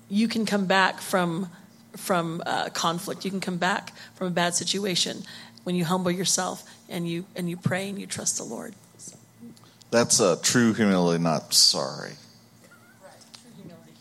you 0.09 0.26
can 0.26 0.44
come 0.44 0.66
back 0.66 1.01
from 1.01 1.51
from 1.96 2.42
uh, 2.44 2.70
conflict. 2.70 3.24
You 3.24 3.30
can 3.30 3.40
come 3.40 3.59
back 3.59 3.92
from 4.14 4.26
a 4.26 4.30
bad 4.30 4.55
situation 4.55 5.22
when 5.62 5.76
you 5.76 5.84
humble 5.84 6.11
yourself 6.11 6.64
and 6.88 7.09
you 7.09 7.26
and 7.36 7.49
you 7.49 7.57
pray 7.57 7.88
and 7.88 7.99
you 7.99 8.07
trust 8.07 8.38
the 8.38 8.44
Lord. 8.44 8.74
That's 9.91 10.20
a 10.20 10.36
true 10.43 10.74
humility, 10.74 11.22
not 11.22 11.55
sorry. 11.55 12.12
Right, 13.03 13.12
true 13.32 13.51
humility. 13.57 13.93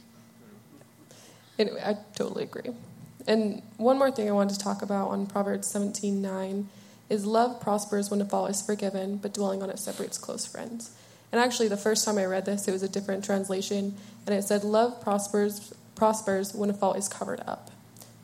Anyway, 1.57 1.81
I 1.83 1.97
totally 2.13 2.43
agree. 2.43 2.71
And 3.25 3.61
one 3.77 3.97
more 3.97 4.11
thing 4.11 4.27
I 4.27 4.31
wanted 4.31 4.55
to 4.55 4.59
talk 4.59 4.81
about 4.81 5.09
on 5.09 5.27
Proverbs 5.27 5.67
17:9 5.67 6.69
is 7.09 7.25
love 7.25 7.61
prospers 7.61 8.09
when 8.11 8.21
a 8.21 8.25
fault 8.25 8.49
is 8.49 8.61
forgiven, 8.61 9.17
but 9.17 9.33
dwelling 9.33 9.63
on 9.63 9.69
it 9.69 9.79
separates 9.79 10.17
close 10.17 10.45
friends. 10.45 10.91
And 11.31 11.39
actually, 11.41 11.67
the 11.67 11.77
first 11.77 12.05
time 12.05 12.17
I 12.17 12.25
read 12.25 12.45
this, 12.45 12.67
it 12.67 12.71
was 12.71 12.83
a 12.83 12.89
different 12.89 13.23
translation, 13.23 13.95
and 14.25 14.35
it 14.35 14.43
said, 14.43 14.63
"Love 14.63 15.01
prospers 15.01 15.73
prospers 15.95 16.53
when 16.53 16.69
a 16.69 16.73
fault 16.73 16.97
is 16.97 17.07
covered 17.07 17.41
up, 17.47 17.71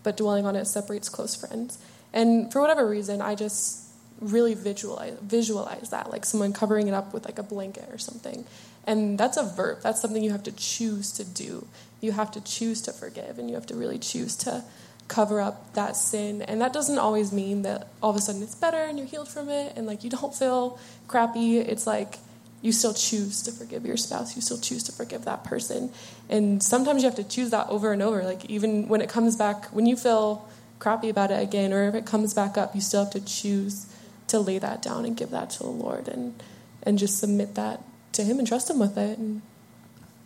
but 0.03 0.16
dwelling 0.16 0.45
on 0.45 0.55
it 0.55 0.68
separates 0.68 1.09
close 1.09 1.34
friends." 1.34 1.78
And 2.11 2.51
for 2.51 2.61
whatever 2.61 2.88
reason, 2.88 3.22
I 3.22 3.36
just 3.36 3.82
really 4.24 4.53
visualize 4.53 5.17
visualize 5.21 5.89
that, 5.89 6.09
like 6.09 6.26
someone 6.26 6.53
covering 6.53 6.88
it 6.88 6.93
up 6.93 7.13
with 7.13 7.26
like 7.26 7.39
a 7.39 7.43
blanket 7.43 7.89
or 7.91 7.97
something. 7.97 8.45
And 8.86 9.17
that's 9.17 9.38
a 9.38 9.43
verb. 9.43 9.80
That's 9.82 10.01
something 10.01 10.24
you 10.24 10.32
have 10.32 10.43
to 10.43 10.51
choose 10.51 11.11
to 11.13 11.24
do. 11.24 11.67
You 12.01 12.11
have 12.11 12.32
to 12.32 12.41
choose 12.41 12.82
to 12.84 12.91
forgive, 12.91 13.39
and 13.39 13.49
you 13.49 13.55
have 13.55 13.65
to 13.67 13.76
really 13.76 13.99
choose 13.99 14.36
to 14.38 14.63
cover 15.07 15.41
up 15.41 15.74
that 15.74 15.95
sin. 15.95 16.41
And 16.41 16.61
that 16.61 16.74
doesn't 16.74 16.97
always 16.97 17.32
mean 17.32 17.61
that 17.63 17.88
all 18.01 18.09
of 18.09 18.15
a 18.15 18.21
sudden 18.21 18.41
it's 18.41 18.55
better 18.55 18.78
and 18.78 18.97
you're 18.97 19.07
healed 19.07 19.28
from 19.28 19.49
it 19.49 19.74
and 19.76 19.86
like 19.86 20.03
you 20.03 20.09
don't 20.09 20.34
feel 20.34 20.80
crappy. 21.07 21.57
It's 21.57 21.86
like 21.86 22.17
you 22.61 22.71
still 22.71 22.93
choose 22.93 23.41
to 23.43 23.51
forgive 23.51 23.86
your 23.86 23.97
spouse. 23.97 24.36
You 24.36 24.41
still 24.41 24.57
choose 24.57 24.84
to 24.84 24.91
forgive 24.91 25.26
that 25.26 25.43
person. 25.43 25.91
And 26.30 26.63
sometimes 26.63 27.03
you 27.03 27.09
have 27.09 27.17
to 27.17 27.24
choose 27.24 27.49
that 27.51 27.67
over 27.67 27.91
and 27.91 28.01
over. 28.01 28.24
Like 28.24 28.45
even 28.45 28.88
when 28.88 29.01
it 29.01 29.09
comes 29.09 29.36
back, 29.36 29.65
when 29.67 29.86
you 29.86 29.97
feel 29.97 30.47
crappy 30.80 31.09
about 31.09 31.32
it 31.32 31.41
again, 31.41 31.74
or 31.74 31.88
if 31.89 31.95
it 31.95 32.05
comes 32.05 32.34
back 32.34 32.57
up, 32.57 32.74
you 32.74 32.82
still 32.82 33.03
have 33.03 33.13
to 33.13 33.21
choose 33.21 33.86
to 34.34 34.39
lay 34.39 34.57
that 34.57 34.81
down 34.81 35.05
and 35.05 35.15
give 35.15 35.29
that 35.29 35.51
to 35.51 35.59
the 35.59 35.69
Lord 35.69 36.07
and 36.07 36.41
and 36.81 36.97
just 36.97 37.19
submit 37.19 37.53
that 37.55 37.81
to 38.13 38.23
Him 38.23 38.39
and 38.39 38.47
trust 38.47 38.69
Him 38.69 38.79
with 38.79 38.97
it. 38.97 39.17
And 39.17 39.41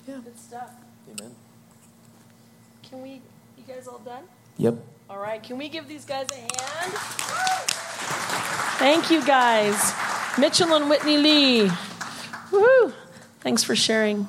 yeah. 0.07 0.19
Good 0.23 0.39
stuff. 0.39 0.71
Amen. 1.11 1.35
Can 2.83 3.01
we, 3.01 3.21
you 3.57 3.63
guys 3.67 3.87
all 3.87 3.99
done? 3.99 4.23
Yep. 4.57 4.75
All 5.09 5.19
right, 5.19 5.43
can 5.43 5.57
we 5.57 5.67
give 5.67 5.87
these 5.87 6.05
guys 6.05 6.27
a 6.31 6.35
hand? 6.35 6.93
Thank 8.79 9.11
you, 9.11 9.25
guys. 9.25 9.93
Mitchell 10.37 10.73
and 10.73 10.89
Whitney 10.89 11.17
Lee. 11.17 11.67
Woohoo! 12.51 12.93
Thanks 13.41 13.63
for 13.63 13.75
sharing. 13.75 14.27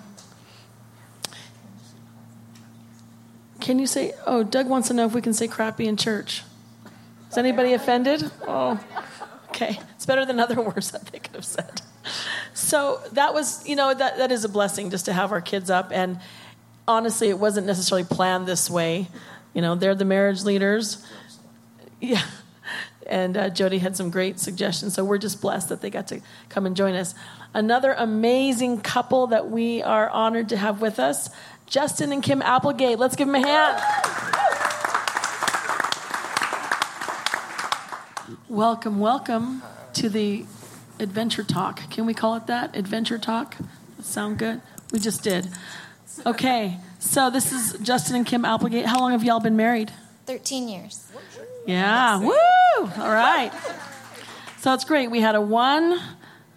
Can 3.60 3.78
you 3.78 3.86
say, 3.86 4.14
oh, 4.26 4.42
Doug 4.42 4.68
wants 4.68 4.88
to 4.88 4.94
know 4.94 5.06
if 5.06 5.12
we 5.12 5.22
can 5.22 5.32
say 5.32 5.46
crappy 5.46 5.86
in 5.86 5.96
church. 5.96 6.42
Is 7.30 7.38
anybody 7.38 7.74
offended? 7.74 8.30
Oh, 8.46 8.80
okay. 9.60 9.78
It's 9.94 10.06
better 10.06 10.24
than 10.24 10.40
other 10.40 10.60
words 10.60 10.90
that 10.92 11.06
they 11.06 11.18
could 11.18 11.34
have 11.34 11.44
said. 11.44 11.82
So 12.54 13.00
that 13.12 13.34
was, 13.34 13.66
you 13.68 13.76
know, 13.76 13.92
that, 13.92 14.18
that 14.18 14.32
is 14.32 14.44
a 14.44 14.48
blessing 14.48 14.90
just 14.90 15.04
to 15.06 15.12
have 15.12 15.32
our 15.32 15.40
kids 15.40 15.70
up. 15.70 15.90
And 15.92 16.20
honestly, 16.86 17.28
it 17.28 17.38
wasn't 17.38 17.66
necessarily 17.66 18.04
planned 18.04 18.46
this 18.46 18.70
way. 18.70 19.08
You 19.54 19.62
know, 19.62 19.74
they're 19.74 19.94
the 19.94 20.04
marriage 20.04 20.44
leaders. 20.44 21.04
Yeah. 22.00 22.22
And 23.06 23.36
uh, 23.36 23.50
Jody 23.50 23.78
had 23.78 23.96
some 23.96 24.10
great 24.10 24.38
suggestions. 24.38 24.94
So 24.94 25.04
we're 25.04 25.18
just 25.18 25.40
blessed 25.40 25.70
that 25.70 25.80
they 25.80 25.90
got 25.90 26.08
to 26.08 26.20
come 26.48 26.66
and 26.66 26.76
join 26.76 26.94
us. 26.94 27.14
Another 27.54 27.94
amazing 27.94 28.82
couple 28.82 29.28
that 29.28 29.50
we 29.50 29.82
are 29.82 30.08
honored 30.10 30.50
to 30.50 30.56
have 30.56 30.80
with 30.80 30.98
us 30.98 31.30
Justin 31.66 32.12
and 32.12 32.22
Kim 32.22 32.40
Applegate. 32.42 32.98
Let's 32.98 33.16
give 33.16 33.26
them 33.26 33.42
a 33.42 33.46
hand. 33.46 34.47
Welcome, 38.48 39.00
welcome 39.00 39.62
to 39.94 40.10
the 40.10 40.44
Adventure 40.98 41.42
Talk. 41.42 41.88
Can 41.88 42.04
we 42.04 42.12
call 42.12 42.34
it 42.34 42.46
that? 42.46 42.76
Adventure 42.76 43.16
Talk? 43.16 43.56
Sound 44.02 44.38
good? 44.38 44.60
We 44.92 44.98
just 44.98 45.22
did. 45.22 45.48
Okay, 46.26 46.76
so 46.98 47.30
this 47.30 47.52
is 47.52 47.78
Justin 47.80 48.16
and 48.16 48.26
Kim 48.26 48.44
Applegate. 48.44 48.84
How 48.84 49.00
long 49.00 49.12
have 49.12 49.24
y'all 49.24 49.40
been 49.40 49.56
married? 49.56 49.92
13 50.26 50.68
years. 50.68 51.10
Yeah, 51.66 52.20
woo! 52.20 52.34
All 52.78 53.10
right. 53.10 53.50
So 54.58 54.74
it's 54.74 54.84
great. 54.84 55.10
We 55.10 55.20
had 55.20 55.34
a 55.34 55.40
one, 55.40 55.98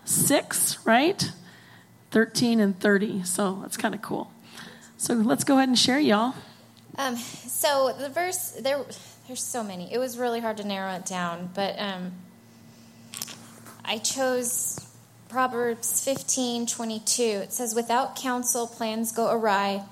six, 0.04 0.78
right? 0.86 1.32
13 2.10 2.60
and 2.60 2.78
30. 2.78 3.24
So 3.24 3.60
that's 3.62 3.78
kind 3.78 3.96
of 3.96 4.02
cool. 4.02 4.30
So 4.98 5.14
let's 5.14 5.46
go 5.46 5.56
ahead 5.56 5.70
and 5.70 5.80
share, 5.80 6.00
y'all. 6.00 6.36
Um, 6.98 7.16
so 7.16 7.96
the 7.98 8.10
verse 8.10 8.58
there, 8.60 8.84
there's 9.32 9.42
so 9.42 9.64
many. 9.64 9.88
It 9.94 9.98
was 9.98 10.18
really 10.18 10.42
hard 10.42 10.58
to 10.58 10.68
narrow 10.68 10.92
it 10.92 11.06
down, 11.06 11.52
but 11.56 11.80
um, 11.80 12.12
I 13.86 13.98
chose 13.98 14.78
Proverbs 15.30 16.04
15, 16.04 16.66
22. 16.66 17.24
It 17.24 17.54
says, 17.54 17.74
"Without 17.74 18.18
counsel, 18.18 18.68
plans 18.68 19.14
go 19.14 19.32
awry, 19.32 19.86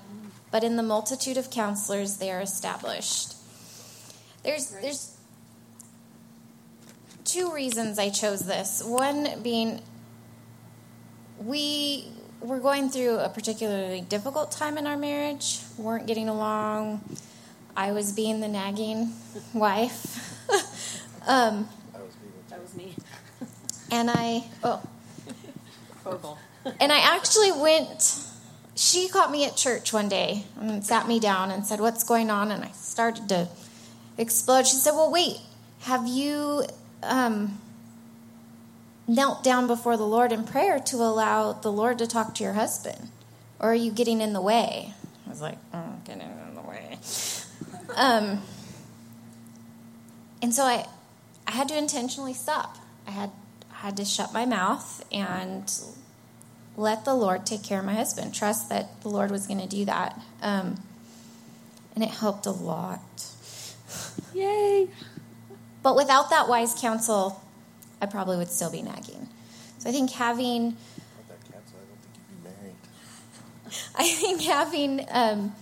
but 0.50 0.62
in 0.62 0.76
the 0.76 0.82
multitude 0.82 1.38
of 1.38 1.50
counselors, 1.50 2.18
they 2.18 2.30
are 2.30 2.42
established." 2.42 3.34
There's 4.42 4.72
there's 4.72 5.16
two 7.24 7.50
reasons 7.50 7.98
I 7.98 8.10
chose 8.10 8.40
this. 8.40 8.82
One 8.84 9.40
being 9.42 9.80
we 11.38 12.12
were 12.42 12.58
going 12.58 12.90
through 12.90 13.20
a 13.20 13.30
particularly 13.30 14.02
difficult 14.02 14.52
time 14.52 14.76
in 14.76 14.86
our 14.86 14.98
marriage. 14.98 15.60
We 15.78 15.84
weren't 15.84 16.06
getting 16.06 16.28
along. 16.28 17.00
I 17.80 17.92
was 17.92 18.12
being 18.12 18.40
the 18.40 18.48
nagging 18.48 19.14
wife. 19.54 20.36
um, 21.26 21.66
That 22.50 22.60
was 22.60 22.74
me. 22.76 22.94
and 23.90 24.10
I 24.10 24.44
oh 24.62 24.82
and 26.78 26.92
I 26.92 26.98
actually 27.16 27.52
went 27.52 28.20
she 28.76 29.08
caught 29.08 29.30
me 29.30 29.46
at 29.46 29.56
church 29.56 29.94
one 29.94 30.10
day 30.10 30.44
and 30.60 30.84
sat 30.84 31.08
me 31.08 31.20
down 31.20 31.50
and 31.50 31.64
said, 31.64 31.80
What's 31.80 32.04
going 32.04 32.28
on? 32.28 32.50
And 32.50 32.62
I 32.62 32.70
started 32.72 33.30
to 33.30 33.48
explode. 34.18 34.66
She 34.66 34.76
said, 34.76 34.92
Well, 34.92 35.10
wait, 35.10 35.38
have 35.80 36.06
you 36.06 36.64
um, 37.02 37.62
knelt 39.08 39.42
down 39.42 39.66
before 39.66 39.96
the 39.96 40.06
Lord 40.06 40.32
in 40.32 40.44
prayer 40.44 40.78
to 40.80 40.96
allow 40.96 41.54
the 41.54 41.72
Lord 41.72 41.96
to 41.98 42.06
talk 42.06 42.34
to 42.34 42.44
your 42.44 42.52
husband? 42.52 43.08
Or 43.58 43.72
are 43.72 43.74
you 43.74 43.90
getting 43.90 44.20
in 44.20 44.34
the 44.34 44.42
way? 44.42 44.92
I 45.26 45.30
was 45.30 45.40
like, 45.40 45.58
oh, 45.72 45.94
getting 46.04 46.22
in 46.22 46.54
the 46.54 46.60
way. 46.60 46.98
Um, 47.96 48.42
and 50.42 50.54
so 50.54 50.64
I, 50.64 50.86
I 51.46 51.52
had 51.52 51.68
to 51.68 51.76
intentionally 51.76 52.34
stop. 52.34 52.76
I 53.06 53.10
had, 53.10 53.30
had 53.70 53.96
to 53.98 54.04
shut 54.04 54.32
my 54.32 54.46
mouth 54.46 55.04
and 55.12 55.72
let 56.76 57.04
the 57.04 57.14
Lord 57.14 57.44
take 57.44 57.62
care 57.62 57.80
of 57.80 57.84
my 57.84 57.94
husband. 57.94 58.34
Trust 58.34 58.68
that 58.68 59.02
the 59.02 59.08
Lord 59.08 59.30
was 59.30 59.46
going 59.46 59.60
to 59.60 59.66
do 59.66 59.84
that. 59.84 60.20
Um, 60.42 60.80
and 61.94 62.04
it 62.04 62.10
helped 62.10 62.46
a 62.46 62.50
lot. 62.50 63.00
Yay! 64.34 64.88
But 65.82 65.96
without 65.96 66.30
that 66.30 66.48
wise 66.48 66.74
counsel, 66.74 67.42
I 68.00 68.06
probably 68.06 68.36
would 68.36 68.50
still 68.50 68.70
be 68.70 68.82
nagging. 68.82 69.28
So 69.78 69.88
I 69.88 69.92
think 69.92 70.10
having, 70.12 70.76
I 73.94 74.08
think 74.08 74.42
having 74.42 75.06
um, 75.10 75.54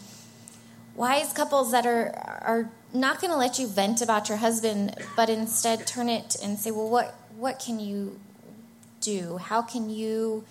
wise 0.98 1.32
couples 1.32 1.70
that 1.70 1.86
are 1.86 2.12
are 2.42 2.70
not 2.92 3.20
going 3.20 3.30
to 3.30 3.36
let 3.36 3.58
you 3.58 3.66
vent 3.66 4.02
about 4.02 4.28
your 4.28 4.38
husband, 4.38 4.94
but 5.14 5.30
instead 5.30 5.86
turn 5.86 6.08
it 6.08 6.36
and 6.42 6.58
say, 6.58 6.70
well, 6.70 6.88
what 6.88 7.14
what 7.36 7.58
can 7.58 7.78
you 7.78 8.18
do? 9.00 9.38
How 9.38 9.62
can 9.62 9.88
you 9.88 10.44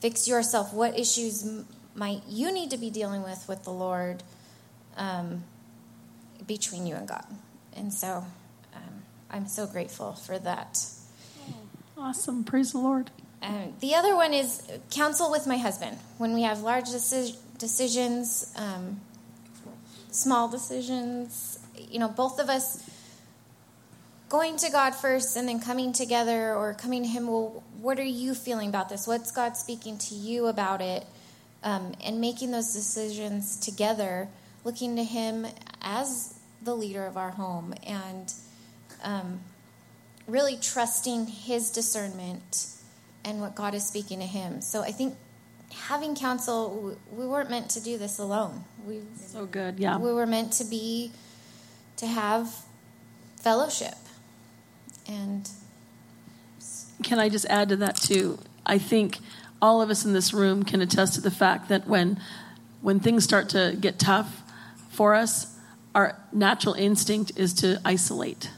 fix 0.00 0.28
yourself? 0.28 0.72
What 0.72 0.98
issues 0.98 1.64
might 1.94 2.22
you 2.28 2.52
need 2.52 2.70
to 2.70 2.76
be 2.76 2.90
dealing 2.90 3.22
with 3.22 3.46
with 3.48 3.64
the 3.64 3.72
Lord 3.72 4.22
um, 4.96 5.44
between 6.46 6.86
you 6.86 6.94
and 6.94 7.08
God? 7.08 7.24
And 7.74 7.92
so 7.92 8.24
um, 8.74 9.02
I'm 9.30 9.48
so 9.48 9.66
grateful 9.66 10.12
for 10.12 10.38
that. 10.38 10.84
Awesome. 11.96 12.44
Praise 12.44 12.72
the 12.72 12.78
Lord. 12.78 13.10
Um, 13.42 13.72
the 13.80 13.94
other 13.94 14.14
one 14.14 14.34
is 14.34 14.62
counsel 14.90 15.30
with 15.30 15.46
my 15.46 15.56
husband. 15.56 15.96
When 16.18 16.34
we 16.34 16.42
have 16.42 16.60
large 16.62 16.86
deci- 16.86 17.36
decisions, 17.56 18.52
um, 18.56 19.00
small 20.10 20.48
decisions, 20.48 21.58
you 21.76 21.98
know, 21.98 22.08
both 22.08 22.38
of 22.38 22.48
us 22.48 22.82
going 24.28 24.56
to 24.58 24.70
God 24.70 24.94
first 24.94 25.36
and 25.36 25.48
then 25.48 25.60
coming 25.60 25.92
together 25.92 26.54
or 26.54 26.74
coming 26.74 27.02
to 27.02 27.08
Him, 27.08 27.26
well, 27.26 27.62
what 27.80 27.98
are 27.98 28.04
you 28.04 28.34
feeling 28.34 28.68
about 28.68 28.88
this? 28.88 29.06
What's 29.06 29.30
God 29.30 29.56
speaking 29.56 29.98
to 29.98 30.14
you 30.14 30.46
about 30.46 30.80
it? 30.80 31.06
Um, 31.62 31.94
and 32.04 32.20
making 32.20 32.52
those 32.52 32.72
decisions 32.72 33.56
together, 33.56 34.28
looking 34.64 34.96
to 34.96 35.04
Him 35.04 35.46
as 35.82 36.38
the 36.62 36.74
leader 36.74 37.06
of 37.06 37.16
our 37.16 37.30
home 37.30 37.74
and 37.84 38.32
um, 39.02 39.40
really 40.26 40.56
trusting 40.56 41.26
His 41.26 41.70
discernment 41.70 42.68
and 43.24 43.40
what 43.40 43.54
God 43.54 43.74
is 43.74 43.86
speaking 43.86 44.20
to 44.20 44.26
Him. 44.26 44.60
So 44.60 44.82
I 44.82 44.92
think 44.92 45.16
having 45.72 46.14
counsel, 46.14 46.74
w- 46.74 46.96
we 47.12 47.26
weren't 47.26 47.50
meant 47.50 47.70
to 47.70 47.80
do 47.80 47.98
this 47.98 48.18
alone. 48.18 48.64
We 48.86 49.00
So 49.26 49.46
good. 49.46 49.78
Yeah. 49.78 49.98
we 49.98 50.12
were 50.12 50.26
meant 50.26 50.52
to 50.54 50.64
be 50.64 51.12
to 51.96 52.06
have 52.06 52.64
fellowship 53.40 53.94
and 55.06 55.48
Can 57.02 57.18
I 57.18 57.28
just 57.28 57.46
add 57.46 57.68
to 57.70 57.76
that 57.76 57.96
too? 57.96 58.38
I 58.66 58.78
think 58.78 59.18
all 59.62 59.80
of 59.82 59.90
us 59.90 60.04
in 60.04 60.12
this 60.12 60.32
room 60.34 60.62
can 60.64 60.80
attest 60.80 61.14
to 61.14 61.20
the 61.20 61.30
fact 61.30 61.68
that 61.68 61.86
when 61.86 62.20
when 62.80 63.00
things 63.00 63.24
start 63.24 63.48
to 63.50 63.76
get 63.80 63.98
tough 63.98 64.42
for 64.90 65.14
us, 65.14 65.56
our 65.94 66.16
natural 66.32 66.74
instinct 66.74 67.32
is 67.36 67.52
to 67.54 67.80
isolate. 67.84 68.50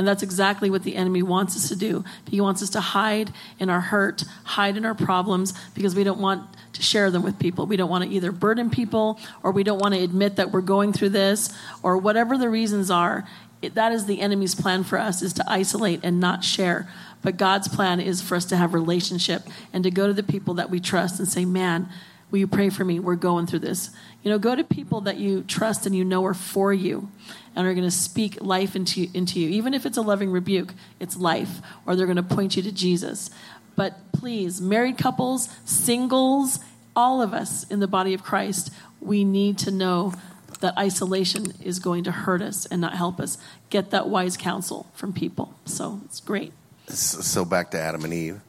And 0.00 0.08
that's 0.08 0.22
exactly 0.22 0.70
what 0.70 0.82
the 0.82 0.96
enemy 0.96 1.22
wants 1.22 1.54
us 1.56 1.68
to 1.68 1.76
do. 1.76 2.04
He 2.26 2.40
wants 2.40 2.62
us 2.62 2.70
to 2.70 2.80
hide 2.80 3.34
in 3.58 3.68
our 3.68 3.82
hurt, 3.82 4.24
hide 4.44 4.78
in 4.78 4.86
our 4.86 4.94
problems, 4.94 5.52
because 5.74 5.94
we 5.94 6.04
don't 6.04 6.22
want 6.22 6.42
to 6.72 6.82
share 6.82 7.10
them 7.10 7.22
with 7.22 7.38
people. 7.38 7.66
We 7.66 7.76
don't 7.76 7.90
want 7.90 8.04
to 8.04 8.10
either 8.10 8.32
burden 8.32 8.70
people 8.70 9.20
or 9.42 9.52
we 9.52 9.62
don't 9.62 9.78
want 9.78 9.92
to 9.92 10.00
admit 10.00 10.36
that 10.36 10.52
we're 10.52 10.62
going 10.62 10.94
through 10.94 11.10
this 11.10 11.52
or 11.82 11.98
whatever 11.98 12.38
the 12.38 12.48
reasons 12.48 12.90
are. 12.90 13.28
it, 13.60 13.74
that 13.74 13.92
is 13.92 14.06
the 14.06 14.22
enemy's 14.22 14.54
plan 14.54 14.84
for 14.84 14.98
us 14.98 15.20
is 15.20 15.34
to 15.34 15.44
isolate 15.46 16.00
and 16.02 16.18
not 16.18 16.44
share. 16.44 16.88
But 17.20 17.36
God's 17.36 17.68
plan 17.68 18.00
is 18.00 18.22
for 18.22 18.36
us 18.36 18.46
to 18.46 18.56
have 18.56 18.72
relationship 18.72 19.42
and 19.70 19.84
to 19.84 19.90
go 19.90 20.06
to 20.06 20.14
the 20.14 20.22
people 20.22 20.54
that 20.54 20.70
we 20.70 20.80
trust 20.80 21.18
and 21.18 21.28
say, 21.28 21.44
"Man, 21.44 21.88
will 22.30 22.38
you 22.38 22.46
pray 22.46 22.70
for 22.70 22.84
me? 22.84 23.00
We're 23.00 23.16
going 23.16 23.46
through 23.46 23.58
this." 23.58 23.90
You 24.22 24.30
know, 24.30 24.38
go 24.38 24.54
to 24.54 24.64
people 24.64 25.02
that 25.02 25.16
you 25.16 25.42
trust 25.42 25.86
and 25.86 25.96
you 25.96 26.04
know 26.04 26.24
are 26.24 26.34
for 26.34 26.72
you 26.72 27.10
and 27.56 27.66
are 27.66 27.74
going 27.74 27.86
to 27.86 27.90
speak 27.90 28.40
life 28.40 28.76
into 28.76 29.08
into 29.14 29.40
you. 29.40 29.48
Even 29.48 29.74
if 29.74 29.86
it's 29.86 29.96
a 29.96 30.02
loving 30.02 30.30
rebuke, 30.30 30.74
it's 30.98 31.16
life 31.16 31.60
or 31.86 31.96
they're 31.96 32.06
going 32.06 32.16
to 32.16 32.22
point 32.22 32.56
you 32.56 32.62
to 32.62 32.72
Jesus. 32.72 33.30
But 33.76 34.12
please, 34.12 34.60
married 34.60 34.98
couples, 34.98 35.48
singles, 35.64 36.60
all 36.94 37.22
of 37.22 37.32
us 37.32 37.64
in 37.70 37.80
the 37.80 37.86
body 37.86 38.12
of 38.12 38.22
Christ, 38.22 38.70
we 39.00 39.24
need 39.24 39.56
to 39.58 39.70
know 39.70 40.12
that 40.60 40.76
isolation 40.76 41.54
is 41.62 41.78
going 41.78 42.04
to 42.04 42.12
hurt 42.12 42.42
us 42.42 42.66
and 42.66 42.80
not 42.80 42.94
help 42.94 43.18
us. 43.20 43.38
Get 43.70 43.90
that 43.90 44.08
wise 44.08 44.36
counsel 44.36 44.86
from 44.94 45.12
people. 45.12 45.54
So 45.64 46.02
it's 46.04 46.20
great. 46.20 46.52
So 46.88 47.44
back 47.44 47.70
to 47.70 47.80
Adam 47.80 48.04
and 48.04 48.12
Eve. 48.12 48.40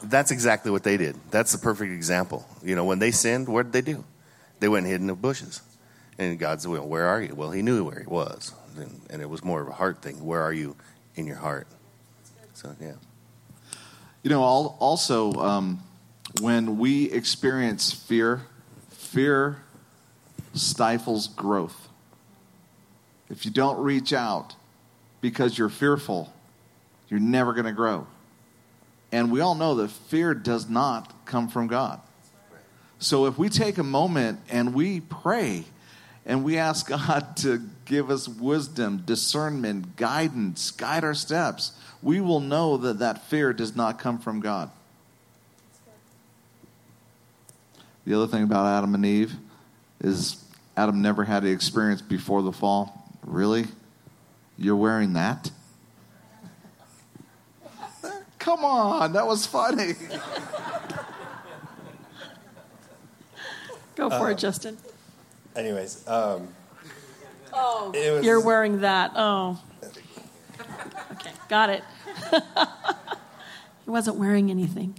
That's 0.04 0.32
exactly 0.32 0.72
what 0.72 0.84
they 0.84 0.97
did. 0.97 1.16
That's 1.32 1.52
the 1.52 1.58
perfect 1.58 1.91
example. 1.91 2.47
You 2.64 2.76
know, 2.76 2.86
when 2.86 3.00
they 3.00 3.12
sinned, 3.12 3.47
what 3.47 3.72
did 3.72 3.74
they 3.74 3.93
do? 3.93 4.04
They 4.60 4.68
went 4.68 4.86
and 4.86 4.91
hid 4.91 5.02
in 5.02 5.08
the 5.08 5.16
bushes. 5.16 5.62
And 6.18 6.38
God 6.38 6.62
said, 6.62 6.72
Well, 6.72 6.88
where 6.88 7.08
are 7.08 7.22
you? 7.22 7.34
Well, 7.36 7.52
he 7.52 7.62
knew 7.62 7.84
where 7.84 8.00
he 8.00 8.06
was. 8.06 8.54
And, 8.78 9.02
and 9.10 9.22
it 9.22 9.30
was 9.30 9.43
more 9.43 9.62
of 9.62 9.68
a 9.68 9.74
heart 9.74 10.02
thing. 10.02 10.24
Where 10.24 10.41
are 10.41 10.54
you 10.54 10.76
in 11.16 11.26
your 11.26 11.38
heart? 11.38 11.68
So, 12.54 12.76
yeah. 12.82 12.93
You 14.24 14.30
know, 14.30 14.41
also, 14.41 15.34
um, 15.34 15.82
when 16.41 16.78
we 16.78 17.12
experience 17.12 17.91
fear, 17.91 18.41
fear 18.89 19.64
stifles 20.54 21.28
growth. 21.28 21.88
If 23.30 23.45
you 23.45 23.52
don't 23.52 23.78
reach 23.80 24.12
out 24.12 24.56
because 25.22 25.58
you're 25.58 25.70
fearful, 25.70 26.34
you're 27.08 27.20
never 27.20 27.54
going 27.54 27.66
to 27.66 27.72
grow. 27.72 28.08
And 29.12 29.32
we 29.32 29.41
all 29.41 29.55
know 29.55 29.76
that 29.76 29.89
fear 29.89 30.34
does 30.34 30.70
not 30.70 31.26
come 31.26 31.47
from 31.47 31.68
God. 31.68 31.99
So 32.99 33.26
if 33.26 33.38
we 33.38 33.49
take 33.49 33.78
a 33.78 33.84
moment 33.84 34.39
and 34.49 34.74
we 34.74 34.99
pray 34.99 35.64
and 36.26 36.43
we 36.43 36.57
ask 36.57 36.88
God 37.07 37.38
to 37.38 37.62
give 37.86 38.12
us 38.12 38.28
wisdom, 38.28 39.03
discernment, 39.05 39.95
guidance, 39.95 40.72
guide 40.72 41.03
our 41.03 41.14
steps, 41.14 41.72
we 42.01 42.22
will 42.22 42.39
know 42.39 42.78
that 42.78 42.99
that 42.99 43.26
fear 43.26 43.53
does 43.53 43.76
not 43.76 43.99
come 43.99 44.20
from 44.20 44.39
God. 44.39 44.70
The 48.05 48.16
other 48.16 48.28
thing 48.28 48.43
about 48.43 48.66
Adam 48.66 48.95
and 48.95 49.05
Eve 49.05 49.34
is 50.01 50.43
Adam 50.76 51.01
never 51.01 51.26
had 51.26 51.43
the 51.43 51.51
experience 51.51 52.01
before 52.01 52.41
the 52.41 52.53
fall. 52.53 53.07
Really? 53.24 53.66
You're 54.57 54.76
wearing 54.76 55.14
that? 55.14 55.51
Come 58.50 58.66
on, 58.66 59.14
that 59.14 59.28
was 59.28 59.45
funny. 59.45 59.93
Go 63.95 64.10
for 64.10 64.26
uh, 64.26 64.32
it, 64.32 64.39
Justin. 64.39 64.76
Anyways, 65.56 66.08
um, 66.08 66.47
oh, 67.54 67.91
was, 67.93 68.26
you're 68.26 68.39
wearing 68.39 68.82
that. 68.82 69.12
Oh, 69.16 69.62
okay, 71.12 71.30
got 71.47 71.70
it. 71.70 71.84
he 73.86 73.91
wasn't 73.91 74.16
wearing 74.16 74.50
anything, 74.50 74.95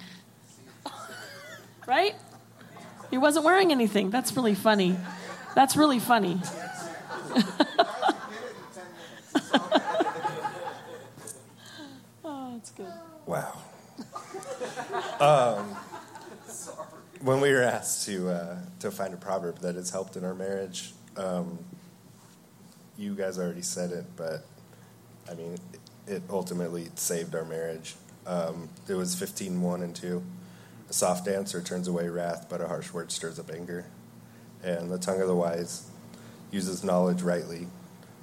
right? 1.88 2.14
He 3.10 3.18
wasn't 3.18 3.44
wearing 3.44 3.72
anything. 3.72 4.10
That's 4.10 4.36
really 4.36 4.54
funny. 4.54 4.96
That's 5.56 5.76
really 5.76 5.98
funny. 5.98 6.40
oh, 12.24 12.52
that's 12.54 12.70
good. 12.70 12.92
Wow. 13.26 13.58
Um, 15.20 15.76
when 17.22 17.40
we 17.40 17.52
were 17.52 17.62
asked 17.62 18.06
to 18.06 18.30
uh, 18.30 18.56
to 18.80 18.90
find 18.90 19.12
a 19.12 19.16
proverb 19.16 19.58
that 19.58 19.74
has 19.74 19.90
helped 19.90 20.16
in 20.16 20.24
our 20.24 20.34
marriage, 20.34 20.94
um, 21.16 21.58
you 22.96 23.14
guys 23.14 23.38
already 23.38 23.62
said 23.62 23.90
it, 23.90 24.04
but 24.16 24.44
I 25.30 25.34
mean, 25.34 25.58
it 26.06 26.22
ultimately 26.30 26.88
saved 26.96 27.34
our 27.34 27.44
marriage. 27.44 27.94
Um, 28.26 28.68
it 28.88 28.94
was 28.94 29.14
15, 29.14 29.60
1 29.60 29.82
and 29.82 29.94
2. 29.94 30.22
A 30.88 30.92
soft 30.92 31.28
answer 31.28 31.62
turns 31.62 31.88
away 31.88 32.08
wrath, 32.08 32.46
but 32.48 32.60
a 32.60 32.68
harsh 32.68 32.92
word 32.92 33.12
stirs 33.12 33.38
up 33.38 33.50
anger. 33.50 33.86
And 34.62 34.90
the 34.90 34.98
tongue 34.98 35.20
of 35.20 35.28
the 35.28 35.34
wise 35.34 35.88
uses 36.50 36.82
knowledge 36.82 37.22
rightly, 37.22 37.68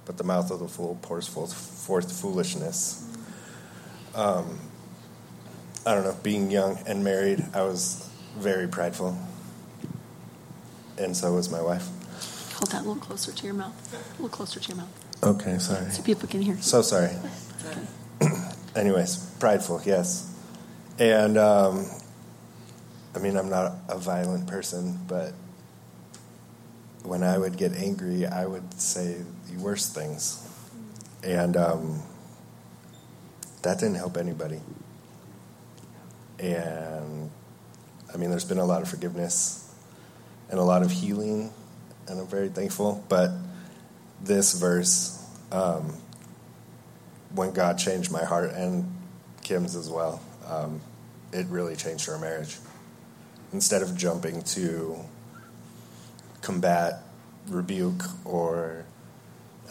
but 0.05 0.17
the 0.17 0.23
mouth 0.23 0.51
of 0.51 0.59
the 0.59 0.67
fool 0.67 0.97
pours 1.01 1.27
forth 1.27 2.11
foolishness. 2.11 3.17
Um, 4.13 4.59
I 5.87 5.95
don't 5.95 6.03
know, 6.03 6.17
being 6.21 6.51
young 6.51 6.77
and 6.85 7.01
married, 7.01 7.45
I 7.53 7.61
was 7.61 8.09
very 8.37 8.67
prideful. 8.67 9.17
And 10.97 11.15
so 11.15 11.33
was 11.33 11.49
my 11.49 11.61
wife. 11.61 11.87
Hold 12.55 12.71
that 12.71 12.81
a 12.81 12.85
little 12.85 12.95
closer 12.95 13.31
to 13.31 13.45
your 13.45 13.53
mouth. 13.53 13.73
A 13.93 14.21
little 14.21 14.27
closer 14.27 14.59
to 14.59 14.67
your 14.67 14.77
mouth. 14.77 15.23
Okay, 15.23 15.57
sorry. 15.59 15.89
So 15.91 16.03
people 16.03 16.27
can 16.27 16.41
hear. 16.41 16.57
So 16.57 16.81
sorry. 16.81 17.11
Okay. 18.21 18.33
Anyways, 18.75 19.15
prideful, 19.39 19.81
yes. 19.85 20.35
And 20.99 21.37
um, 21.37 21.85
I 23.15 23.19
mean, 23.19 23.37
I'm 23.37 23.49
not 23.49 23.77
a 23.87 23.97
violent 23.97 24.45
person, 24.45 24.99
but 25.07 25.33
when 27.03 27.23
I 27.23 27.37
would 27.37 27.57
get 27.57 27.71
angry, 27.73 28.25
I 28.25 28.45
would 28.45 28.73
say 28.73 29.21
the 29.49 29.63
worst 29.63 29.95
things. 29.95 30.45
And 31.23 31.55
um, 31.55 32.01
that 33.61 33.79
didn't 33.79 33.95
help 33.95 34.17
anybody. 34.17 34.59
And 36.39 37.31
I 38.13 38.17
mean, 38.17 38.29
there's 38.29 38.45
been 38.45 38.59
a 38.59 38.65
lot 38.65 38.81
of 38.81 38.89
forgiveness 38.89 39.73
and 40.49 40.59
a 40.59 40.63
lot 40.63 40.81
of 40.81 40.91
healing, 40.91 41.51
and 42.07 42.19
I'm 42.19 42.27
very 42.27 42.49
thankful. 42.49 43.03
But 43.09 43.31
this 44.21 44.53
verse, 44.53 45.25
um, 45.51 45.93
when 47.33 47.51
God 47.53 47.77
changed 47.77 48.11
my 48.11 48.23
heart 48.23 48.51
and 48.51 48.91
Kim's 49.43 49.75
as 49.75 49.89
well, 49.89 50.21
um, 50.47 50.81
it 51.33 51.45
really 51.47 51.75
changed 51.75 52.07
our 52.09 52.17
marriage 52.17 52.57
instead 53.53 53.81
of 53.81 53.95
jumping 53.97 54.41
to 54.43 54.97
combat, 56.41 57.03
rebuke, 57.47 58.03
or 58.25 58.85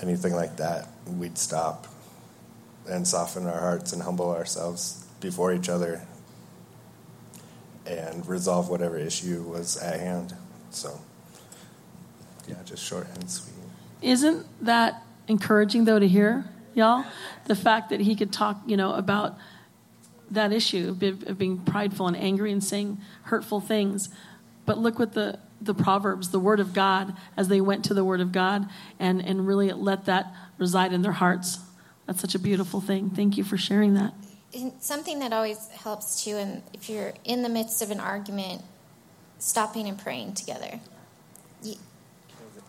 anything 0.02 0.34
like 0.34 0.56
that, 0.56 0.88
we'd 1.06 1.38
stop 1.38 1.86
and 2.88 3.06
soften 3.06 3.46
our 3.46 3.58
hearts 3.58 3.92
and 3.92 4.02
humble 4.02 4.30
ourselves 4.30 5.04
before 5.20 5.52
each 5.52 5.68
other 5.68 6.06
and 7.86 8.26
resolve 8.26 8.68
whatever 8.68 8.98
issue 8.98 9.42
was 9.42 9.76
at 9.76 10.00
hand. 10.00 10.34
So, 10.70 11.00
yeah, 12.48 12.56
just 12.64 12.84
short 12.84 13.06
and 13.14 13.30
sweet. 13.30 13.54
Isn't 14.02 14.46
that 14.64 15.02
encouraging, 15.28 15.84
though, 15.84 15.98
to 15.98 16.08
hear, 16.08 16.44
y'all? 16.74 17.04
The 17.46 17.54
fact 17.54 17.90
that 17.90 18.00
he 18.00 18.14
could 18.14 18.32
talk, 18.32 18.60
you 18.66 18.76
know, 18.76 18.92
about 18.94 19.36
that 20.30 20.52
issue 20.52 20.96
of 21.00 21.38
being 21.38 21.58
prideful 21.58 22.08
and 22.08 22.16
angry 22.16 22.52
and 22.52 22.62
saying 22.62 22.98
hurtful 23.22 23.60
things. 23.60 24.08
But 24.64 24.78
look 24.78 24.98
what 24.98 25.12
the, 25.12 25.38
the 25.60 25.74
Proverbs, 25.74 26.30
the 26.30 26.40
Word 26.40 26.60
of 26.60 26.72
God, 26.74 27.16
as 27.36 27.48
they 27.48 27.60
went 27.60 27.84
to 27.84 27.94
the 27.94 28.04
Word 28.04 28.20
of 28.20 28.32
God 28.32 28.68
and, 28.98 29.24
and 29.24 29.46
really 29.46 29.72
let 29.72 30.06
that 30.06 30.34
reside 30.58 30.92
in 30.92 31.02
their 31.02 31.12
hearts. 31.12 31.60
That's 32.06 32.20
such 32.20 32.34
a 32.34 32.38
beautiful 32.38 32.80
thing. 32.80 33.10
Thank 33.10 33.36
you 33.36 33.44
for 33.44 33.56
sharing 33.56 33.94
that. 33.94 34.14
And 34.54 34.72
something 34.80 35.18
that 35.18 35.32
always 35.32 35.68
helps 35.68 36.24
too, 36.24 36.36
and 36.36 36.62
if 36.72 36.88
you're 36.88 37.12
in 37.24 37.42
the 37.42 37.48
midst 37.48 37.82
of 37.82 37.90
an 37.90 38.00
argument, 38.00 38.62
stopping 39.38 39.86
and 39.86 39.98
praying 39.98 40.34
together. 40.34 40.80
You, 41.62 41.74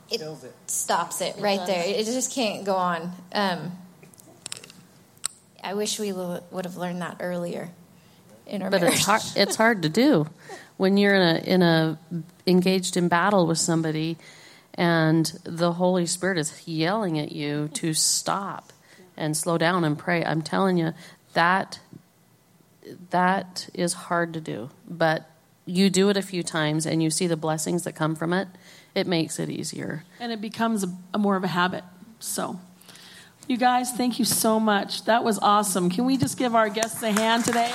it, 0.09 0.21
it, 0.21 0.53
stops 0.67 1.21
it 1.21 1.36
right 1.39 1.65
there. 1.65 1.84
It 1.86 2.05
just 2.05 2.34
can't 2.34 2.65
go 2.65 2.75
on. 2.75 3.11
Um, 3.34 3.71
I 5.63 5.73
wish 5.73 5.99
we 5.99 6.11
would 6.13 6.65
have 6.65 6.78
learned 6.78 7.01
that 7.01 7.17
earlier 7.19 7.69
in 8.45 8.61
our 8.61 8.69
but 8.69 8.82
marriage. 8.82 8.95
it's 8.95 9.05
hard. 9.05 9.21
It's 9.36 9.55
hard 9.55 9.82
to 9.84 9.89
do 9.89 10.28
when 10.78 10.97
you're 10.97 11.15
in 11.15 11.21
a 11.21 11.39
in 11.39 11.61
a 11.61 11.99
engaged 12.45 12.95
in 12.95 13.07
battle 13.07 13.45
with 13.47 13.57
somebody, 13.57 14.17
and 14.73 15.25
the 15.43 15.73
Holy 15.73 16.05
Spirit 16.05 16.38
is 16.38 16.67
yelling 16.67 17.19
at 17.19 17.32
you 17.32 17.69
to 17.73 17.93
stop 17.93 18.71
and 19.17 19.36
slow 19.36 19.57
down 19.57 19.84
and 19.84 19.97
pray. 19.97 20.23
I'm 20.23 20.41
telling 20.41 20.78
you 20.78 20.93
that 21.38 21.79
that 23.11 23.69
is 23.73 23.93
hard 23.93 24.33
to 24.33 24.41
do, 24.41 24.69
but 24.89 25.29
you 25.65 25.89
do 25.89 26.09
it 26.09 26.17
a 26.17 26.21
few 26.21 26.41
times 26.41 26.85
and 26.85 27.03
you 27.03 27.09
see 27.11 27.27
the 27.27 27.38
blessings 27.38 27.83
that 27.83 27.93
come 27.93 28.15
from 28.15 28.33
it. 28.33 28.47
It 28.95 29.05
makes 29.05 29.39
it 29.39 29.49
easier, 29.49 30.03
and 30.19 30.31
it 30.31 30.41
becomes 30.41 30.83
a, 30.83 30.88
a 31.13 31.17
more 31.17 31.35
of 31.35 31.43
a 31.43 31.47
habit. 31.47 31.83
So. 32.19 32.59
You 33.49 33.55
guys, 33.55 33.93
thank 33.93 34.19
you 34.19 34.25
so 34.25 34.59
much. 34.59 35.05
That 35.05 35.23
was 35.23 35.39
awesome. 35.39 35.89
Can 35.89 36.03
we 36.03 36.17
just 36.17 36.38
give 36.38 36.53
our 36.53 36.67
guests 36.67 37.01
a 37.01 37.11
hand 37.11 37.45
today? 37.45 37.71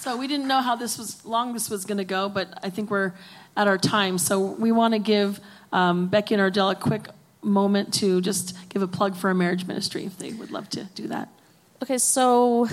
So 0.00 0.18
we 0.18 0.26
didn't 0.26 0.46
know 0.46 0.60
how 0.60 0.76
this 0.76 0.98
was 0.98 1.24
long 1.24 1.54
this 1.54 1.70
was 1.70 1.86
going 1.86 1.98
to 1.98 2.04
go, 2.04 2.28
but 2.28 2.52
I 2.62 2.68
think 2.68 2.90
we're 2.90 3.12
at 3.56 3.66
our 3.66 3.78
time. 3.78 4.18
So 4.18 4.40
we 4.40 4.72
want 4.72 4.92
to 4.92 4.98
give 4.98 5.40
um, 5.72 6.08
Becky 6.08 6.34
and 6.34 6.42
Ordell 6.42 6.72
a 6.72 6.74
quick 6.74 7.08
moment 7.42 7.94
to 7.94 8.20
just 8.20 8.56
give 8.68 8.82
a 8.82 8.88
plug 8.88 9.16
for 9.16 9.28
our 9.28 9.34
marriage 9.34 9.66
ministry 9.66 10.04
if 10.04 10.18
they 10.18 10.32
would 10.32 10.50
love 10.50 10.68
to 10.70 10.84
do 10.94 11.08
that. 11.08 11.28
Okay, 11.82 11.98
so 11.98 12.68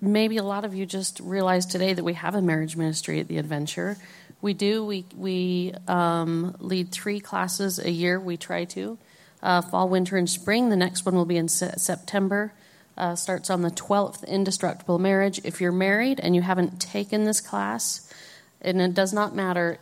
maybe 0.00 0.36
a 0.36 0.42
lot 0.42 0.64
of 0.64 0.74
you 0.74 0.86
just 0.86 1.20
realized 1.20 1.70
today 1.70 1.92
that 1.92 2.04
we 2.04 2.14
have 2.14 2.34
a 2.34 2.42
marriage 2.42 2.76
ministry 2.76 3.18
at 3.20 3.28
the 3.28 3.38
Adventure. 3.38 3.96
We 4.40 4.54
do. 4.54 4.84
We 4.84 5.04
we 5.16 5.74
um, 5.88 6.54
lead 6.60 6.92
three 6.92 7.18
classes 7.18 7.80
a 7.80 7.90
year. 7.90 8.20
We 8.20 8.36
try 8.36 8.64
to 8.66 8.96
uh, 9.42 9.62
fall, 9.62 9.88
winter, 9.88 10.16
and 10.16 10.30
spring. 10.30 10.68
The 10.68 10.76
next 10.76 11.04
one 11.04 11.16
will 11.16 11.24
be 11.24 11.36
in 11.36 11.48
se- 11.48 11.74
September. 11.78 12.52
Uh, 12.96 13.16
starts 13.16 13.50
on 13.50 13.62
the 13.62 13.70
twelfth. 13.70 14.22
Indestructible 14.22 15.00
marriage. 15.00 15.40
If 15.42 15.60
you're 15.60 15.72
married 15.72 16.20
and 16.20 16.36
you 16.36 16.42
haven't 16.42 16.80
taken 16.80 17.24
this 17.24 17.40
class, 17.40 18.12
and 18.60 18.80
it 18.80 18.94
does 18.94 19.12
not 19.12 19.34
matter 19.34 19.78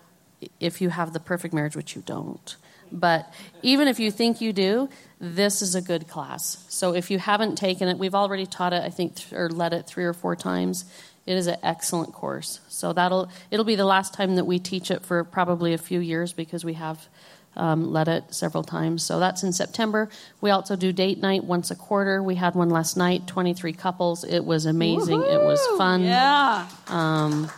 if 0.59 0.81
you 0.81 0.89
have 0.89 1.13
the 1.13 1.21
perfect 1.21 1.53
marriage, 1.53 1.77
which 1.77 1.95
you 1.95 2.03
don't. 2.07 2.57
But 2.93 3.33
even 3.63 3.89
if 3.89 3.99
you 3.99 4.11
think 4.11 4.41
you 4.41 4.53
do, 4.53 4.89
this 5.21 5.63
is 5.63 5.75
a 5.75 5.83
good 5.83 6.09
class. 6.09 6.65
So 6.69 6.95
if 6.95 7.11
you 7.11 7.19
haven't 7.19 7.57
taken 7.57 7.89
it, 7.89 7.99
we've 7.99 8.15
already 8.15 8.47
taught 8.47 8.73
it, 8.73 8.83
I 8.83 8.91
think, 8.91 9.17
th- 9.17 9.33
or 9.33 9.49
led 9.49 9.73
it 9.73 9.87
three 9.87 10.05
or 10.05 10.13
four 10.13 10.37
times. 10.37 10.85
It 11.27 11.37
is 11.37 11.47
an 11.47 11.57
excellent 11.63 12.13
course. 12.13 12.61
So 12.69 12.93
that'll 12.93 13.29
it'll 13.51 13.65
be 13.65 13.75
the 13.75 13.85
last 13.85 14.15
time 14.15 14.37
that 14.37 14.45
we 14.45 14.59
teach 14.59 14.91
it 14.91 15.05
for 15.05 15.25
probably 15.25 15.73
a 15.75 15.79
few 15.79 16.01
years 16.01 16.33
because 16.33 16.65
we 16.65 16.75
have 16.75 17.09
um, 17.57 17.93
led 17.93 18.09
it 18.09 18.35
several 18.35 18.63
times. 18.63 19.03
So 19.03 19.19
that's 19.19 19.43
in 19.43 19.53
September. 19.53 20.09
We 20.41 20.51
also 20.51 20.77
do 20.77 20.93
date 20.93 21.19
night 21.19 21.43
once 21.43 21.71
a 21.71 21.75
quarter. 21.75 22.23
We 22.23 22.35
had 22.35 22.55
one 22.55 22.69
last 22.69 22.97
night, 22.97 23.27
23 23.27 23.73
couples. 23.73 24.25
It 24.25 24.45
was 24.45 24.67
amazing. 24.67 25.23
It 25.23 25.43
was 25.43 25.65
fun. 25.79 26.03
Yeah. 26.03 26.69
Um, 26.89 27.51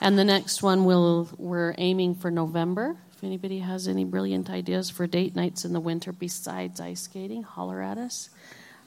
and 0.00 0.18
the 0.18 0.24
next 0.24 0.62
one 0.62 0.84
we'll, 0.84 1.28
we're 1.36 1.74
aiming 1.78 2.16
for 2.16 2.30
November. 2.30 2.96
If 3.16 3.24
anybody 3.24 3.60
has 3.60 3.88
any 3.88 4.04
brilliant 4.04 4.50
ideas 4.50 4.90
for 4.90 5.06
date 5.06 5.34
nights 5.34 5.64
in 5.64 5.72
the 5.72 5.80
winter 5.80 6.12
besides 6.12 6.80
ice 6.80 7.00
skating, 7.00 7.42
holler 7.42 7.80
at 7.80 7.96
us. 7.96 8.28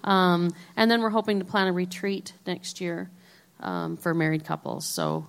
Um, 0.04 0.54
and 0.78 0.92
then 0.92 1.02
we're 1.02 1.10
hoping 1.10 1.40
to 1.40 1.46
plan 1.46 1.68
a 1.68 1.74
retreat 1.74 2.34
next 2.46 2.80
year 2.80 3.10
um, 3.60 3.98
for 3.98 4.14
married 4.14 4.46
couples. 4.46 4.86
So, 4.86 5.26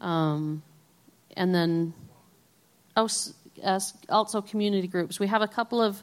um, 0.00 0.62
and 1.34 1.54
then 1.54 1.94
oh, 2.94 3.08
also 4.10 4.42
community 4.42 4.86
groups. 4.86 5.18
We 5.18 5.28
have 5.28 5.40
a 5.40 5.48
couple 5.48 5.80
of 5.80 6.02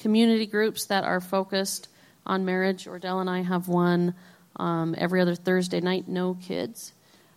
community 0.00 0.46
groups 0.46 0.86
that 0.86 1.04
are 1.04 1.20
focused 1.20 1.88
on 2.24 2.46
marriage. 2.46 2.86
Ordell 2.86 3.20
and 3.20 3.28
I 3.28 3.42
have 3.42 3.68
one 3.68 4.14
um, 4.56 4.94
every 4.96 5.20
other 5.20 5.34
Thursday 5.34 5.82
night. 5.82 6.08
No 6.08 6.32
kids 6.32 6.94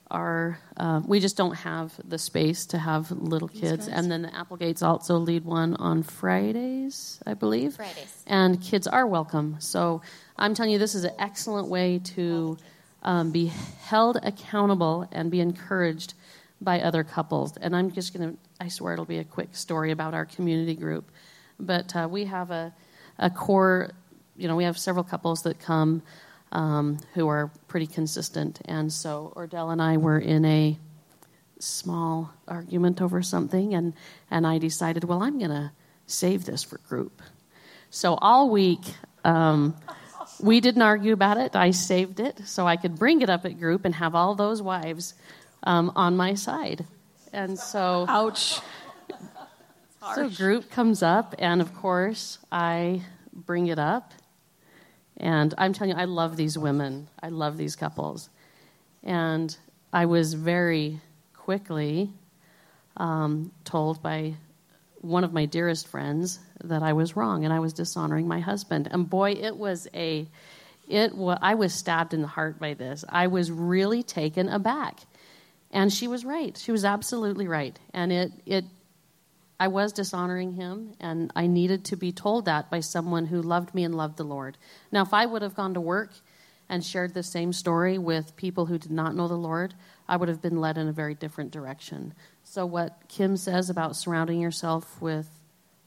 are 0.10 0.60
uh, 0.78 1.02
we 1.06 1.20
just 1.20 1.36
don't 1.36 1.56
have 1.56 1.94
the 2.08 2.18
space 2.18 2.66
to 2.68 2.78
have 2.78 3.12
little 3.12 3.48
kids. 3.48 3.88
And 3.88 4.10
then 4.10 4.22
the 4.22 4.36
Applegates 4.36 4.82
also 4.82 5.18
lead 5.18 5.44
one 5.44 5.76
on 5.76 6.04
Fridays, 6.04 7.20
I 7.26 7.34
believe. 7.34 7.76
Fridays. 7.76 8.24
And 8.26 8.62
kids 8.62 8.88
are 8.88 9.06
welcome. 9.06 9.58
So 9.60 10.02
I'm 10.38 10.54
telling 10.54 10.72
you, 10.72 10.80
this 10.80 10.96
is 10.96 11.04
an 11.04 11.14
excellent 11.20 11.68
way 11.68 12.00
to 12.16 12.58
um, 13.04 13.32
be 13.32 13.48
held 13.82 14.18
accountable 14.24 15.08
and 15.12 15.30
be 15.30 15.40
encouraged 15.40 16.14
by 16.62 16.82
other 16.82 17.04
couples. 17.04 17.56
And 17.58 17.76
I'm 17.76 17.92
just 17.92 18.14
going 18.14 18.32
to, 18.32 18.38
I 18.60 18.70
swear 18.70 18.94
it'll 18.94 19.06
be 19.06 19.20
a 19.20 19.24
quick 19.24 19.56
story 19.56 19.92
about 19.92 20.14
our 20.14 20.26
community 20.26 20.76
group. 20.76 21.12
But 21.60 21.96
uh, 21.96 22.08
we 22.10 22.26
have 22.26 22.52
a, 22.52 22.74
a 23.18 23.30
core, 23.30 23.92
you 24.36 24.48
know, 24.48 24.56
we 24.56 24.64
have 24.64 24.78
several 24.78 25.04
couples 25.04 25.44
that 25.44 25.60
come 25.60 26.02
um, 26.52 26.98
who 27.14 27.28
are 27.28 27.52
pretty 27.68 27.88
consistent. 27.88 28.62
And 28.66 28.92
so 28.92 29.34
Ordell 29.36 29.72
and 29.72 29.82
I 29.82 29.98
were 29.98 30.20
in 30.20 30.46
a 30.46 30.78
small 31.60 32.32
argument 32.48 33.02
over 33.02 33.22
something, 33.22 33.74
and, 33.74 33.94
and 34.30 34.46
I 34.46 34.58
decided, 34.58 35.04
well, 35.04 35.24
I'm 35.24 35.38
going 35.40 35.52
to 35.52 35.72
save 36.06 36.46
this 36.46 36.64
for 36.64 36.78
group. 36.80 37.22
So 37.90 38.16
all 38.16 38.50
week, 38.50 38.82
um, 39.24 39.76
we 40.42 40.60
didn't 40.60 40.82
argue 40.82 41.14
about 41.14 41.38
it. 41.38 41.56
I 41.56 41.72
saved 41.72 42.20
it 42.20 42.42
so 42.46 42.68
I 42.68 42.78
could 42.78 42.96
bring 42.96 43.22
it 43.22 43.30
up 43.30 43.46
at 43.46 43.60
group 43.60 43.86
and 43.86 43.96
have 43.96 44.14
all 44.16 44.36
those 44.36 44.62
wives 44.62 45.14
um, 45.64 45.92
on 45.96 46.16
my 46.16 46.36
side. 46.36 46.86
And 47.34 47.58
so, 47.58 48.06
Ouch. 48.08 48.62
so 50.16 50.30
group 50.30 50.70
comes 50.70 51.04
up, 51.04 51.36
and 51.40 51.62
of 51.62 51.74
course, 51.76 52.40
I 52.52 53.02
bring 53.34 53.68
it 53.68 53.80
up. 53.80 54.14
And 55.18 55.54
I'm 55.58 55.74
telling 55.74 55.96
you, 55.96 56.02
I 56.02 56.06
love 56.06 56.38
these 56.38 56.58
women. 56.58 57.08
I 57.22 57.30
love 57.30 57.58
these 57.58 57.76
couples. 57.76 58.30
And 59.04 59.56
I 59.92 60.06
was 60.06 60.34
very 60.34 61.00
quickly 61.34 62.12
um, 62.98 63.52
told 63.64 64.02
by 64.04 64.36
one 65.02 65.24
of 65.24 65.34
my 65.34 65.46
dearest 65.46 65.88
friends 65.88 66.40
that 66.64 66.84
I 66.84 66.94
was 66.94 67.16
wrong 67.16 67.46
and 67.46 67.54
I 67.54 67.60
was 67.60 67.74
dishonoring 67.74 68.28
my 68.28 68.40
husband. 68.40 68.88
And 68.92 69.10
boy, 69.10 69.32
it 69.32 69.56
was 69.56 69.88
a, 69.94 70.28
it 70.88 71.16
wa- 71.16 71.38
I 71.42 71.56
was 71.56 71.74
stabbed 71.74 72.14
in 72.14 72.22
the 72.22 72.28
heart 72.28 72.60
by 72.60 72.74
this. 72.74 73.06
I 73.08 73.28
was 73.28 73.52
really 73.52 74.04
taken 74.04 74.50
aback. 74.50 75.00
And 75.72 75.92
she 75.92 76.08
was 76.08 76.26
right. 76.26 76.58
She 76.58 76.72
was 76.72 76.86
absolutely 76.86 77.48
right. 77.48 77.78
And 77.94 78.12
it, 78.12 78.32
it, 78.46 78.66
I 79.60 79.70
was 79.70 79.92
dishonoring 79.92 80.54
him, 80.54 80.94
and 81.00 81.32
I 81.36 81.48
needed 81.48 81.86
to 81.86 81.96
be 81.96 82.12
told 82.12 82.46
that 82.46 82.70
by 82.70 82.80
someone 82.80 83.26
who 83.26 83.42
loved 83.42 83.74
me 83.74 83.84
and 83.84 83.96
loved 83.96 84.18
the 84.18 84.24
Lord. 84.24 84.58
Now, 84.92 85.02
if 85.02 85.14
I 85.14 85.26
would 85.26 85.42
have 85.42 85.56
gone 85.56 85.74
to 85.74 85.82
work 85.82 86.12
and 86.70 86.86
shared 86.86 87.14
the 87.14 87.24
same 87.24 87.54
story 87.54 87.98
with 87.98 88.36
people 88.36 88.68
who 88.68 88.78
did 88.78 88.92
not 88.92 89.16
know 89.16 89.28
the 89.28 89.36
Lord, 89.36 89.74
I 90.08 90.18
would 90.18 90.30
have 90.30 90.42
been 90.42 90.62
led 90.62 90.78
in 90.78 90.88
a 90.88 90.92
very 90.92 91.16
different 91.16 91.52
direction. 91.52 92.14
So, 92.44 92.66
what 92.68 93.02
Kim 93.08 93.36
says 93.36 93.72
about 93.72 93.96
surrounding 93.96 94.40
yourself 94.40 95.02
with, 95.02 95.28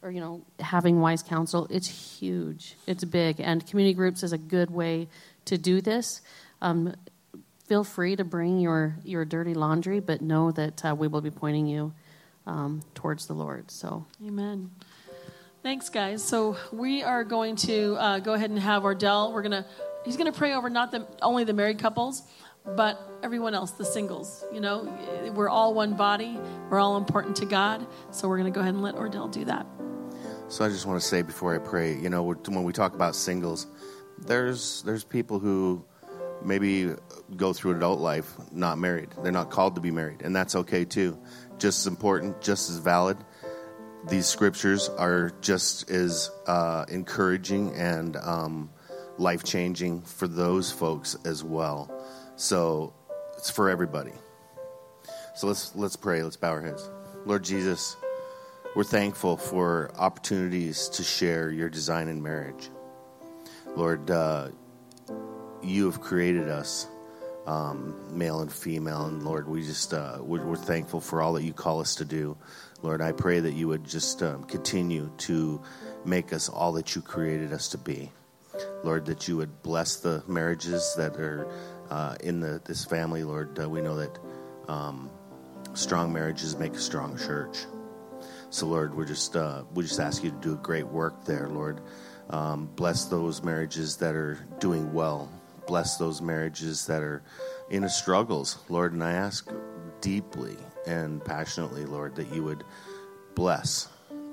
or, 0.03 0.11
you 0.11 0.21
know, 0.21 0.43
having 0.59 1.01
wise 1.01 1.23
counsel, 1.23 1.69
it's 1.71 2.19
huge. 2.19 2.75
It's 2.89 3.05
big. 3.05 3.41
And 3.41 3.65
community 3.65 3.95
groups 3.95 4.25
is 4.25 4.33
a 4.33 4.39
good 4.39 4.71
way 4.71 5.07
to 5.45 5.57
do 5.57 5.81
this. 5.81 6.23
Um, 6.61 6.95
feel 7.69 7.85
free 7.85 8.17
to 8.17 8.25
bring 8.25 8.59
your, 8.59 8.97
your 9.05 9.25
dirty 9.25 9.55
laundry, 9.55 10.01
but 10.01 10.21
know 10.21 10.51
that 10.51 10.85
uh, 10.85 10.95
we 10.99 11.07
will 11.07 11.21
be 11.21 11.31
pointing 11.31 11.69
you 11.69 11.93
um, 12.47 12.83
towards 12.95 13.27
the 13.27 13.35
Lord. 13.35 13.71
So, 13.71 14.07
Amen. 14.25 14.71
Thanks, 15.63 15.91
guys. 15.91 16.25
So 16.25 16.57
we 16.73 17.03
are 17.03 17.23
going 17.23 17.57
to 17.57 17.95
uh, 17.97 18.19
go 18.21 18.33
ahead 18.33 18.49
and 18.51 18.59
have 18.59 18.83
Ordell. 18.83 19.33
We're 19.33 19.43
gonna. 19.43 19.67
He's 20.05 20.17
gonna 20.17 20.33
pray 20.33 20.55
over 20.55 20.71
not 20.71 20.93
the, 20.93 21.07
only 21.21 21.45
the 21.45 21.53
married 21.53 21.79
couples, 21.79 22.23
but 22.65 22.99
everyone 23.23 23.55
else, 23.55 23.73
the 23.73 23.85
singles. 23.85 24.43
You 24.51 24.61
know, 24.63 25.33
we're 25.35 25.51
all 25.51 25.75
one 25.75 25.95
body. 25.95 26.39
We're 26.71 26.81
all 26.81 26.97
important 26.97 27.37
to 27.37 27.45
God. 27.45 27.87
So 28.11 28.27
we're 28.27 28.39
gonna 28.39 28.51
go 28.51 28.61
ahead 28.61 28.73
and 28.73 28.83
let 28.83 28.95
Ordell 28.95 29.31
do 29.31 29.45
that. 29.45 29.67
So 30.49 30.65
I 30.65 30.69
just 30.69 30.87
want 30.87 31.01
to 31.01 31.07
say 31.07 31.21
before 31.21 31.55
I 31.55 31.59
pray, 31.59 31.95
you 31.95 32.09
know, 32.09 32.23
when 32.23 32.65
we 32.65 32.73
talk 32.73 32.95
about 32.95 33.15
singles, 33.15 33.67
there's 34.19 34.83
there's 34.83 35.05
people 35.05 35.39
who 35.39 35.85
maybe 36.43 36.95
go 37.37 37.53
through 37.53 37.77
adult 37.77 38.01
life 38.01 38.33
not 38.51 38.79
married. 38.79 39.11
They're 39.23 39.33
not 39.33 39.51
called 39.51 39.75
to 39.75 39.81
be 39.81 39.91
married, 39.91 40.23
and 40.23 40.35
that's 40.35 40.57
okay 40.57 40.85
too. 40.85 41.19
Just 41.61 41.81
as 41.81 41.87
important, 41.87 42.41
just 42.41 42.71
as 42.71 42.79
valid. 42.79 43.19
These 44.09 44.27
scriptures 44.27 44.89
are 44.89 45.31
just 45.41 45.91
as 45.91 46.31
uh, 46.47 46.87
encouraging 46.89 47.75
and 47.75 48.17
um, 48.17 48.71
life 49.19 49.45
changing 49.45 50.01
for 50.03 50.27
those 50.27 50.73
folks 50.73 51.17
as 51.25 51.45
well. 51.45 51.93
So 52.37 52.95
it's 53.37 53.51
for 53.51 53.69
everybody. 53.69 54.13
So 55.37 55.47
let's 55.47 55.77
let's 55.77 55.97
pray. 55.97 56.23
Let's 56.23 56.37
bow 56.37 56.51
our 56.51 56.63
heads. 56.63 56.89
Lord 57.27 57.45
Jesus, 57.45 57.97
we're 58.75 58.85
thankful 58.85 59.37
for 59.37 59.91
opportunities 59.97 60.89
to 60.91 61.03
share 61.03 61.51
your 61.51 61.69
design 61.69 62.09
in 62.09 62.23
marriage. 62.23 62.71
Lord, 63.77 64.11
uh, 64.11 64.49
you 65.63 65.85
have 65.85 66.01
created 66.01 66.49
us, 66.49 66.87
um, 67.47 67.95
male 68.17 68.41
and 68.41 68.53
female, 68.53 69.07
and 69.07 69.23
Lord, 69.23 69.49
we 69.49 69.63
just 69.63 69.95
uh, 69.95 70.19
we're, 70.21 70.45
we're, 70.45 70.57
thankful 70.57 71.01
for 71.01 71.23
all 71.23 71.33
that 71.35 71.43
you 71.43 71.53
call 71.53 71.81
us 71.81 71.95
to 71.97 72.05
do. 72.05 72.37
Lord, 72.83 73.01
I 73.01 73.13
pray 73.13 73.41
that 73.41 73.53
you 73.53 73.69
would 73.69 73.85
just 73.85 74.23
um, 74.23 74.45
continue 74.45 75.11
to 75.19 75.61
make 76.05 76.33
us 76.33 76.49
all 76.49 76.73
that 76.73 76.95
you 76.95 77.03
created 77.03 77.53
us 77.53 77.69
to 77.69 77.79
be. 77.79 78.11
Lord, 78.85 79.07
that 79.07 79.29
you 79.29 79.37
would 79.37 79.63
bless 79.63 79.97
the 79.97 80.23
marriages 80.27 80.95
that 80.97 81.17
are 81.17 81.51
uh, 81.91 82.17
in 82.21 82.41
the, 82.41 82.61
this 82.65 82.85
family. 82.85 83.25
Lord, 83.25 83.59
uh, 83.59 83.69
we 83.69 83.81
know 83.81 83.97
that 83.97 84.19
um, 84.69 85.11
strong 85.75 86.13
marriages 86.13 86.57
make 86.57 86.75
a 86.75 86.81
strong 86.81 87.17
church. 87.17 87.67
So, 88.51 88.67
Lord, 88.67 88.95
we're 88.95 89.07
just 89.07 89.37
uh, 89.37 89.63
we 89.75 89.85
just 89.85 90.01
ask 90.01 90.25
you 90.25 90.31
to 90.31 90.37
do 90.37 90.53
a 90.55 90.57
great 90.57 90.87
work 90.87 91.25
there, 91.25 91.49
Lord. 91.49 91.81
Um, 92.31 92.69
bless 92.77 93.07
those 93.07 93.43
marriages 93.43 93.97
that 93.97 94.15
are 94.15 94.39
doing 94.59 94.93
well. 94.93 95.31
Bless 95.71 95.97
those 95.97 96.21
marriages 96.21 96.85
that 96.87 97.01
are 97.01 97.23
in 97.71 97.85
a 97.85 97.89
struggles, 97.89 98.59
Lord. 98.69 98.93
And 98.93 99.05
I 99.05 99.13
ask 99.13 99.49
deeply 100.01 100.57
and 100.85 101.25
passionately, 101.25 101.85
Lord, 101.85 102.17
that 102.17 102.35
you 102.35 102.43
would 102.43 102.65
bless 103.37 103.87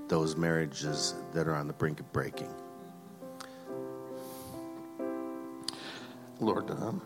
those 0.07 0.35
marriages 0.35 1.13
that 1.33 1.47
are 1.47 1.53
on 1.53 1.67
the 1.67 1.73
brink 1.73 1.99
of 1.99 2.11
breaking. 2.11 2.51
Lord, 6.39 6.71
um, 6.71 7.03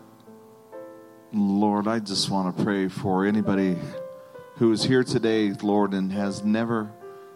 Lord, 1.34 1.86
I 1.86 1.98
just 1.98 2.30
want 2.30 2.56
to 2.56 2.64
pray 2.64 2.88
for 2.88 3.26
anybody 3.26 3.76
who 4.56 4.72
is 4.72 4.82
here 4.82 5.04
today, 5.04 5.52
Lord, 5.52 5.92
and 5.92 6.10
has 6.10 6.42
never 6.42 6.90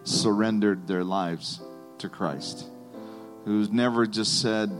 surrendered 0.04 0.86
their 0.86 1.04
lives 1.04 1.60
to 1.98 2.08
Christ, 2.08 2.70
who's 3.44 3.68
never 3.68 4.06
just 4.06 4.40
said, 4.40 4.72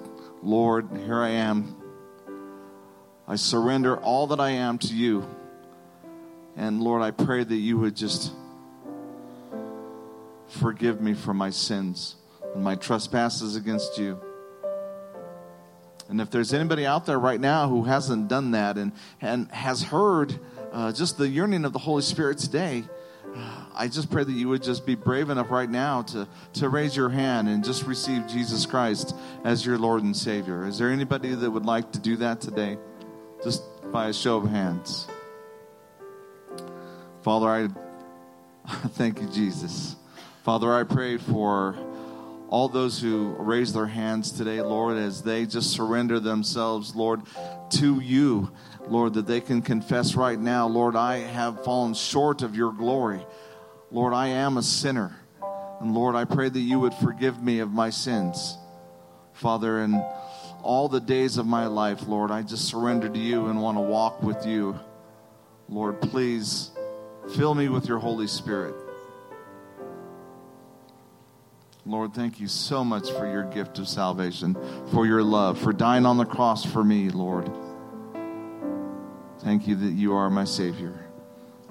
Lord, 0.42 0.88
here 1.04 1.20
I 1.20 1.28
am. 1.28 1.82
I 3.28 3.36
surrender 3.36 3.96
all 3.96 4.28
that 4.28 4.40
I 4.40 4.50
am 4.50 4.78
to 4.78 4.94
you. 4.94 5.26
And 6.56 6.80
Lord, 6.80 7.02
I 7.02 7.10
pray 7.10 7.42
that 7.42 7.56
you 7.56 7.76
would 7.78 7.96
just 7.96 8.32
forgive 10.48 11.00
me 11.00 11.14
for 11.14 11.34
my 11.34 11.50
sins 11.50 12.14
and 12.54 12.62
my 12.62 12.76
trespasses 12.76 13.56
against 13.56 13.98
you. 13.98 14.20
And 16.08 16.20
if 16.20 16.30
there's 16.30 16.54
anybody 16.54 16.86
out 16.86 17.04
there 17.04 17.18
right 17.18 17.40
now 17.40 17.68
who 17.68 17.82
hasn't 17.82 18.28
done 18.28 18.52
that 18.52 18.78
and, 18.78 18.92
and 19.20 19.50
has 19.50 19.82
heard 19.82 20.38
uh, 20.72 20.92
just 20.92 21.18
the 21.18 21.26
yearning 21.26 21.64
of 21.64 21.72
the 21.72 21.80
Holy 21.80 22.02
Spirit 22.02 22.38
today, 22.38 22.84
uh, 23.34 23.64
I 23.74 23.88
just 23.88 24.08
pray 24.08 24.22
that 24.22 24.32
you 24.32 24.48
would 24.48 24.62
just 24.62 24.86
be 24.86 24.94
brave 24.94 25.30
enough 25.30 25.50
right 25.50 25.68
now 25.68 26.02
to, 26.02 26.28
to 26.54 26.68
raise 26.68 26.96
your 26.96 27.08
hand 27.08 27.48
and 27.48 27.64
just 27.64 27.86
receive 27.86 28.26
Jesus 28.28 28.64
Christ 28.66 29.16
as 29.44 29.66
your 29.66 29.78
Lord 29.78 30.04
and 30.04 30.16
Savior. 30.16 30.64
Is 30.64 30.78
there 30.78 30.90
anybody 30.90 31.34
that 31.34 31.50
would 31.50 31.66
like 31.66 31.90
to 31.92 31.98
do 31.98 32.16
that 32.18 32.40
today? 32.40 32.78
Just 33.42 33.62
by 33.92 34.08
a 34.08 34.12
show 34.12 34.38
of 34.38 34.48
hands. 34.48 35.06
Father, 37.22 37.48
I 37.48 37.68
thank 38.90 39.20
you, 39.20 39.28
Jesus. 39.28 39.96
Father, 40.42 40.72
I 40.72 40.84
pray 40.84 41.18
for 41.18 41.76
all 42.48 42.68
those 42.68 43.00
who 43.00 43.34
raise 43.38 43.72
their 43.72 43.86
hands 43.86 44.30
today, 44.30 44.62
Lord, 44.62 44.96
as 44.96 45.22
they 45.22 45.46
just 45.46 45.70
surrender 45.72 46.20
themselves, 46.20 46.94
Lord, 46.94 47.22
to 47.70 48.00
you, 48.00 48.52
Lord, 48.86 49.14
that 49.14 49.26
they 49.26 49.40
can 49.40 49.62
confess 49.62 50.14
right 50.14 50.38
now, 50.38 50.68
Lord, 50.68 50.94
I 50.94 51.18
have 51.18 51.64
fallen 51.64 51.94
short 51.94 52.42
of 52.42 52.54
your 52.54 52.72
glory. 52.72 53.26
Lord, 53.90 54.14
I 54.14 54.28
am 54.28 54.56
a 54.56 54.62
sinner. 54.62 55.16
And 55.80 55.94
Lord, 55.94 56.14
I 56.14 56.24
pray 56.24 56.48
that 56.48 56.58
you 56.58 56.80
would 56.80 56.94
forgive 56.94 57.42
me 57.42 57.58
of 57.58 57.72
my 57.72 57.90
sins. 57.90 58.56
Father, 59.32 59.80
and 59.80 60.02
all 60.66 60.88
the 60.88 61.00
days 61.00 61.38
of 61.38 61.46
my 61.46 61.66
life, 61.66 62.08
Lord, 62.08 62.30
I 62.30 62.42
just 62.42 62.66
surrender 62.66 63.08
to 63.08 63.18
you 63.18 63.46
and 63.46 63.62
want 63.62 63.76
to 63.76 63.82
walk 63.82 64.22
with 64.22 64.44
you. 64.44 64.78
Lord, 65.68 66.00
please 66.00 66.72
fill 67.36 67.54
me 67.54 67.68
with 67.68 67.88
your 67.88 67.98
Holy 67.98 68.26
Spirit. 68.26 68.74
Lord, 71.86 72.14
thank 72.14 72.40
you 72.40 72.48
so 72.48 72.84
much 72.84 73.08
for 73.12 73.30
your 73.30 73.44
gift 73.44 73.78
of 73.78 73.86
salvation, 73.86 74.56
for 74.92 75.06
your 75.06 75.22
love, 75.22 75.56
for 75.56 75.72
dying 75.72 76.04
on 76.04 76.16
the 76.16 76.24
cross 76.24 76.64
for 76.64 76.82
me, 76.82 77.10
Lord. 77.10 77.48
Thank 79.38 79.68
you 79.68 79.76
that 79.76 79.92
you 79.92 80.14
are 80.14 80.28
my 80.28 80.44
Savior. 80.44 80.98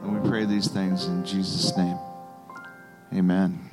And 0.01 0.21
we 0.21 0.29
pray 0.29 0.45
these 0.45 0.69
things 0.69 1.07
in 1.07 1.25
Jesus' 1.25 1.75
name. 1.75 1.97
Amen. 3.13 3.64